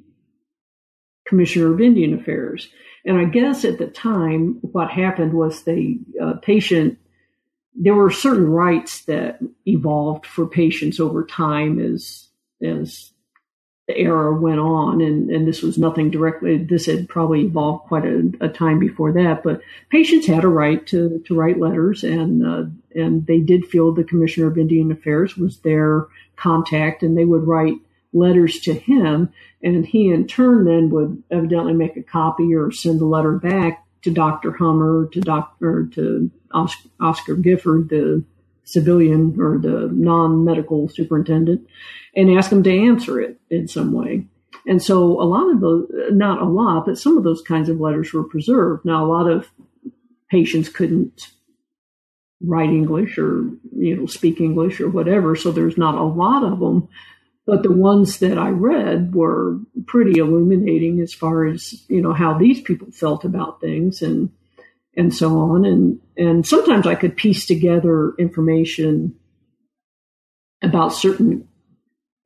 Commissioner 1.28 1.74
of 1.74 1.82
Indian 1.82 2.14
Affairs. 2.14 2.70
And 3.06 3.18
I 3.18 3.26
guess 3.26 3.66
at 3.66 3.78
the 3.78 3.88
time, 3.88 4.60
what 4.62 4.90
happened 4.90 5.34
was 5.34 5.64
the 5.64 6.00
uh, 6.22 6.34
patient, 6.42 6.98
there 7.80 7.96
were 7.96 8.12
certain 8.12 8.48
rights 8.48 9.06
that 9.06 9.40
evolved 9.66 10.26
for 10.26 10.48
patients 10.48 11.00
over 11.00 11.26
time 11.26 11.80
as 11.80 12.28
as 12.62 13.12
the 13.88 13.98
era 13.98 14.34
went 14.34 14.60
on, 14.60 15.00
and, 15.00 15.30
and 15.30 15.48
this 15.48 15.62
was 15.62 15.78
nothing 15.78 16.12
directly. 16.12 16.58
This 16.58 16.88
had 16.88 17.08
probably 17.08 17.46
evolved 17.46 17.88
quite 17.88 18.04
a, 18.04 18.30
a 18.42 18.50
time 18.50 18.80
before 18.80 19.14
that, 19.14 19.44
but 19.44 19.62
patients 19.90 20.28
had 20.28 20.44
a 20.44 20.50
right 20.50 20.86
to, 20.88 21.24
to 21.26 21.36
write 21.36 21.60
letters, 21.60 22.04
and 22.04 22.46
uh, 22.46 22.66
and 22.96 23.26
they 23.28 23.40
did 23.40 23.66
feel 23.66 23.94
the 23.94 24.04
Commissioner 24.04 24.48
of 24.48 24.58
Indian 24.58 24.92
Affairs 24.92 25.38
was 25.38 25.60
their 25.60 26.08
contact, 26.36 27.02
and 27.02 27.18
they 27.18 27.26
would 27.26 27.48
write 27.48 27.76
letters 28.12 28.60
to 28.62 28.74
him, 28.74 29.30
and 29.64 29.86
he 29.86 30.10
in 30.10 30.28
turn 30.28 30.66
then 30.66 30.90
would 30.90 31.24
evidently 31.32 31.74
make 31.74 31.96
a 31.96 32.04
copy 32.04 32.54
or 32.54 32.72
send 32.72 33.00
the 33.00 33.06
letter 33.06 33.34
back 33.34 33.87
to 34.08 34.14
Dr. 34.14 34.54
Hummer, 34.54 35.10
to 35.12 35.20
Doctor, 35.20 35.86
to 35.94 36.32
Oscar 36.54 37.36
Gifford, 37.36 37.90
the 37.90 38.24
civilian 38.64 39.36
or 39.38 39.58
the 39.58 39.90
non-medical 39.92 40.88
superintendent 40.88 41.68
and 42.16 42.38
ask 42.38 42.50
them 42.50 42.64
to 42.64 42.86
answer 42.86 43.20
it 43.20 43.38
in 43.50 43.68
some 43.68 43.92
way. 43.92 44.26
And 44.66 44.82
so 44.82 45.22
a 45.22 45.24
lot 45.24 45.52
of 45.52 45.60
the, 45.60 46.10
not 46.12 46.42
a 46.42 46.46
lot, 46.46 46.86
but 46.86 46.98
some 46.98 47.18
of 47.18 47.26
those 47.26 47.42
kinds 47.42 47.68
of 47.68 47.82
letters 47.82 48.14
were 48.14 48.24
preserved. 48.24 48.86
Now, 48.86 49.06
a 49.06 49.12
lot 49.12 49.30
of 49.30 49.50
patients 50.30 50.70
couldn't 50.70 51.28
write 52.42 52.70
English 52.70 53.18
or, 53.18 53.50
you 53.76 53.98
know, 53.98 54.06
speak 54.06 54.40
English 54.40 54.80
or 54.80 54.90
whatever. 54.90 55.36
So 55.36 55.52
there's 55.52 55.78
not 55.78 55.96
a 55.96 56.04
lot 56.04 56.44
of 56.44 56.60
them. 56.60 56.88
But 57.48 57.64
the 57.64 57.72
ones 57.72 58.20
that 58.20 58.38
I 58.38 58.50
read 58.50 59.16
were 59.16 59.58
pretty 59.86 60.20
illuminating 60.20 61.00
as 61.00 61.14
far 61.14 61.46
as, 61.46 61.86
you 61.88 62.02
know, 62.02 62.12
how 62.12 62.38
these 62.38 62.60
people 62.60 62.92
felt 62.92 63.24
about 63.24 63.62
things 63.62 64.02
and, 64.02 64.32
and 64.98 65.16
so 65.16 65.40
on. 65.40 65.64
And, 65.64 66.02
and 66.18 66.46
sometimes 66.46 66.86
I 66.86 66.96
could 66.96 67.16
piece 67.16 67.46
together 67.46 68.14
information 68.20 69.16
about 70.62 70.90
certain 70.90 71.48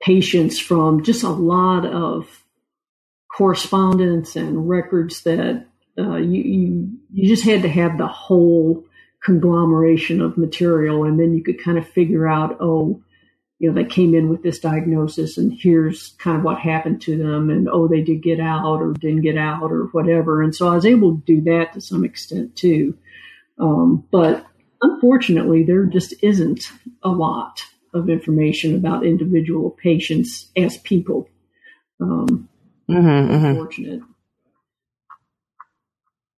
patients 0.01 0.57
from 0.57 1.03
just 1.03 1.21
a 1.21 1.29
lot 1.29 1.85
of 1.85 2.43
correspondence 3.31 4.35
and 4.35 4.67
records 4.67 5.21
that 5.21 5.67
uh, 5.99 6.15
you, 6.15 6.41
you, 6.41 6.89
you 7.13 7.27
just 7.29 7.45
had 7.45 7.61
to 7.61 7.69
have 7.69 7.99
the 7.99 8.07
whole 8.07 8.85
conglomeration 9.23 10.19
of 10.19 10.35
material, 10.35 11.03
and 11.03 11.19
then 11.19 11.35
you 11.35 11.43
could 11.43 11.63
kind 11.63 11.77
of 11.77 11.87
figure 11.87 12.27
out, 12.27 12.57
oh, 12.59 13.03
you 13.61 13.69
know, 13.69 13.75
they 13.75 13.87
came 13.87 14.15
in 14.15 14.27
with 14.27 14.41
this 14.41 14.57
diagnosis 14.57 15.37
and 15.37 15.53
here's 15.53 16.13
kind 16.17 16.35
of 16.35 16.43
what 16.43 16.57
happened 16.57 16.99
to 16.99 17.15
them 17.15 17.51
and, 17.51 17.69
oh, 17.69 17.87
they 17.87 18.01
did 18.01 18.23
get 18.23 18.39
out 18.39 18.81
or 18.81 18.91
didn't 18.93 19.21
get 19.21 19.37
out 19.37 19.71
or 19.71 19.83
whatever. 19.91 20.41
And 20.41 20.55
so 20.55 20.67
I 20.67 20.73
was 20.73 20.85
able 20.85 21.13
to 21.13 21.21
do 21.27 21.41
that 21.41 21.73
to 21.73 21.81
some 21.81 22.03
extent 22.03 22.55
too. 22.55 22.97
Um, 23.59 24.03
but 24.09 24.47
unfortunately, 24.81 25.61
there 25.61 25.85
just 25.85 26.15
isn't 26.23 26.71
a 27.03 27.09
lot 27.09 27.61
of 27.93 28.09
information 28.09 28.73
about 28.73 29.05
individual 29.05 29.69
patients 29.69 30.49
as 30.57 30.79
people. 30.79 31.29
Um, 31.99 32.49
mm-hmm, 32.89 32.97
mm-hmm. 32.97 33.45
unfortunate. 33.45 34.01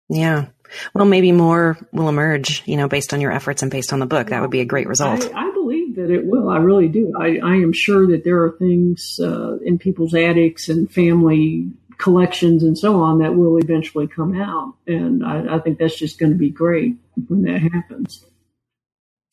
Yeah. 0.08 0.46
Well, 0.92 1.04
maybe 1.04 1.30
more 1.30 1.78
will 1.92 2.08
emerge, 2.08 2.64
you 2.66 2.76
know, 2.76 2.88
based 2.88 3.14
on 3.14 3.20
your 3.20 3.30
efforts 3.30 3.62
and 3.62 3.70
based 3.70 3.92
on 3.92 4.00
the 4.00 4.06
book. 4.06 4.30
That 4.30 4.40
would 4.40 4.50
be 4.50 4.60
a 4.60 4.64
great 4.64 4.88
result. 4.88 5.30
I, 5.32 5.46
I 5.46 5.51
that 5.96 6.10
it 6.10 6.24
will. 6.24 6.48
I 6.48 6.58
really 6.58 6.88
do. 6.88 7.12
I, 7.18 7.38
I 7.42 7.54
am 7.56 7.72
sure 7.72 8.06
that 8.08 8.24
there 8.24 8.42
are 8.42 8.52
things 8.52 9.20
uh, 9.22 9.58
in 9.64 9.78
people's 9.78 10.14
attics 10.14 10.68
and 10.68 10.90
family 10.90 11.70
collections 11.98 12.62
and 12.64 12.76
so 12.76 13.00
on 13.00 13.18
that 13.18 13.34
will 13.34 13.58
eventually 13.58 14.08
come 14.08 14.40
out. 14.40 14.74
And 14.86 15.24
I, 15.24 15.56
I 15.56 15.58
think 15.60 15.78
that's 15.78 15.96
just 15.96 16.18
going 16.18 16.32
to 16.32 16.38
be 16.38 16.50
great 16.50 16.96
when 17.28 17.42
that 17.42 17.62
happens. 17.62 18.24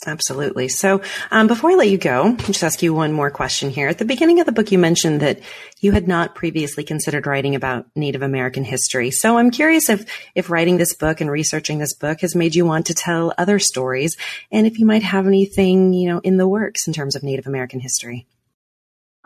Absolutely. 0.07 0.69
So, 0.69 1.01
um, 1.29 1.47
before 1.47 1.71
I 1.71 1.75
let 1.75 1.89
you 1.89 1.97
go, 1.97 2.23
I'll 2.23 2.35
just 2.35 2.63
ask 2.63 2.81
you 2.81 2.93
one 2.93 3.11
more 3.11 3.29
question 3.29 3.69
here. 3.69 3.89
At 3.89 3.97
the 3.97 4.05
beginning 4.05 4.39
of 4.39 4.45
the 4.45 4.53
book, 4.53 4.71
you 4.71 4.79
mentioned 4.79 5.19
that 5.19 5.41
you 5.81 5.91
had 5.91 6.07
not 6.07 6.35
previously 6.35 6.85
considered 6.85 7.27
writing 7.27 7.53
about 7.53 7.85
Native 7.97 8.21
American 8.21 8.63
history. 8.63 9.11
So, 9.11 9.37
I'm 9.37 9.51
curious 9.51 9.89
if 9.89 10.05
if 10.35 10.49
writing 10.49 10.77
this 10.77 10.95
book 10.95 11.19
and 11.19 11.29
researching 11.29 11.79
this 11.79 11.93
book 11.93 12.21
has 12.21 12.33
made 12.33 12.55
you 12.55 12.65
want 12.65 12.85
to 12.85 12.93
tell 12.93 13.33
other 13.37 13.59
stories, 13.59 14.15
and 14.53 14.65
if 14.65 14.79
you 14.79 14.85
might 14.85 15.03
have 15.03 15.27
anything, 15.27 15.91
you 15.91 16.07
know, 16.07 16.19
in 16.19 16.37
the 16.37 16.47
works 16.47 16.87
in 16.87 16.93
terms 16.93 17.17
of 17.17 17.23
Native 17.23 17.45
American 17.45 17.81
history. 17.81 18.25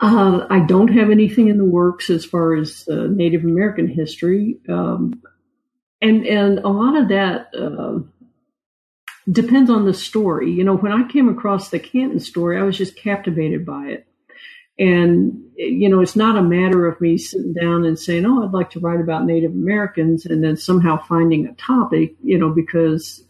Uh, 0.00 0.44
I 0.50 0.58
don't 0.66 0.88
have 0.88 1.10
anything 1.10 1.48
in 1.48 1.56
the 1.56 1.64
works 1.64 2.10
as 2.10 2.24
far 2.24 2.56
as 2.56 2.88
uh, 2.90 3.06
Native 3.08 3.44
American 3.44 3.86
history, 3.86 4.58
um, 4.68 5.22
and 6.02 6.26
and 6.26 6.58
a 6.58 6.68
lot 6.68 6.96
of 6.96 7.08
that. 7.10 7.54
Uh, 7.56 8.00
depends 9.30 9.70
on 9.70 9.84
the 9.84 9.94
story. 9.94 10.50
You 10.50 10.64
know, 10.64 10.76
when 10.76 10.92
I 10.92 11.08
came 11.08 11.28
across 11.28 11.70
the 11.70 11.78
Canton 11.78 12.20
story, 12.20 12.58
I 12.58 12.62
was 12.62 12.76
just 12.76 12.96
captivated 12.96 13.64
by 13.64 13.86
it. 13.86 14.06
And, 14.78 15.44
you 15.56 15.88
know, 15.88 16.00
it's 16.00 16.16
not 16.16 16.36
a 16.36 16.42
matter 16.42 16.86
of 16.86 17.00
me 17.00 17.16
sitting 17.16 17.54
down 17.54 17.84
and 17.84 17.98
saying, 17.98 18.26
oh, 18.26 18.44
I'd 18.44 18.52
like 18.52 18.70
to 18.70 18.80
write 18.80 19.00
about 19.00 19.24
Native 19.24 19.52
Americans 19.52 20.26
and 20.26 20.42
then 20.42 20.56
somehow 20.56 21.00
finding 21.00 21.46
a 21.46 21.54
topic, 21.54 22.16
you 22.22 22.38
know, 22.38 22.50
because 22.50 23.22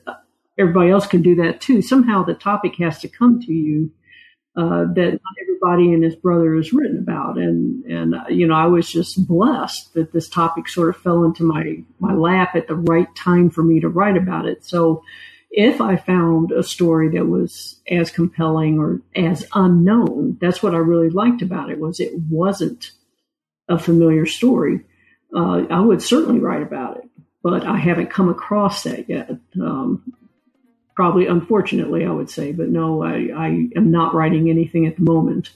everybody 0.59 0.90
else 0.90 1.07
can 1.07 1.22
do 1.22 1.34
that 1.36 1.61
too. 1.61 1.82
Somehow 1.82 2.24
the 2.24 2.34
topic 2.34 2.76
has 2.76 2.99
to 3.01 3.09
come 3.09 3.40
to 3.40 3.53
you. 3.53 3.92
Uh, 4.57 4.86
that 4.95 5.11
not 5.11 5.34
everybody 5.42 5.92
and 5.92 6.05
his 6.05 6.14
brother 6.14 6.55
has 6.55 6.72
written 6.72 6.99
about, 6.99 7.36
and 7.36 7.84
and 7.86 8.14
uh, 8.14 8.22
you 8.28 8.47
know 8.47 8.55
I 8.55 8.66
was 8.66 8.88
just 8.88 9.26
blessed 9.26 9.95
that 9.95 10.12
this 10.12 10.28
topic 10.28 10.68
sort 10.68 10.90
of 10.90 10.97
fell 10.97 11.24
into 11.24 11.42
my 11.42 11.82
my 11.99 12.14
lap 12.14 12.55
at 12.55 12.68
the 12.68 12.76
right 12.76 13.09
time 13.16 13.51
for 13.51 13.64
me 13.64 13.80
to 13.80 13.88
write 13.88 14.16
about 14.16 14.47
it. 14.47 14.64
So 14.64 15.03
if 15.57 15.80
I 15.80 15.94
found 15.94 16.50
a 16.50 16.64
story 16.64 17.11
that 17.11 17.26
was 17.26 17.80
as 17.88 18.11
compelling 18.11 18.80
or 18.80 19.00
as 19.14 19.46
unknown, 19.55 20.36
that's 20.40 20.64
what 20.64 20.74
I 20.74 20.78
really 20.78 21.11
liked 21.11 21.42
about 21.42 21.70
it 21.70 21.78
was 21.78 22.00
it 22.00 22.12
wasn't 22.28 22.90
a 23.68 23.78
familiar 23.78 24.26
story. 24.26 24.80
Uh, 25.34 25.62
I 25.70 25.78
would 25.78 26.02
certainly 26.02 26.40
write 26.40 26.62
about 26.62 26.96
it, 26.96 27.09
but 27.40 27.64
I 27.64 27.76
haven't 27.76 28.11
come 28.11 28.28
across 28.28 28.82
that 28.82 29.09
yet. 29.09 29.30
Um, 29.61 30.12
probably, 30.96 31.28
unfortunately, 31.28 32.05
I 32.05 32.11
would 32.11 32.30
say, 32.30 32.50
but 32.50 32.68
no, 32.68 33.05
I, 33.05 33.30
I 33.36 33.68
am 33.76 33.92
not 33.92 34.12
writing 34.12 34.50
anything 34.50 34.86
at 34.86 34.96
the 34.96 35.02
moment 35.02 35.50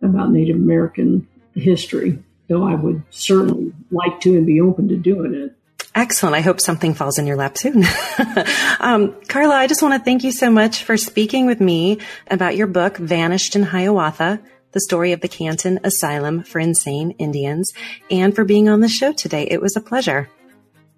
about 0.00 0.32
Native 0.32 0.56
American 0.56 1.28
history, 1.54 2.18
though 2.48 2.64
I 2.64 2.74
would 2.74 3.02
certainly 3.10 3.74
like 3.90 4.18
to 4.22 4.34
and 4.34 4.46
be 4.46 4.62
open 4.62 4.88
to 4.88 4.96
doing 4.96 5.34
it. 5.34 5.54
Excellent. 5.94 6.34
I 6.34 6.40
hope 6.40 6.60
something 6.60 6.94
falls 6.94 7.18
in 7.18 7.26
your 7.26 7.36
lap 7.36 7.58
soon. 7.58 7.84
um, 8.80 9.14
Carla, 9.28 9.54
I 9.54 9.66
just 9.66 9.82
want 9.82 9.94
to 9.94 10.02
thank 10.02 10.24
you 10.24 10.32
so 10.32 10.50
much 10.50 10.84
for 10.84 10.96
speaking 10.96 11.44
with 11.44 11.60
me 11.60 11.98
about 12.30 12.56
your 12.56 12.66
book, 12.66 12.96
Vanished 12.96 13.54
in 13.56 13.62
Hiawatha, 13.62 14.40
the 14.72 14.80
story 14.80 15.12
of 15.12 15.20
the 15.20 15.28
Canton 15.28 15.80
Asylum 15.84 16.44
for 16.44 16.60
Insane 16.60 17.10
Indians, 17.12 17.72
and 18.10 18.34
for 18.34 18.44
being 18.44 18.70
on 18.70 18.80
the 18.80 18.88
show 18.88 19.12
today. 19.12 19.46
It 19.50 19.60
was 19.60 19.76
a 19.76 19.82
pleasure. 19.82 20.30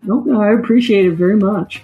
No, 0.04 0.20
no 0.20 0.40
I 0.40 0.52
appreciate 0.52 1.06
it 1.06 1.14
very 1.14 1.36
much. 1.36 1.82